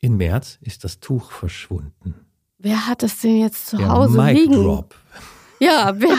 in 0.00 0.16
März 0.16 0.58
ist 0.60 0.84
das 0.84 1.00
Tuch 1.00 1.30
verschwunden. 1.30 2.14
Wer 2.58 2.86
hat 2.86 3.02
das 3.02 3.20
denn 3.20 3.38
jetzt 3.40 3.68
zu 3.68 3.76
Der 3.76 3.88
Hause 3.88 4.20
Mic 4.20 4.34
liegen? 4.34 4.54
Drop. 4.54 4.94
Ja, 5.60 5.92
wer, 5.96 6.16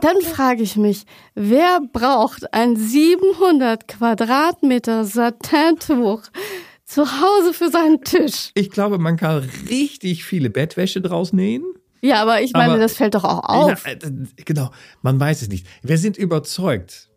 dann 0.00 0.20
frage 0.22 0.62
ich 0.62 0.76
mich, 0.76 1.04
wer 1.34 1.80
braucht 1.92 2.52
ein 2.54 2.76
700 2.76 3.86
Quadratmeter 3.86 5.04
Satintuch 5.04 6.22
zu 6.92 7.04
Hause 7.06 7.52
für 7.52 7.70
seinen 7.70 8.02
Tisch? 8.02 8.50
Ich 8.54 8.70
glaube, 8.70 8.98
man 8.98 9.16
kann 9.16 9.48
richtig 9.68 10.24
viele 10.24 10.50
Bettwäsche 10.50 11.00
draus 11.00 11.32
nähen. 11.32 11.64
Ja, 12.02 12.20
aber 12.22 12.40
ich 12.42 12.52
meine, 12.52 12.72
Aber- 12.74 12.80
das 12.82 12.94
fällt 12.94 13.14
doch 13.14 13.24
auch 13.24 13.44
auf. 13.44 13.84
Ja, 13.86 13.92
äh, 13.92 14.00
genau, 14.44 14.70
man 15.02 15.20
weiß 15.20 15.42
es 15.42 15.48
nicht. 15.48 15.66
Wir 15.82 15.98
sind 15.98 16.16
überzeugt, 16.16 17.08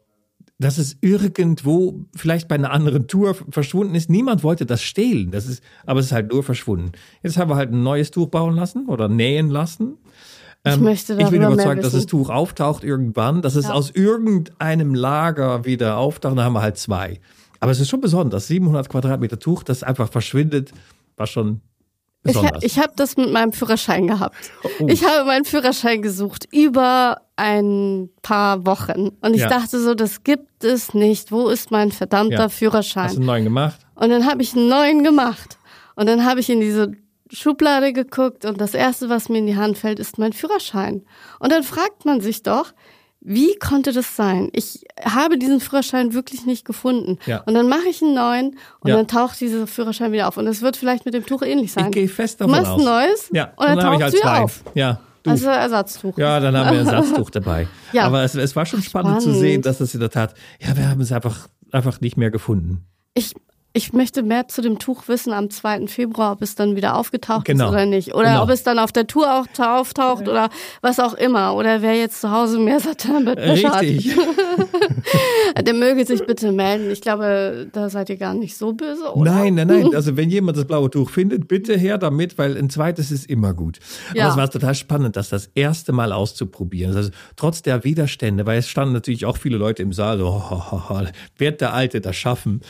dass 0.59 0.77
es 0.77 0.97
irgendwo 1.01 2.05
vielleicht 2.15 2.47
bei 2.47 2.55
einer 2.55 2.71
anderen 2.71 3.07
Tour 3.07 3.35
verschwunden 3.49 3.95
ist. 3.95 4.09
Niemand 4.09 4.43
wollte 4.43 4.65
das 4.65 4.81
stehlen, 4.83 5.31
das 5.31 5.47
ist, 5.47 5.61
aber 5.85 5.99
es 5.99 6.07
ist 6.07 6.11
halt 6.11 6.31
nur 6.31 6.43
verschwunden. 6.43 6.91
Jetzt 7.23 7.37
haben 7.37 7.49
wir 7.49 7.55
halt 7.55 7.71
ein 7.73 7.83
neues 7.83 8.11
Tuch 8.11 8.27
bauen 8.27 8.55
lassen 8.55 8.87
oder 8.87 9.07
nähen 9.09 9.49
lassen. 9.49 9.97
Ich 10.67 10.77
möchte 10.77 11.13
Ähm, 11.13 11.19
Ich 11.19 11.29
bin 11.29 11.43
überzeugt, 11.43 11.83
dass 11.83 11.93
das. 11.93 12.05
Tuch 12.05 12.29
auftaucht 12.29 12.83
irgendwann, 12.83 13.41
dass 13.41 13.55
es 13.55 13.65
Ja. 13.65 13.73
aus 13.73 13.91
irgendeinem 13.91 14.95
Lager 14.95 15.65
wieder 15.65 15.97
auftaucht. 15.97 16.37
Da 16.37 16.43
haben 16.43 16.53
wir 16.53 16.61
halt 16.61 16.77
zwei. 16.77 17.19
Aber 17.59 17.71
es 17.71 17.79
ist 17.79 17.89
schon 17.89 18.01
besonders. 18.01 18.47
700 18.47 18.89
Quadratmeter 18.89 19.39
Tuch, 19.39 19.63
das 19.63 19.83
einfach 19.83 20.09
verschwindet, 20.11 20.71
war 21.17 21.27
schon 21.27 21.61
Ich, 22.23 22.33
besonders. 22.33 22.63
ich 22.63 22.79
habe 22.79 22.93
das 22.95 23.17
mit 23.17 23.31
meinem 23.31 23.51
Führerschein 23.53 24.07
gehabt. 24.07 24.35
Oh. 24.79 24.87
Ich 24.87 25.05
habe 25.05 25.25
meinen 25.25 25.45
Führerschein 25.45 26.01
gesucht 26.01 26.47
über 26.51 27.21
ein 27.35 28.09
paar 28.21 28.65
Wochen. 28.65 29.09
Und 29.21 29.33
ich 29.33 29.41
Ja. 29.41 29.49
dachte 29.49 29.79
so, 29.79 29.93
das 29.95 30.23
gibt 30.23 30.63
es 30.63 30.93
nicht. 30.93 31.31
Wo 31.31 31.49
ist 31.49 31.71
mein 31.71 31.91
verdammter 31.91 32.35
Ja. 32.43 32.49
Führerschein? 32.49 33.05
Hast 33.05 33.15
du 33.15 33.19
einen 33.19 33.27
neuen 33.27 33.43
gemacht? 33.45 33.79
Und 33.95 34.09
dann 34.09 34.25
habe 34.25 34.41
ich 34.41 34.53
einen 34.55 34.67
neuen 34.67 35.03
gemacht. 35.03 35.57
Und 35.95 36.07
dann 36.07 36.25
habe 36.25 36.39
ich 36.39 36.49
in 36.49 36.59
diese 36.59 36.91
Schublade 37.31 37.91
geguckt 37.93 38.45
und 38.45 38.61
das 38.61 38.73
Erste, 38.73 39.09
was 39.09 39.29
mir 39.29 39.39
in 39.39 39.47
die 39.47 39.55
Hand 39.55 39.77
fällt, 39.77 39.99
ist 39.99 40.17
mein 40.17 40.31
Führerschein. 40.33 41.03
Und 41.39 41.51
dann 41.51 41.63
fragt 41.63 42.05
man 42.05 42.21
sich 42.21 42.43
doch, 42.43 42.73
wie 43.27 43.55
konnte 43.57 43.91
das 43.91 44.15
sein? 44.15 44.49
Ich 44.53 44.85
habe 45.03 45.39
diesen 45.39 45.59
Führerschein 45.59 46.13
wirklich 46.13 46.45
nicht 46.45 46.63
gefunden. 46.63 47.17
Ja. 47.25 47.39
Und 47.47 47.55
dann 47.55 47.67
mache 47.67 47.87
ich 47.89 48.03
einen 48.03 48.13
neuen 48.13 48.57
und 48.81 48.89
Ja. 48.89 48.97
dann 48.97 49.07
taucht 49.07 49.39
dieser 49.41 49.65
Führerschein 49.65 50.11
wieder 50.11 50.27
auf. 50.27 50.37
Und 50.37 50.45
es 50.45 50.61
wird 50.61 50.77
vielleicht 50.77 51.05
mit 51.05 51.15
dem 51.15 51.25
Tuch 51.25 51.41
ähnlich 51.41 51.73
sein. 51.73 51.85
Ich 51.85 51.91
gehe 51.91 52.07
fest 52.07 52.39
du 52.39 52.45
davon 52.45 52.61
machst 52.61 52.71
aus. 52.73 52.79
ein 52.81 52.85
neues 52.85 53.29
Ja, 53.33 53.45
und 53.55 53.65
dann, 53.65 53.69
habe 53.69 53.81
taucht 53.81 53.93
ich 54.13 54.19
es 54.19 54.23
halt 54.23 54.33
wieder 54.35 54.43
auf. 54.43 54.63
Ja, 54.75 54.99
du. 55.23 55.29
Also 55.31 55.47
Ersatztuch. 55.49 56.17
Ja, 56.19 56.39
dann 56.39 56.55
haben 56.55 56.71
wir 56.71 56.79
Ersatztuch 56.79 57.29
dabei. 57.31 57.67
Ja. 57.93 58.03
Aber 58.05 58.21
es, 58.23 58.35
es 58.35 58.55
war 58.55 58.65
schon 58.67 58.83
spannend, 58.83 59.15
zu 59.21 59.29
Spannend. 59.29 59.39
sehen, 59.41 59.61
dass 59.63 59.79
es 59.79 59.93
in 59.95 60.01
der 60.01 60.11
Tat, 60.11 60.35
ja, 60.59 60.77
wir 60.77 60.87
haben 60.87 61.01
es 61.01 61.11
einfach, 61.11 61.47
einfach 61.71 61.99
nicht 62.01 62.17
mehr 62.17 62.29
gefunden. 62.29 62.85
Ich, 63.15 63.33
ich 63.75 63.91
möchte 63.93 64.23
mehr 64.23 64.47
zu 64.47 64.61
dem 64.61 64.79
Tuch 64.79 65.07
wissen 65.09 65.33
am 65.33 65.49
2. 65.49 65.87
Februar, 65.87 66.31
ob 66.31 66.41
es 66.41 66.55
dann 66.55 66.75
wieder 66.77 66.95
aufgetaucht 66.95 67.43
Genau. 67.45 67.65
ist 67.65 67.71
oder 67.71 67.85
nicht. 67.85 68.15
Oder 68.15 68.29
Genau. 68.29 68.43
ob 68.43 68.49
es 68.49 68.63
dann 68.63 68.79
auf 68.79 68.91
der 68.93 69.05
Tour 69.05 69.31
auch 69.39 69.47
ta- 69.53 69.79
auftaucht 69.79 70.29
oder 70.29 70.49
was 70.81 70.99
auch 70.99 71.13
immer. 71.13 71.55
Oder 71.55 71.81
wer 71.81 71.93
jetzt 71.95 72.21
zu 72.21 72.31
Hause 72.31 72.57
mehr 72.57 72.79
Satinbettwäsche 72.79 73.69
hat, 73.69 73.81
Richtig. 73.81 74.15
der 75.61 75.73
möge 75.73 76.05
sich 76.05 76.25
bitte 76.25 76.51
melden. 76.51 76.89
Ich 76.89 77.01
glaube, 77.01 77.67
da 77.73 77.89
seid 77.89 78.09
ihr 78.09 78.17
gar 78.17 78.33
nicht 78.33 78.57
so 78.57 78.73
böse, 78.73 79.13
oder? 79.13 79.31
Nein, 79.31 79.55
nein, 79.55 79.67
nein. 79.67 79.89
Also 79.95 80.15
wenn 80.17 80.29
jemand 80.29 80.57
das 80.57 80.65
blaue 80.65 80.89
Tuch 80.89 81.09
findet, 81.09 81.47
bitte 81.47 81.77
her 81.77 81.97
damit, 81.97 82.37
weil 82.37 82.57
ein 82.57 82.69
zweites 82.69 83.11
ist 83.11 83.29
immer 83.29 83.53
gut. 83.53 83.79
Aber 84.11 84.19
Ja. 84.19 84.29
es 84.29 84.37
war 84.37 84.49
total 84.49 84.75
spannend, 84.75 85.15
das 85.15 85.29
das 85.29 85.49
erste 85.53 85.91
Mal 85.91 86.11
auszuprobieren. 86.11 86.95
Also 86.95 87.09
trotz 87.35 87.61
der 87.61 87.83
Widerstände, 87.83 88.45
weil 88.45 88.59
es 88.59 88.69
standen 88.69 88.93
natürlich 88.93 89.25
auch 89.25 89.37
viele 89.37 89.57
Leute 89.57 89.83
im 89.83 89.93
Saal, 89.93 90.17
so, 90.17 90.27
ho, 90.27 90.71
ho, 90.71 90.89
ho, 90.89 91.01
wird 91.37 91.61
der 91.61 91.73
Alte 91.73 92.01
das 92.01 92.15
schaffen? 92.15 92.61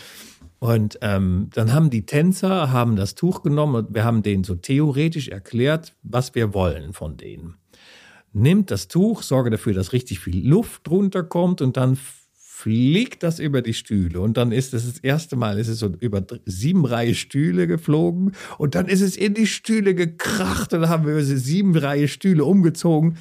Und 0.65 0.97
ähm, 1.01 1.49
dann 1.53 1.73
haben 1.73 1.91
die 1.91 2.07
Tänzer 2.07 2.71
haben 2.71 2.95
das 2.95 3.13
Tuch 3.13 3.43
genommen 3.43 3.75
und 3.75 3.93
wir 3.93 4.03
haben 4.03 4.23
denen 4.23 4.43
so 4.43 4.55
theoretisch 4.55 5.27
erklärt, 5.27 5.93
was 6.01 6.33
wir 6.33 6.55
wollen 6.55 6.93
von 6.93 7.17
denen. 7.17 7.57
Nimmt 8.33 8.71
das 8.71 8.87
Tuch, 8.87 9.21
sorge 9.21 9.51
dafür, 9.51 9.75
dass 9.75 9.93
richtig 9.93 10.19
viel 10.21 10.47
Luft 10.47 10.87
drunter 10.87 11.21
kommt 11.21 11.61
und 11.61 11.77
dann 11.77 11.99
fliegt 12.33 13.21
das 13.21 13.37
über 13.37 13.61
die 13.61 13.75
Stühle. 13.75 14.19
Und 14.19 14.37
dann 14.37 14.51
ist 14.51 14.73
es 14.73 14.87
das 14.87 14.97
erste 14.97 15.35
Mal, 15.35 15.59
ist 15.59 15.67
es 15.67 15.77
so 15.77 15.93
über 15.99 16.25
sieben 16.45 16.83
Reihe 16.85 17.13
Stühle 17.13 17.67
geflogen 17.67 18.31
und 18.57 18.73
dann 18.73 18.87
ist 18.87 19.01
es 19.01 19.17
in 19.17 19.35
die 19.35 19.45
Stühle 19.45 19.93
gekracht 19.93 20.73
und 20.73 20.81
dann 20.81 20.89
haben 20.89 21.05
wir 21.05 21.23
sieben 21.23 21.77
Reihe 21.77 22.07
Stühle 22.07 22.43
umgezogen. 22.43 23.17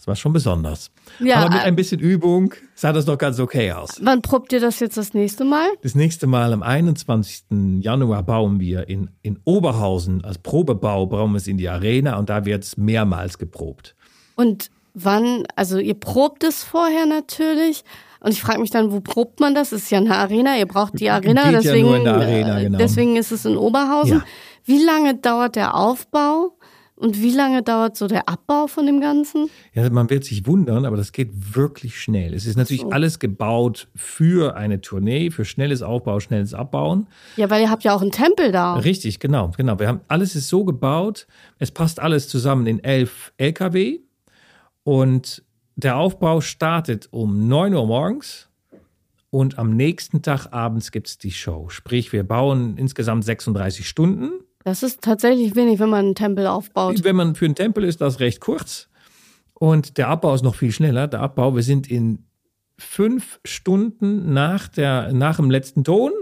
Das 0.00 0.06
war 0.06 0.16
schon 0.16 0.32
besonders. 0.32 0.90
Ja, 1.18 1.36
Aber 1.36 1.50
mit 1.50 1.58
äh, 1.58 1.64
ein 1.64 1.76
bisschen 1.76 2.00
Übung 2.00 2.54
sah 2.74 2.90
das 2.90 3.04
doch 3.04 3.18
ganz 3.18 3.38
okay 3.38 3.70
aus. 3.72 4.00
Wann 4.00 4.22
probt 4.22 4.50
ihr 4.50 4.58
das 4.58 4.80
jetzt 4.80 4.96
das 4.96 5.12
nächste 5.12 5.44
Mal? 5.44 5.68
Das 5.82 5.94
nächste 5.94 6.26
Mal 6.26 6.54
am 6.54 6.62
21. 6.62 7.44
Januar 7.80 8.22
bauen 8.22 8.60
wir 8.60 8.88
in, 8.88 9.10
in 9.20 9.38
Oberhausen 9.44 10.24
als 10.24 10.38
Probebau, 10.38 11.04
bauen 11.04 11.32
wir 11.32 11.36
es 11.36 11.46
in 11.46 11.58
die 11.58 11.68
Arena 11.68 12.16
und 12.16 12.30
da 12.30 12.46
wird 12.46 12.64
es 12.64 12.78
mehrmals 12.78 13.36
geprobt. 13.36 13.94
Und 14.36 14.70
wann, 14.94 15.44
also 15.54 15.76
ihr 15.76 15.92
probt 15.92 16.44
es 16.44 16.64
vorher 16.64 17.04
natürlich. 17.04 17.84
Und 18.20 18.32
ich 18.32 18.40
frage 18.40 18.60
mich 18.60 18.70
dann, 18.70 18.92
wo 18.92 19.00
probt 19.00 19.38
man 19.38 19.54
das? 19.54 19.72
Es 19.72 19.82
ist 19.82 19.90
ja 19.90 19.98
eine 19.98 20.16
Arena, 20.16 20.56
ihr 20.56 20.66
braucht 20.66 20.98
die 20.98 21.10
Arena, 21.10 21.42
Geht 21.42 21.52
ja 21.52 21.60
deswegen, 21.60 21.86
nur 21.86 21.96
in 21.98 22.04
der 22.04 22.14
Arena, 22.14 22.58
äh, 22.58 22.62
genau. 22.62 22.78
deswegen 22.78 23.16
ist 23.16 23.32
es 23.32 23.44
in 23.44 23.58
Oberhausen. 23.58 24.20
Ja. 24.20 24.24
Wie 24.64 24.82
lange 24.82 25.16
dauert 25.16 25.56
der 25.56 25.74
Aufbau 25.74 26.56
und 27.00 27.22
wie 27.22 27.30
lange 27.30 27.62
dauert 27.62 27.96
so 27.96 28.06
der 28.06 28.28
Abbau 28.28 28.66
von 28.66 28.84
dem 28.84 29.00
Ganzen? 29.00 29.48
Ja, 29.72 29.88
man 29.88 30.10
wird 30.10 30.24
sich 30.24 30.46
wundern, 30.46 30.84
aber 30.84 30.98
das 30.98 31.12
geht 31.12 31.56
wirklich 31.56 31.98
schnell. 31.98 32.34
Es 32.34 32.44
ist 32.44 32.56
natürlich 32.56 32.84
alles 32.92 33.18
gebaut 33.18 33.88
für 33.96 34.54
eine 34.54 34.82
Tournee, 34.82 35.30
für 35.30 35.46
schnelles 35.46 35.82
Aufbau, 35.82 36.20
schnelles 36.20 36.52
Abbauen. 36.52 37.06
Ja, 37.36 37.48
weil 37.48 37.62
ihr 37.62 37.70
habt 37.70 37.84
ja 37.84 37.94
auch 37.94 38.02
einen 38.02 38.12
Tempel 38.12 38.52
da. 38.52 38.74
Richtig, 38.74 39.18
genau, 39.18 39.50
genau. 39.56 39.78
Wir 39.78 39.88
haben 39.88 40.02
alles 40.08 40.36
ist 40.36 40.48
so 40.48 40.64
gebaut, 40.64 41.26
es 41.58 41.70
passt 41.70 42.00
alles 42.00 42.28
zusammen 42.28 42.66
in 42.66 42.84
elf 42.84 43.32
LKW 43.38 44.00
und 44.84 45.42
der 45.76 45.96
Aufbau 45.96 46.42
startet 46.42 47.08
um 47.10 47.48
9 47.48 47.72
Uhr 47.72 47.86
morgens 47.86 48.50
und 49.30 49.58
am 49.58 49.74
nächsten 49.74 50.20
Tag 50.20 50.52
abends 50.52 50.92
gibt 50.92 51.06
es 51.06 51.16
die 51.16 51.30
Show. 51.30 51.70
Sprich, 51.70 52.12
wir 52.12 52.24
bauen 52.24 52.76
insgesamt 52.76 53.24
36 53.24 53.88
Stunden. 53.88 54.32
Das 54.64 54.82
ist 54.82 55.02
tatsächlich 55.02 55.56
wenig, 55.56 55.78
wenn 55.78 55.88
man 55.88 56.04
einen 56.06 56.14
Tempel 56.14 56.46
aufbaut. 56.46 57.02
Wenn 57.02 57.16
man 57.16 57.34
für 57.34 57.46
einen 57.46 57.54
Tempel 57.54 57.84
ist, 57.84 58.00
das 58.00 58.20
recht 58.20 58.40
kurz. 58.40 58.88
Und 59.54 59.98
der 59.98 60.08
Abbau 60.08 60.34
ist 60.34 60.42
noch 60.42 60.54
viel 60.54 60.72
schneller. 60.72 61.06
Der 61.06 61.20
Abbau, 61.20 61.54
wir 61.54 61.62
sind 61.62 61.90
in 61.90 62.24
fünf 62.78 63.40
Stunden 63.44 64.32
nach, 64.32 64.68
der, 64.68 65.12
nach 65.12 65.36
dem 65.36 65.50
letzten 65.50 65.84
Ton, 65.84 66.12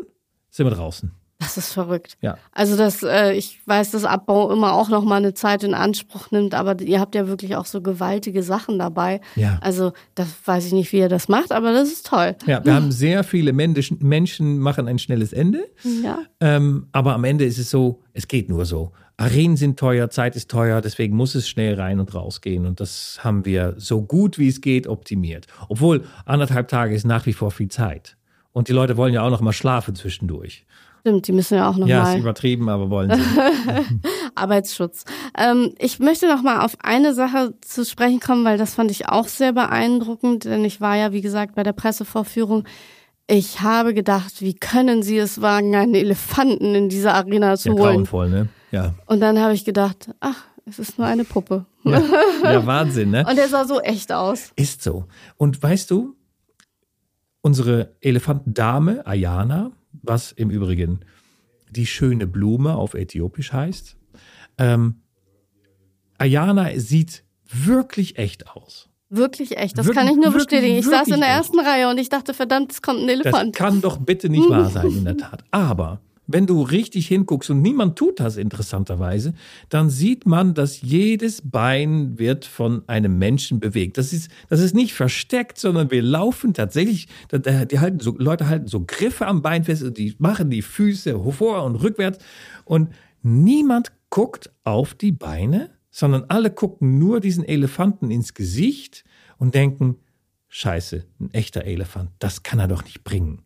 sind 0.50 0.66
wir 0.66 0.74
draußen. 0.74 1.12
Das 1.40 1.56
ist 1.56 1.72
verrückt. 1.72 2.18
Ja. 2.20 2.36
Also 2.50 2.76
das, 2.76 3.04
äh, 3.04 3.32
ich 3.32 3.60
weiß, 3.64 3.92
dass 3.92 4.04
Abbau 4.04 4.50
immer 4.50 4.72
auch 4.72 4.88
noch 4.88 5.04
mal 5.04 5.16
eine 5.16 5.34
Zeit 5.34 5.62
in 5.62 5.72
Anspruch 5.72 6.32
nimmt, 6.32 6.52
aber 6.52 6.80
ihr 6.80 6.98
habt 6.98 7.14
ja 7.14 7.28
wirklich 7.28 7.54
auch 7.54 7.66
so 7.66 7.80
gewaltige 7.80 8.42
Sachen 8.42 8.76
dabei. 8.78 9.20
Ja. 9.36 9.58
Also 9.60 9.92
das 10.16 10.26
weiß 10.44 10.66
ich 10.66 10.72
nicht, 10.72 10.92
wie 10.92 10.98
ihr 10.98 11.08
das 11.08 11.28
macht, 11.28 11.52
aber 11.52 11.72
das 11.72 11.92
ist 11.92 12.06
toll. 12.06 12.34
Ja, 12.46 12.64
wir 12.64 12.74
haben 12.74 12.90
sehr 12.90 13.22
viele 13.22 13.52
Menschen, 13.52 13.98
Menschen 14.00 14.58
machen 14.58 14.88
ein 14.88 14.98
schnelles 14.98 15.32
Ende. 15.32 15.68
Ja. 16.02 16.18
Ähm, 16.40 16.88
aber 16.90 17.14
am 17.14 17.22
Ende 17.22 17.44
ist 17.44 17.58
es 17.58 17.70
so, 17.70 18.02
es 18.14 18.26
geht 18.26 18.48
nur 18.48 18.64
so. 18.64 18.90
Arenen 19.16 19.56
sind 19.56 19.78
teuer, 19.78 20.10
Zeit 20.10 20.34
ist 20.34 20.50
teuer, 20.50 20.80
deswegen 20.80 21.16
muss 21.16 21.34
es 21.36 21.48
schnell 21.48 21.74
rein 21.74 22.00
und 22.00 22.14
raus 22.14 22.40
gehen. 22.40 22.66
Und 22.66 22.80
das 22.80 23.18
haben 23.22 23.44
wir 23.44 23.74
so 23.76 24.02
gut 24.02 24.38
wie 24.38 24.48
es 24.48 24.60
geht 24.60 24.88
optimiert. 24.88 25.46
Obwohl 25.68 26.04
anderthalb 26.24 26.68
Tage 26.68 26.94
ist 26.94 27.04
nach 27.04 27.26
wie 27.26 27.32
vor 27.32 27.52
viel 27.52 27.68
Zeit. 27.68 28.16
Und 28.52 28.68
die 28.68 28.72
Leute 28.72 28.96
wollen 28.96 29.14
ja 29.14 29.22
auch 29.22 29.30
noch 29.30 29.40
mal 29.40 29.52
schlafen 29.52 29.94
zwischendurch. 29.94 30.66
Stimmt, 31.08 31.26
die 31.26 31.32
müssen 31.32 31.54
ja 31.54 31.70
auch 31.70 31.76
noch 31.78 31.86
Ja, 31.86 32.02
mal 32.02 32.14
ist 32.16 32.20
übertrieben, 32.20 32.68
aber 32.68 32.90
wollen 32.90 33.10
sie. 33.14 33.22
Arbeitsschutz. 34.34 35.04
Ähm, 35.38 35.72
ich 35.78 35.98
möchte 36.00 36.28
noch 36.28 36.42
mal 36.42 36.60
auf 36.64 36.76
eine 36.82 37.14
Sache 37.14 37.54
zu 37.62 37.86
sprechen 37.86 38.20
kommen, 38.20 38.44
weil 38.44 38.58
das 38.58 38.74
fand 38.74 38.90
ich 38.90 39.08
auch 39.08 39.26
sehr 39.26 39.54
beeindruckend, 39.54 40.44
denn 40.44 40.64
ich 40.66 40.82
war 40.82 40.96
ja, 40.96 41.12
wie 41.12 41.22
gesagt, 41.22 41.54
bei 41.54 41.62
der 41.62 41.72
Pressevorführung. 41.72 42.64
Ich 43.26 43.62
habe 43.62 43.94
gedacht, 43.94 44.42
wie 44.42 44.52
können 44.54 45.02
Sie 45.02 45.16
es 45.16 45.40
wagen, 45.40 45.74
einen 45.74 45.94
Elefanten 45.94 46.74
in 46.74 46.88
diese 46.90 47.14
Arena 47.14 47.56
zu 47.56 47.70
Ja, 47.70 47.74
holen? 47.74 47.82
grauenvoll, 47.94 48.28
ne? 48.28 48.48
Ja. 48.70 48.94
Und 49.06 49.20
dann 49.20 49.38
habe 49.38 49.54
ich 49.54 49.64
gedacht, 49.64 50.10
ach, 50.20 50.44
es 50.66 50.78
ist 50.78 50.98
nur 50.98 51.06
eine 51.06 51.24
Puppe. 51.24 51.64
Ja, 51.84 52.02
ja 52.44 52.66
Wahnsinn, 52.66 53.10
ne? 53.12 53.24
Und 53.26 53.36
der 53.36 53.48
sah 53.48 53.64
so 53.64 53.80
echt 53.80 54.12
aus. 54.12 54.52
Ist 54.56 54.82
so. 54.82 55.06
Und 55.38 55.62
weißt 55.62 55.90
du, 55.90 56.16
unsere 57.40 57.96
Elefantendame 58.02 59.06
Ayana, 59.06 59.72
was 60.02 60.32
im 60.32 60.50
Übrigen 60.50 61.00
die 61.70 61.86
schöne 61.86 62.26
Blume 62.26 62.74
auf 62.76 62.94
Äthiopisch 62.94 63.52
heißt, 63.52 63.96
ähm, 64.58 65.02
Ayana 66.18 66.70
sieht 66.78 67.24
wirklich 67.52 68.18
echt 68.18 68.48
aus. 68.48 68.88
Wirklich 69.10 69.56
echt. 69.56 69.78
Das 69.78 69.86
Wirklich- 69.86 70.04
kann 70.04 70.08
ich 70.12 70.16
nur 70.16 70.26
wirklich- 70.34 70.44
bestätigen. 70.48 70.76
Ich 70.76 70.86
saß 70.86 71.08
in 71.08 71.20
der 71.20 71.28
echt. 71.28 71.38
ersten 71.38 71.60
Reihe 71.60 71.88
und 71.88 71.98
ich 71.98 72.08
dachte, 72.10 72.34
verdammt, 72.34 72.72
es 72.72 72.82
kommt 72.82 73.00
ein 73.00 73.06
Das 73.06 73.20
Elefant. 73.26 73.56
kann 73.56 73.80
doch 73.80 73.98
bitte 73.98 74.28
nicht 74.28 74.46
wahr 74.50 74.68
sein, 74.70 74.86
in 74.88 75.04
der 75.04 75.16
Tat. 75.16 75.44
Aber 75.50 76.00
wenn 76.28 76.46
du 76.46 76.62
richtig 76.62 77.08
hinguckst 77.08 77.50
und 77.50 77.62
niemand 77.62 77.96
tut 77.96 78.20
das 78.20 78.36
interessanterweise, 78.36 79.32
dann 79.70 79.88
sieht 79.88 80.26
man, 80.26 80.52
dass 80.52 80.82
jedes 80.82 81.40
Bein 81.42 82.18
wird 82.18 82.44
von 82.44 82.86
einem 82.86 83.18
Menschen 83.18 83.60
bewegt. 83.60 83.96
Das 83.96 84.12
ist, 84.12 84.30
das 84.48 84.60
ist 84.60 84.74
nicht 84.74 84.92
versteckt, 84.92 85.58
sondern 85.58 85.90
wir 85.90 86.02
laufen 86.02 86.52
tatsächlich, 86.52 87.08
die 87.32 87.78
halten 87.80 88.00
so, 88.00 88.14
Leute 88.18 88.46
halten 88.46 88.68
so 88.68 88.84
Griffe 88.86 89.26
am 89.26 89.40
Bein 89.40 89.64
fest, 89.64 89.82
und 89.82 89.96
die 89.96 90.14
machen 90.18 90.50
die 90.50 90.62
Füße 90.62 91.18
vor 91.32 91.64
und 91.64 91.76
rückwärts 91.76 92.18
und 92.66 92.90
niemand 93.22 93.90
guckt 94.10 94.50
auf 94.64 94.94
die 94.94 95.12
Beine, 95.12 95.70
sondern 95.90 96.24
alle 96.28 96.50
gucken 96.50 96.98
nur 96.98 97.20
diesen 97.20 97.44
Elefanten 97.44 98.10
ins 98.10 98.34
Gesicht 98.34 99.04
und 99.38 99.54
denken, 99.54 99.96
Scheiße, 100.48 101.04
ein 101.20 101.32
echter 101.32 101.64
Elefant, 101.64 102.10
das 102.18 102.42
kann 102.42 102.58
er 102.58 102.68
doch 102.68 102.84
nicht 102.84 103.02
bringen. 103.02 103.42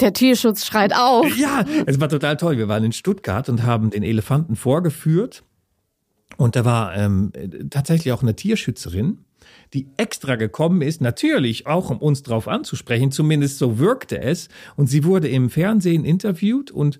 Der 0.00 0.12
Tierschutz 0.12 0.66
schreit 0.66 0.94
auf. 0.94 1.26
Ja, 1.36 1.64
es 1.86 2.00
war 2.00 2.08
total 2.08 2.36
toll. 2.36 2.58
Wir 2.58 2.68
waren 2.68 2.84
in 2.84 2.92
Stuttgart 2.92 3.48
und 3.48 3.62
haben 3.62 3.90
den 3.90 4.02
Elefanten 4.02 4.56
vorgeführt. 4.56 5.42
Und 6.36 6.56
da 6.56 6.64
war 6.64 6.96
ähm, 6.96 7.32
tatsächlich 7.70 8.12
auch 8.12 8.22
eine 8.22 8.34
Tierschützerin, 8.34 9.18
die 9.74 9.88
extra 9.96 10.36
gekommen 10.36 10.82
ist, 10.82 11.00
natürlich 11.00 11.66
auch 11.66 11.90
um 11.90 11.98
uns 11.98 12.22
drauf 12.22 12.48
anzusprechen, 12.48 13.12
zumindest 13.12 13.58
so 13.58 13.78
wirkte 13.78 14.20
es. 14.20 14.48
Und 14.76 14.86
sie 14.86 15.04
wurde 15.04 15.28
im 15.28 15.50
Fernsehen 15.50 16.04
interviewt 16.04 16.70
und 16.70 16.98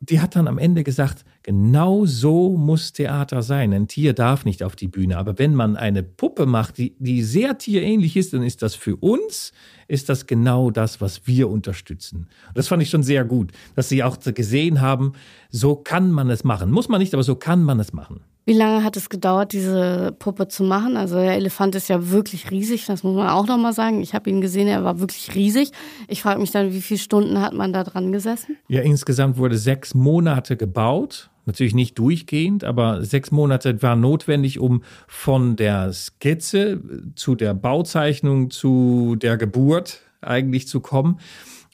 die 0.00 0.20
hat 0.20 0.36
dann 0.36 0.46
am 0.46 0.58
Ende 0.58 0.84
gesagt, 0.84 1.24
genau 1.42 2.06
so 2.06 2.56
muss 2.56 2.92
Theater 2.92 3.42
sein. 3.42 3.72
Ein 3.72 3.88
Tier 3.88 4.12
darf 4.12 4.44
nicht 4.44 4.62
auf 4.62 4.76
die 4.76 4.86
Bühne. 4.86 5.18
Aber 5.18 5.38
wenn 5.38 5.54
man 5.54 5.76
eine 5.76 6.02
Puppe 6.02 6.46
macht, 6.46 6.78
die, 6.78 6.94
die 6.98 7.22
sehr 7.22 7.58
tierähnlich 7.58 8.16
ist, 8.16 8.32
dann 8.32 8.42
ist 8.42 8.62
das 8.62 8.74
für 8.74 8.96
uns, 8.96 9.52
ist 9.88 10.08
das 10.08 10.26
genau 10.26 10.70
das, 10.70 11.00
was 11.00 11.26
wir 11.26 11.48
unterstützen. 11.48 12.28
Das 12.54 12.68
fand 12.68 12.82
ich 12.82 12.90
schon 12.90 13.02
sehr 13.02 13.24
gut, 13.24 13.50
dass 13.74 13.88
sie 13.88 14.04
auch 14.04 14.18
gesehen 14.20 14.80
haben, 14.80 15.14
so 15.50 15.74
kann 15.74 16.12
man 16.12 16.30
es 16.30 16.44
machen. 16.44 16.70
Muss 16.70 16.88
man 16.88 17.00
nicht, 17.00 17.14
aber 17.14 17.24
so 17.24 17.34
kann 17.34 17.64
man 17.64 17.80
es 17.80 17.92
machen. 17.92 18.20
Wie 18.48 18.54
lange 18.54 18.82
hat 18.82 18.96
es 18.96 19.10
gedauert, 19.10 19.52
diese 19.52 20.16
Puppe 20.18 20.48
zu 20.48 20.64
machen? 20.64 20.96
Also 20.96 21.16
der 21.16 21.34
Elefant 21.34 21.74
ist 21.74 21.88
ja 21.88 22.08
wirklich 22.10 22.50
riesig, 22.50 22.86
das 22.86 23.02
muss 23.02 23.14
man 23.14 23.28
auch 23.28 23.46
nochmal 23.46 23.74
sagen. 23.74 24.00
Ich 24.00 24.14
habe 24.14 24.30
ihn 24.30 24.40
gesehen, 24.40 24.68
er 24.68 24.84
war 24.84 25.00
wirklich 25.00 25.34
riesig. 25.34 25.70
Ich 26.06 26.22
frage 26.22 26.40
mich 26.40 26.50
dann, 26.50 26.72
wie 26.72 26.80
viele 26.80 26.98
Stunden 26.98 27.42
hat 27.42 27.52
man 27.52 27.74
da 27.74 27.84
dran 27.84 28.10
gesessen? 28.10 28.56
Ja, 28.68 28.80
insgesamt 28.80 29.36
wurde 29.36 29.58
sechs 29.58 29.92
Monate 29.92 30.56
gebaut. 30.56 31.28
Natürlich 31.44 31.74
nicht 31.74 31.98
durchgehend, 31.98 32.64
aber 32.64 33.04
sechs 33.04 33.30
Monate 33.30 33.82
waren 33.82 34.00
notwendig, 34.00 34.58
um 34.58 34.82
von 35.06 35.56
der 35.56 35.92
Skizze 35.92 36.80
zu 37.16 37.34
der 37.34 37.52
Bauzeichnung 37.52 38.50
zu 38.50 39.16
der 39.16 39.36
Geburt 39.36 40.00
eigentlich 40.22 40.68
zu 40.68 40.80
kommen. 40.80 41.20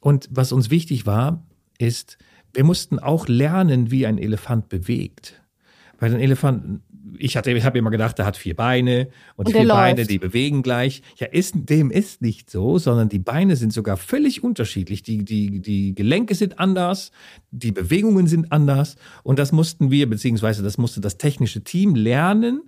Und 0.00 0.28
was 0.32 0.50
uns 0.50 0.70
wichtig 0.70 1.06
war, 1.06 1.40
ist, 1.78 2.18
wir 2.52 2.64
mussten 2.64 2.98
auch 2.98 3.28
lernen, 3.28 3.92
wie 3.92 4.06
ein 4.06 4.18
Elefant 4.18 4.68
bewegt. 4.68 5.40
Weil 5.98 6.14
ein 6.14 6.20
Elefant, 6.20 6.80
ich 7.18 7.36
hatte, 7.36 7.52
ich 7.52 7.64
habe 7.64 7.78
immer 7.78 7.90
gedacht, 7.90 8.18
der 8.18 8.26
hat 8.26 8.36
vier 8.36 8.56
Beine 8.56 9.08
und, 9.36 9.46
Und 9.46 9.52
vier 9.56 9.68
Beine, 9.68 9.98
läuft. 9.98 10.10
die 10.10 10.18
bewegen 10.18 10.62
gleich. 10.62 11.02
Ja, 11.16 11.26
ist, 11.26 11.54
dem 11.56 11.90
ist 11.90 12.22
nicht 12.22 12.50
so, 12.50 12.78
sondern 12.78 13.08
die 13.08 13.18
Beine 13.18 13.56
sind 13.56 13.72
sogar 13.72 13.96
völlig 13.96 14.42
unterschiedlich. 14.42 15.02
Die, 15.02 15.24
die, 15.24 15.60
die 15.60 15.94
Gelenke 15.94 16.34
sind 16.34 16.58
anders, 16.58 17.12
die 17.50 17.72
Bewegungen 17.72 18.26
sind 18.26 18.52
anders. 18.52 18.96
Und 19.22 19.38
das 19.38 19.52
mussten 19.52 19.90
wir, 19.90 20.08
beziehungsweise 20.08 20.62
das 20.62 20.78
musste 20.78 21.00
das 21.00 21.18
technische 21.18 21.62
Team 21.62 21.94
lernen, 21.94 22.62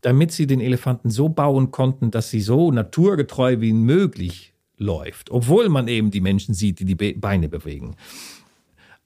damit 0.00 0.32
sie 0.32 0.46
den 0.46 0.60
Elefanten 0.60 1.10
so 1.10 1.28
bauen 1.28 1.70
konnten, 1.70 2.10
dass 2.10 2.30
sie 2.30 2.40
so 2.40 2.72
naturgetreu 2.72 3.60
wie 3.60 3.72
möglich 3.74 4.54
läuft. 4.78 5.30
Obwohl 5.30 5.68
man 5.68 5.88
eben 5.88 6.10
die 6.10 6.22
Menschen 6.22 6.54
sieht, 6.54 6.80
die 6.80 6.86
die 6.86 6.94
Be 6.94 7.14
Beine 7.14 7.48
bewegen. 7.48 7.96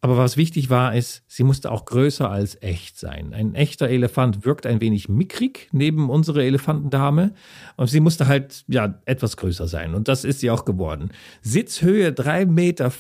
Aber 0.05 0.19
was 0.19 0.37
wichtig 0.37 0.69
war, 0.69 0.95
ist, 0.95 1.23
sie 1.29 1.45
musste 1.45 1.73
auch 1.73 1.87
größer 1.87 2.29
als 2.29 2.61
echt 2.61 2.99
sein. 2.99 3.33
Ein 3.33 3.55
echter 3.55 3.89
Elefant 3.89 4.45
wirkt 4.45 4.67
ein 4.67 4.83
wenig 4.83 5.09
mickrig 5.09 5.69
neben 5.73 6.11
unsere 6.11 6.45
Elefantendame. 6.45 7.33
Und 7.79 7.87
sie 7.87 8.01
musste 8.01 8.27
halt, 8.27 8.67
ja, 8.69 9.01
etwas 9.07 9.39
größer 9.39 9.67
sein. 9.67 9.95
Und 9.95 10.09
das 10.09 10.25
ist 10.25 10.41
sie 10.41 10.51
auch 10.51 10.67
geworden. 10.67 11.09
Sitzhöhe 11.41 12.11
3,50 12.11 12.45
Meter, 12.45 12.93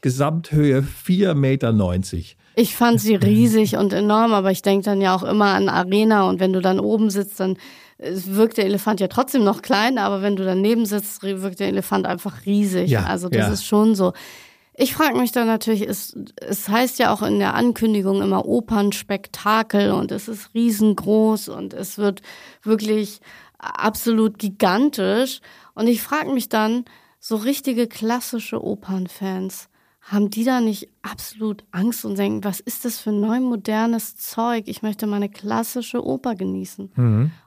Gesamthöhe 0.00 0.82
4,90 0.82 1.34
Meter. 1.34 1.72
Ich 2.54 2.76
fand 2.76 3.00
sie 3.00 3.16
riesig 3.16 3.76
und 3.76 3.92
enorm, 3.92 4.32
aber 4.32 4.52
ich 4.52 4.62
denke 4.62 4.84
dann 4.84 5.00
ja 5.00 5.16
auch 5.16 5.24
immer 5.24 5.46
an 5.46 5.68
Arena 5.68 6.28
und 6.28 6.38
wenn 6.38 6.52
du 6.52 6.60
dann 6.60 6.78
oben 6.78 7.10
sitzt, 7.10 7.40
dann 7.40 7.56
äh, 7.98 8.12
wirkt 8.26 8.58
der 8.58 8.66
Elefant 8.66 9.00
ja 9.00 9.08
trotzdem 9.08 9.42
noch 9.42 9.60
klein, 9.60 9.98
aber 9.98 10.22
wenn 10.22 10.36
du 10.36 10.44
daneben 10.44 10.86
sitzt, 10.86 11.24
wirkt 11.24 11.58
der 11.58 11.66
Elefant 11.66 12.06
einfach 12.06 12.46
riesig. 12.46 12.90
Ja, 12.90 13.06
also 13.06 13.28
das 13.28 13.46
ja. 13.48 13.52
ist 13.52 13.66
schon 13.66 13.96
so. 13.96 14.12
Ich 14.74 14.94
frage 14.94 15.18
mich 15.18 15.32
dann 15.32 15.46
natürlich, 15.46 15.82
es, 15.82 16.16
es 16.36 16.68
heißt 16.68 16.98
ja 16.98 17.12
auch 17.12 17.22
in 17.22 17.38
der 17.38 17.54
Ankündigung 17.54 18.22
immer 18.22 18.46
Opernspektakel 18.46 19.92
und 19.92 20.10
es 20.10 20.28
ist 20.28 20.54
riesengroß 20.54 21.48
und 21.48 21.74
es 21.74 21.98
wird 21.98 22.22
wirklich 22.62 23.20
absolut 23.58 24.38
gigantisch. 24.38 25.40
Und 25.74 25.88
ich 25.88 26.02
frage 26.02 26.32
mich 26.32 26.48
dann, 26.48 26.84
so 27.20 27.36
richtige 27.36 27.86
klassische 27.86 28.64
Opernfans, 28.64 29.68
haben 30.00 30.30
die 30.30 30.42
da 30.42 30.60
nicht 30.60 30.88
absolut 31.02 31.62
Angst 31.70 32.04
und 32.04 32.18
denken, 32.18 32.42
was 32.42 32.58
ist 32.58 32.84
das 32.84 32.98
für 32.98 33.12
neu 33.12 33.38
modernes 33.38 34.16
Zeug? 34.16 34.64
Ich 34.66 34.82
möchte 34.82 35.06
meine 35.06 35.28
klassische 35.28 36.04
Oper 36.04 36.34
genießen. 36.34 36.90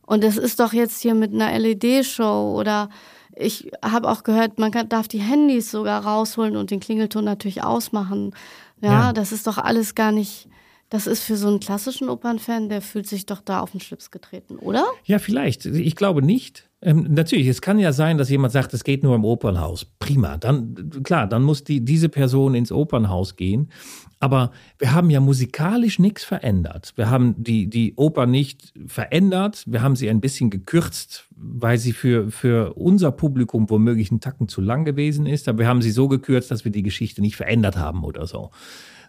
Und 0.04 0.24
es 0.24 0.38
ist 0.38 0.62
doch 0.62 0.72
jetzt 0.72 1.02
hier 1.02 1.16
mit 1.16 1.34
einer 1.34 1.58
LED-Show 1.60 2.56
oder 2.58 2.90
ich 3.36 3.72
habe 3.84 4.10
auch 4.10 4.24
gehört, 4.24 4.60
man 4.60 4.72
kann, 4.72 4.90
darf 4.90 5.08
die 5.08 5.20
Handys 5.20 5.72
sogar 5.72 6.04
rausholen 6.06 6.56
und 6.58 6.72
den 6.72 6.80
Klingelton 6.80 7.24
natürlich 7.26 7.64
ausmachen. 7.64 8.34
Ja, 8.82 8.92
Ja. 8.92 9.14
das 9.14 9.32
ist 9.32 9.48
doch 9.48 9.58
alles 9.58 9.96
gar 9.96 10.12
nicht. 10.12 10.48
Das 10.90 11.08
ist 11.08 11.24
für 11.24 11.36
so 11.36 11.48
einen 11.48 11.60
klassischen 11.60 12.10
Opernfan, 12.10 12.70
der 12.70 12.82
fühlt 12.82 13.08
sich 13.08 13.26
doch 13.26 13.42
da 13.42 13.60
auf 13.62 13.72
den 13.72 13.80
Schlips 13.80 14.12
getreten, 14.12 14.58
oder? 14.58 14.86
Ja, 15.04 15.18
vielleicht. 15.20 15.66
Ich 15.66 15.96
glaube 15.96 16.22
nicht. 16.22 16.70
Ähm, 16.86 17.08
natürlich, 17.10 17.48
es 17.48 17.62
kann 17.62 17.80
ja 17.80 17.92
sein, 17.92 18.20
dass 18.20 18.30
jemand 18.30 18.54
sagt, 18.54 18.72
es 18.76 18.84
geht 18.84 19.02
nur 19.02 19.16
im 19.16 19.26
Opernhaus. 19.26 19.86
Prima. 19.98 20.38
Dann, 20.38 20.92
klar, 21.02 21.26
dann 21.26 21.42
muss 21.42 21.64
die, 21.64 21.84
diese 21.84 22.10
Person 22.10 22.54
ins 22.54 22.72
Opernhaus 22.72 23.36
gehen. 23.36 23.72
Aber 24.20 24.52
wir 24.78 24.94
haben 24.94 25.10
ja 25.10 25.20
musikalisch 25.20 25.98
nichts 25.98 26.24
verändert. 26.24 26.94
Wir 26.96 27.10
haben 27.10 27.44
die, 27.44 27.72
die 27.72 27.96
Oper 27.96 28.28
nicht 28.28 28.72
verändert. 28.86 29.64
Wir 29.66 29.82
haben 29.82 29.96
sie 29.96 30.12
ein 30.12 30.22
bisschen 30.22 30.52
gekürzt, 30.52 31.26
weil 31.36 31.80
sie 31.80 31.92
für, 31.92 32.30
für 32.30 32.74
unser 32.76 33.12
Publikum 33.12 33.68
womöglich 33.68 34.12
einen 34.12 34.22
Tacken 34.22 34.48
zu 34.48 34.62
lang 34.62 34.86
gewesen 34.86 35.26
ist. 35.26 35.48
Aber 35.48 35.60
wir 35.60 35.68
haben 35.68 35.82
sie 35.82 35.92
so 35.92 36.08
gekürzt, 36.08 36.52
dass 36.52 36.66
wir 36.66 36.72
die 36.72 36.84
Geschichte 36.84 37.20
nicht 37.20 37.36
verändert 37.36 37.78
haben 37.78 38.04
oder 38.04 38.28
so. 38.28 38.52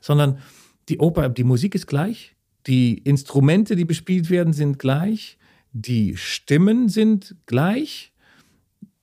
Sondern 0.00 0.38
die 0.88 0.98
Oper, 0.98 1.28
die 1.28 1.44
Musik 1.44 1.74
ist 1.74 1.86
gleich. 1.86 2.34
Die 2.66 2.96
Instrumente, 2.96 3.76
die 3.76 3.84
bespielt 3.84 4.30
werden, 4.30 4.54
sind 4.54 4.78
gleich. 4.78 5.36
Die 5.78 6.16
Stimmen 6.16 6.88
sind 6.88 7.36
gleich. 7.44 8.12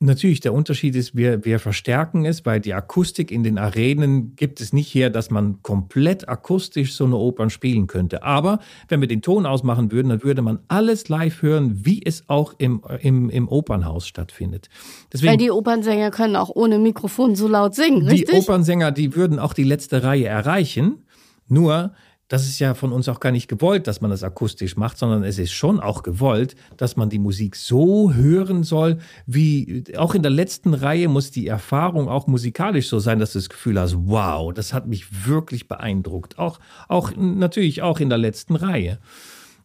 Natürlich, 0.00 0.40
der 0.40 0.52
Unterschied 0.52 0.96
ist, 0.96 1.16
wir, 1.16 1.44
wir 1.44 1.60
verstärken 1.60 2.24
es, 2.24 2.44
weil 2.44 2.60
die 2.60 2.74
Akustik 2.74 3.30
in 3.30 3.44
den 3.44 3.58
Arenen 3.58 4.34
gibt 4.34 4.60
es 4.60 4.72
nicht 4.72 4.92
her, 4.92 5.08
dass 5.08 5.30
man 5.30 5.62
komplett 5.62 6.28
akustisch 6.28 6.94
so 6.94 7.04
eine 7.04 7.16
Opern 7.16 7.48
spielen 7.48 7.86
könnte. 7.86 8.24
Aber 8.24 8.58
wenn 8.88 9.00
wir 9.00 9.06
den 9.06 9.22
Ton 9.22 9.46
ausmachen 9.46 9.92
würden, 9.92 10.08
dann 10.08 10.24
würde 10.24 10.42
man 10.42 10.58
alles 10.66 11.08
live 11.08 11.42
hören, 11.42 11.86
wie 11.86 12.02
es 12.04 12.28
auch 12.28 12.54
im, 12.58 12.82
im, 13.00 13.30
im 13.30 13.48
Opernhaus 13.48 14.08
stattfindet. 14.08 14.68
Deswegen, 15.12 15.30
weil 15.30 15.38
die 15.38 15.52
Opernsänger 15.52 16.10
können 16.10 16.34
auch 16.34 16.50
ohne 16.50 16.80
Mikrofon 16.80 17.36
so 17.36 17.46
laut 17.46 17.76
singen, 17.76 18.08
richtig? 18.08 18.30
Die 18.30 18.36
Opernsänger, 18.36 18.90
die 18.90 19.14
würden 19.14 19.38
auch 19.38 19.52
die 19.52 19.64
letzte 19.64 20.02
Reihe 20.02 20.26
erreichen. 20.26 21.04
Nur 21.46 21.92
das 22.34 22.48
ist 22.48 22.58
ja 22.58 22.74
von 22.74 22.90
uns 22.90 23.08
auch 23.08 23.20
gar 23.20 23.30
nicht 23.30 23.46
gewollt, 23.46 23.86
dass 23.86 24.00
man 24.00 24.10
das 24.10 24.24
akustisch 24.24 24.76
macht, 24.76 24.98
sondern 24.98 25.22
es 25.22 25.38
ist 25.38 25.52
schon 25.52 25.78
auch 25.78 26.02
gewollt, 26.02 26.56
dass 26.76 26.96
man 26.96 27.08
die 27.08 27.20
Musik 27.20 27.54
so 27.54 28.12
hören 28.12 28.64
soll, 28.64 28.98
wie 29.24 29.84
auch 29.96 30.16
in 30.16 30.22
der 30.22 30.32
letzten 30.32 30.74
Reihe 30.74 31.06
muss 31.06 31.30
die 31.30 31.46
Erfahrung 31.46 32.08
auch 32.08 32.26
musikalisch 32.26 32.88
so 32.88 32.98
sein, 32.98 33.20
dass 33.20 33.34
du 33.34 33.38
das 33.38 33.48
Gefühl 33.48 33.78
hast, 33.78 33.94
wow, 33.96 34.52
das 34.52 34.74
hat 34.74 34.88
mich 34.88 35.28
wirklich 35.28 35.68
beeindruckt. 35.68 36.36
Auch, 36.36 36.58
auch 36.88 37.12
natürlich 37.14 37.82
auch 37.82 38.00
in 38.00 38.08
der 38.08 38.18
letzten 38.18 38.56
Reihe. 38.56 38.98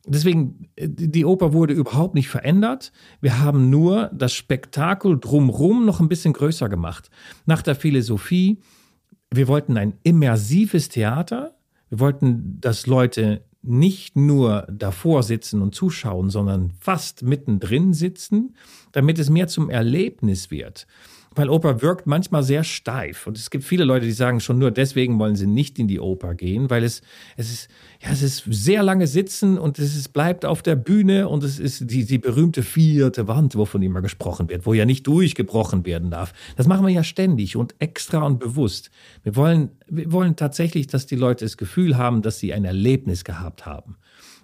Deswegen, 0.06 0.70
die 0.78 1.26
Oper 1.26 1.54
wurde 1.54 1.74
überhaupt 1.74 2.14
nicht 2.14 2.30
verändert. 2.30 2.92
Wir 3.20 3.40
haben 3.40 3.72
nur 3.72 4.12
das 4.14 4.34
Spektakel 4.34 5.20
drumrum 5.20 5.88
noch 5.88 6.02
ein 6.02 6.08
bisschen 6.08 6.34
größer 6.34 6.70
gemacht. 6.70 7.10
Nach 7.48 7.64
der 7.64 7.74
Philosophie, 7.74 8.60
wir 9.32 9.48
wollten 9.48 9.76
ein 9.76 9.94
immersives 10.04 10.90
Theater, 10.90 11.56
wir 11.90 12.00
wollten, 12.00 12.60
dass 12.62 12.88
Leute 12.88 13.44
nicht 13.62 14.16
nur 14.16 14.68
davor 14.72 15.24
sitzen 15.24 15.62
und 15.62 15.76
zuschauen, 15.76 16.30
sondern 16.30 16.72
fast 16.80 17.24
mittendrin 17.24 17.94
sitzen, 17.94 18.56
damit 18.92 19.20
es 19.20 19.30
mehr 19.30 19.48
zum 19.48 19.70
Erlebnis 19.70 20.50
wird 20.50 20.88
weil 21.36 21.50
Oper 21.50 21.82
wirkt 21.82 22.08
manchmal 22.08 22.44
sehr 22.44 22.64
steif. 22.64 23.28
Und 23.28 23.38
es 23.38 23.50
gibt 23.50 23.64
viele 23.64 23.84
Leute, 23.84 24.06
die 24.06 24.12
sagen 24.12 24.40
schon 24.40 24.58
nur 24.58 24.72
deswegen 24.72 25.20
wollen 25.20 25.36
sie 25.36 25.48
nicht 25.48 25.78
in 25.78 25.88
die 25.88 26.00
Oper 26.00 26.34
gehen, 26.34 26.70
weil 26.70 26.84
es, 26.84 27.02
es 27.38 27.52
ist, 27.52 27.70
ja, 28.02 28.10
es 28.12 28.22
ist 28.22 28.44
sehr 28.50 28.82
lange 28.82 29.06
sitzen 29.06 29.58
und 29.58 29.78
es 29.78 29.96
ist, 29.96 30.10
bleibt 30.10 30.46
auf 30.46 30.64
der 30.64 30.76
Bühne 30.76 31.30
und 31.30 31.44
es 31.44 31.60
ist 31.60 31.92
die, 31.92 32.06
die 32.06 32.18
berühmte 32.18 32.64
vierte 32.64 33.28
Wand, 33.28 33.56
wovon 33.56 33.82
immer 33.84 34.02
gesprochen 34.02 34.50
wird, 34.50 34.66
wo 34.66 34.74
ja 34.74 34.86
nicht 34.86 35.06
durchgebrochen 35.06 35.86
werden 35.86 36.10
darf. 36.10 36.34
Das 36.56 36.68
machen 36.68 36.86
wir 36.86 36.94
ja 36.94 37.04
ständig 37.04 37.56
und 37.56 37.76
extra 37.80 38.24
und 38.24 38.40
bewusst. 38.40 38.90
Wir 39.24 39.36
wollen, 39.36 39.70
wir 39.88 40.12
wollen 40.12 40.36
tatsächlich, 40.36 40.88
dass 40.88 41.06
die 41.06 41.16
Leute 41.16 41.46
das 41.46 41.58
Gefühl 41.58 41.98
haben, 41.98 42.22
dass 42.22 42.40
sie 42.40 42.54
ein 42.54 42.66
Erlebnis 42.66 43.24
gehabt 43.24 43.66
haben. 43.66 43.98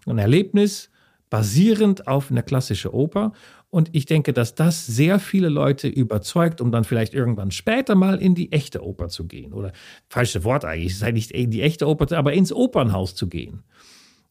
Ein 0.05 0.19
Erlebnis, 0.19 0.91
basierend 1.29 2.07
auf 2.07 2.31
einer 2.31 2.43
klassischen 2.43 2.91
Oper. 2.91 3.33
Und 3.75 3.89
ich 3.91 4.05
denke, 4.05 4.31
dass 4.31 4.55
das 4.55 4.87
sehr 4.87 5.19
viele 5.19 5.49
Leute 5.49 5.89
überzeugt, 5.89 6.61
um 6.61 6.71
dann 6.71 6.85
vielleicht 6.85 7.13
irgendwann 7.13 7.51
später 7.51 7.93
mal 7.95 8.21
in 8.21 8.33
die 8.33 8.53
echte 8.53 8.81
Oper 8.81 9.09
zu 9.09 9.27
gehen. 9.27 9.51
Oder 9.51 9.73
falsche 10.07 10.45
Wort 10.45 10.63
eigentlich, 10.63 10.93
es 10.93 10.99
sei 10.99 11.11
nicht 11.11 11.31
in 11.31 11.51
die 11.51 11.61
echte 11.61 11.85
Oper, 11.85 12.17
aber 12.17 12.31
ins 12.31 12.53
Opernhaus 12.53 13.15
zu 13.15 13.27
gehen. 13.27 13.63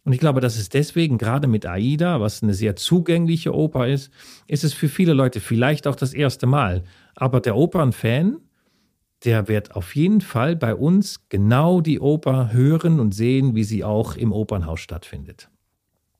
Und 0.03 0.15
ich 0.15 0.19
glaube, 0.19 0.41
dass 0.41 0.57
es 0.57 0.71
deswegen 0.71 1.19
gerade 1.19 1.47
mit 1.47 1.67
Aida, 1.67 2.23
was 2.23 2.43
eine 2.43 2.55
sehr 2.55 2.75
zugängliche 2.75 3.55
Oper 3.55 3.87
ist, 3.87 4.11
ist 4.47 4.65
es 4.65 4.73
für 4.73 4.89
viele 4.89 5.13
Leute 5.13 5.41
vielleicht 5.41 5.87
auch 5.87 5.97
das 5.97 6.15
erste 6.15 6.47
Mal. 6.47 6.83
Aber 7.15 7.43
der 7.43 7.55
Opernfan, 7.55 8.39
der 9.27 9.47
wird 9.47 9.77
auf 9.77 9.95
jeden 9.95 10.23
Fall 10.23 10.57
bei 10.57 10.75
uns 10.75 11.29
genau 11.29 11.83
die 11.83 12.01
Oper 12.01 12.51
hören 12.51 12.99
und 12.99 13.15
sehen, 13.15 13.55
wie 13.55 13.65
sie 13.65 13.85
auch 13.85 14.17
im 14.17 14.33
Opernhaus 14.33 14.81
stattfindet. 14.81 15.51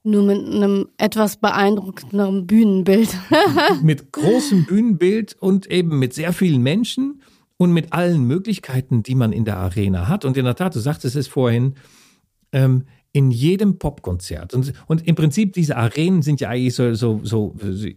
Nur 0.07 0.23
mit 0.23 0.47
einem 0.47 0.89
etwas 0.99 1.39
beeindruckenderen 1.39 2.47
Bühnenbild. 2.47 3.09
mit 3.83 4.13
großem 4.13 4.67
Bühnenbild 4.67 5.35
und 5.41 5.71
eben 5.71 5.99
mit 5.99 6.13
sehr 6.13 6.33
vielen 6.33 6.63
Menschen 6.63 7.23
und 7.57 7.73
mit 7.73 7.93
allen 7.93 8.25
Möglichkeiten, 8.25 9.03
die 9.03 9.15
man 9.15 9.33
in 9.33 9.45
der 9.45 9.57
Arena 9.57 10.07
hat. 10.07 10.25
Und 10.25 10.37
in 10.37 10.45
der 10.45 10.57
Tat, 10.57 10.75
du 10.75 10.81
sagtest 10.81 11.17
es 11.17 11.27
vorhin, 11.27 11.75
ähm, 12.53 12.85
in 13.13 13.31
jedem 13.31 13.79
Popkonzert. 13.79 14.55
Und, 14.55 14.73
und 14.87 15.07
im 15.07 15.15
Prinzip, 15.15 15.53
diese 15.55 15.77
Arenen 15.77 16.21
sind 16.23 16.41
ja 16.41 16.51
eigentlich 16.51 16.75
so, 16.75 16.93
so, 16.95 17.21
so, 17.23 17.55
so 17.59 17.89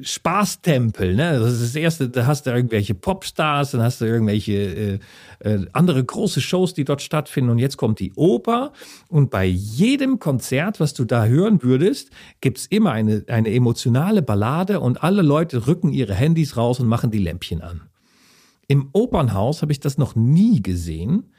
Spaßtempel, 0.00 1.14
ne? 1.14 1.38
Das 1.38 1.52
ist 1.52 1.62
das 1.62 1.76
erste, 1.76 2.08
da 2.08 2.26
hast 2.26 2.46
du 2.46 2.50
irgendwelche 2.50 2.94
Popstars, 2.94 3.70
dann 3.70 3.82
hast 3.82 4.00
du 4.00 4.06
irgendwelche 4.06 4.52
äh, 4.52 4.98
äh, 5.38 5.66
andere 5.72 6.02
große 6.02 6.40
Shows, 6.40 6.74
die 6.74 6.84
dort 6.84 7.00
stattfinden 7.00 7.50
und 7.50 7.58
jetzt 7.58 7.76
kommt 7.76 8.00
die 8.00 8.12
Oper 8.16 8.72
und 9.08 9.30
bei 9.30 9.44
jedem 9.44 10.18
Konzert, 10.18 10.80
was 10.80 10.94
du 10.94 11.04
da 11.04 11.26
hören 11.26 11.62
würdest, 11.62 12.10
gibt's 12.40 12.66
immer 12.66 12.90
eine, 12.90 13.24
eine 13.28 13.54
emotionale 13.54 14.22
Ballade 14.22 14.80
und 14.80 15.04
alle 15.04 15.22
Leute 15.22 15.68
rücken 15.68 15.92
ihre 15.92 16.14
Handys 16.14 16.56
raus 16.56 16.80
und 16.80 16.88
machen 16.88 17.12
die 17.12 17.18
Lämpchen 17.18 17.62
an. 17.62 17.82
Im 18.66 18.88
Opernhaus 18.92 19.62
habe 19.62 19.70
ich 19.70 19.78
das 19.78 19.96
noch 19.96 20.16
nie 20.16 20.60
gesehen 20.60 21.30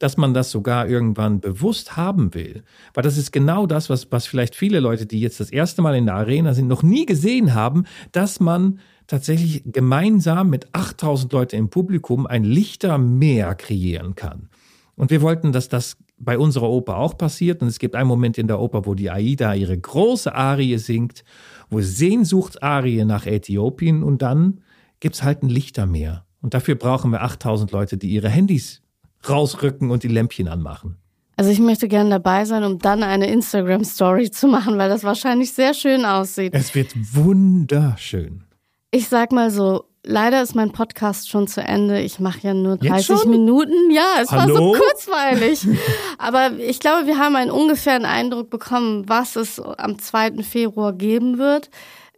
dass 0.00 0.16
man 0.16 0.34
das 0.34 0.50
sogar 0.50 0.88
irgendwann 0.88 1.40
bewusst 1.40 1.96
haben 1.96 2.34
will. 2.34 2.64
Weil 2.94 3.04
das 3.04 3.16
ist 3.16 3.32
genau 3.32 3.66
das, 3.66 3.88
was, 3.88 4.10
was 4.10 4.26
vielleicht 4.26 4.56
viele 4.56 4.80
Leute, 4.80 5.06
die 5.06 5.20
jetzt 5.20 5.38
das 5.38 5.50
erste 5.50 5.82
Mal 5.82 5.94
in 5.94 6.06
der 6.06 6.16
Arena 6.16 6.54
sind, 6.54 6.66
noch 6.66 6.82
nie 6.82 7.06
gesehen 7.06 7.54
haben, 7.54 7.84
dass 8.10 8.40
man 8.40 8.80
tatsächlich 9.06 9.62
gemeinsam 9.66 10.50
mit 10.50 10.74
8000 10.74 11.32
Leuten 11.32 11.56
im 11.56 11.68
Publikum 11.68 12.26
ein 12.26 12.44
Lichtermeer 12.44 13.54
kreieren 13.54 14.14
kann. 14.14 14.48
Und 14.96 15.10
wir 15.10 15.20
wollten, 15.20 15.52
dass 15.52 15.68
das 15.68 15.98
bei 16.18 16.38
unserer 16.38 16.70
Oper 16.70 16.96
auch 16.96 17.18
passiert. 17.18 17.60
Und 17.60 17.68
es 17.68 17.78
gibt 17.78 17.94
einen 17.94 18.08
Moment 18.08 18.38
in 18.38 18.46
der 18.46 18.58
Oper, 18.58 18.86
wo 18.86 18.94
die 18.94 19.10
Aida 19.10 19.54
ihre 19.54 19.76
große 19.76 20.34
Arie 20.34 20.78
singt, 20.78 21.24
wo 21.68 21.80
Sehnsuchtsarie 21.80 23.04
nach 23.04 23.26
Äthiopien 23.26 24.02
und 24.02 24.22
dann 24.22 24.60
gibt's 25.00 25.22
halt 25.22 25.42
ein 25.42 25.48
Lichtermeer. 25.48 26.24
Und 26.40 26.54
dafür 26.54 26.74
brauchen 26.74 27.10
wir 27.10 27.22
8000 27.22 27.72
Leute, 27.72 27.98
die 27.98 28.08
ihre 28.08 28.28
Handys 28.28 28.79
rausrücken 29.28 29.90
und 29.90 30.02
die 30.02 30.08
Lämpchen 30.08 30.48
anmachen. 30.48 30.96
Also 31.36 31.50
ich 31.50 31.58
möchte 31.58 31.88
gerne 31.88 32.10
dabei 32.10 32.44
sein, 32.44 32.64
um 32.64 32.78
dann 32.78 33.02
eine 33.02 33.26
Instagram-Story 33.30 34.30
zu 34.30 34.46
machen, 34.46 34.76
weil 34.76 34.90
das 34.90 35.04
wahrscheinlich 35.04 35.52
sehr 35.52 35.72
schön 35.72 36.04
aussieht. 36.04 36.52
Es 36.54 36.74
wird 36.74 36.94
wunderschön. 37.14 38.44
Ich 38.90 39.08
sag 39.08 39.32
mal 39.32 39.50
so, 39.50 39.84
leider 40.04 40.42
ist 40.42 40.54
mein 40.54 40.72
Podcast 40.72 41.30
schon 41.30 41.46
zu 41.46 41.62
Ende. 41.62 42.00
Ich 42.00 42.20
mache 42.20 42.40
ja 42.42 42.54
nur 42.54 42.76
30 42.76 43.24
Minuten. 43.24 43.90
Ja, 43.90 44.16
es 44.20 44.30
Hallo? 44.30 44.54
war 44.54 44.60
so 44.60 44.72
kurzweilig. 44.72 45.66
Aber 46.18 46.58
ich 46.58 46.80
glaube, 46.80 47.06
wir 47.06 47.18
haben 47.18 47.36
einen 47.36 47.50
ungefähren 47.50 48.04
Eindruck 48.04 48.50
bekommen, 48.50 49.08
was 49.08 49.36
es 49.36 49.60
am 49.60 49.98
2. 49.98 50.42
Februar 50.42 50.92
geben 50.92 51.38
wird. 51.38 51.70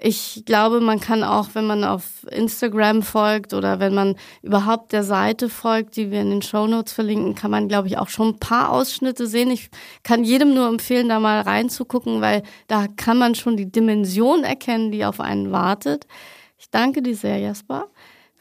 Ich 0.05 0.43
glaube, 0.47 0.81
man 0.81 0.99
kann 0.99 1.23
auch, 1.23 1.51
wenn 1.53 1.65
man 1.65 1.85
auf 1.85 2.27
Instagram 2.29 3.03
folgt 3.03 3.55
oder 3.55 3.79
wenn 3.79 3.95
man 3.95 4.17
überhaupt 4.43 4.91
der 4.91 5.05
Seite 5.05 5.49
folgt, 5.49 5.95
die 5.95 6.11
wir 6.11 6.21
in 6.21 6.31
den 6.31 6.43
Show 6.43 6.67
Notes 6.67 6.93
verlinken, 6.93 7.37
kann 7.37 7.53
man, 7.53 7.69
glaube 7.69 7.87
ich, 7.87 7.99
auch 7.99 8.09
schon 8.09 8.31
ein 8.31 8.39
paar 8.41 8.71
Ausschnitte 8.71 9.29
sehen. 9.29 9.49
Ich 9.53 9.71
kann 10.03 10.25
jedem 10.25 10.55
nur 10.55 10.67
empfehlen, 10.67 11.09
da 11.09 11.21
mal 11.21 11.43
reinzugucken, 11.43 12.21
weil 12.21 12.43
da 12.67 12.89
kann 12.89 13.17
man 13.17 13.37
schon 13.37 13.57
die 13.57 13.71
Dimension 13.71 14.43
erkennen, 14.43 14.91
die 14.91 15.05
auf 15.05 15.21
einen 15.21 15.53
wartet. 15.53 16.09
Ich 16.59 16.69
danke 16.69 17.01
dir 17.01 17.15
sehr, 17.15 17.39
Jasper. 17.39 17.87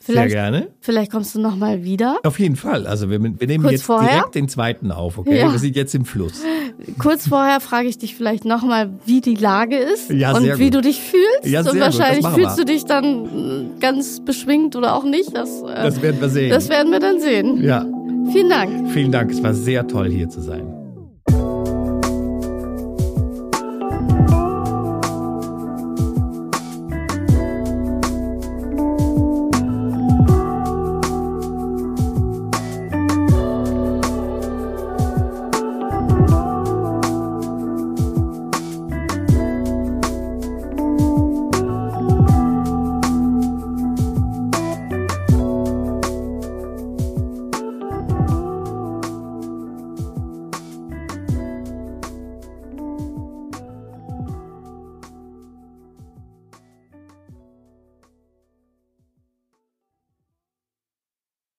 Vielleicht, 0.03 0.31
Sehr 0.31 0.41
gerne. 0.41 0.67
Vielleicht 0.79 1.11
kommst 1.11 1.35
du 1.35 1.39
noch 1.39 1.55
mal 1.55 1.83
wieder. 1.83 2.17
Auf 2.23 2.39
jeden 2.39 2.55
Fall. 2.55 2.87
Also 2.87 3.11
wir, 3.11 3.21
wir 3.21 3.47
nehmen 3.47 3.63
Kurz 3.63 3.73
jetzt 3.73 3.83
vorher? 3.83 4.09
direkt 4.09 4.33
den 4.33 4.49
zweiten 4.49 4.91
auf, 4.91 5.19
okay? 5.19 5.37
Ja. 5.37 5.51
Wir 5.51 5.59
sind 5.59 5.75
jetzt 5.75 5.93
im 5.93 6.05
Fluss. 6.05 6.41
Kurz 6.97 7.27
vorher 7.27 7.59
frage 7.59 7.87
ich 7.87 7.99
dich 7.99 8.15
vielleicht 8.15 8.43
noch 8.43 8.63
mal, 8.63 8.89
wie 9.05 9.21
die 9.21 9.35
Lage 9.35 9.77
ist 9.77 10.09
ja, 10.09 10.35
und 10.35 10.57
wie 10.57 10.65
gut. 10.65 10.73
du 10.73 10.81
dich 10.81 10.99
fühlst. 10.99 11.45
Ja, 11.45 11.59
und 11.59 11.79
wahrscheinlich 11.79 12.25
fühlst 12.25 12.57
du 12.57 12.65
dich 12.65 12.85
dann 12.85 13.79
ganz 13.79 14.25
beschwingt 14.25 14.75
oder 14.75 14.95
auch 14.95 15.03
nicht. 15.03 15.37
Das, 15.37 15.61
äh, 15.61 15.83
das 15.83 16.01
werden 16.01 16.19
wir 16.19 16.29
sehen. 16.29 16.49
Das 16.49 16.67
werden 16.69 16.91
wir 16.91 16.99
dann 16.99 17.19
sehen. 17.19 17.63
Ja. 17.63 17.85
Vielen 18.31 18.49
Dank. 18.49 18.89
Vielen 18.91 19.11
Dank. 19.11 19.31
Es 19.31 19.43
war 19.43 19.53
sehr 19.53 19.87
toll, 19.87 20.09
hier 20.09 20.29
zu 20.29 20.41
sein. 20.41 20.80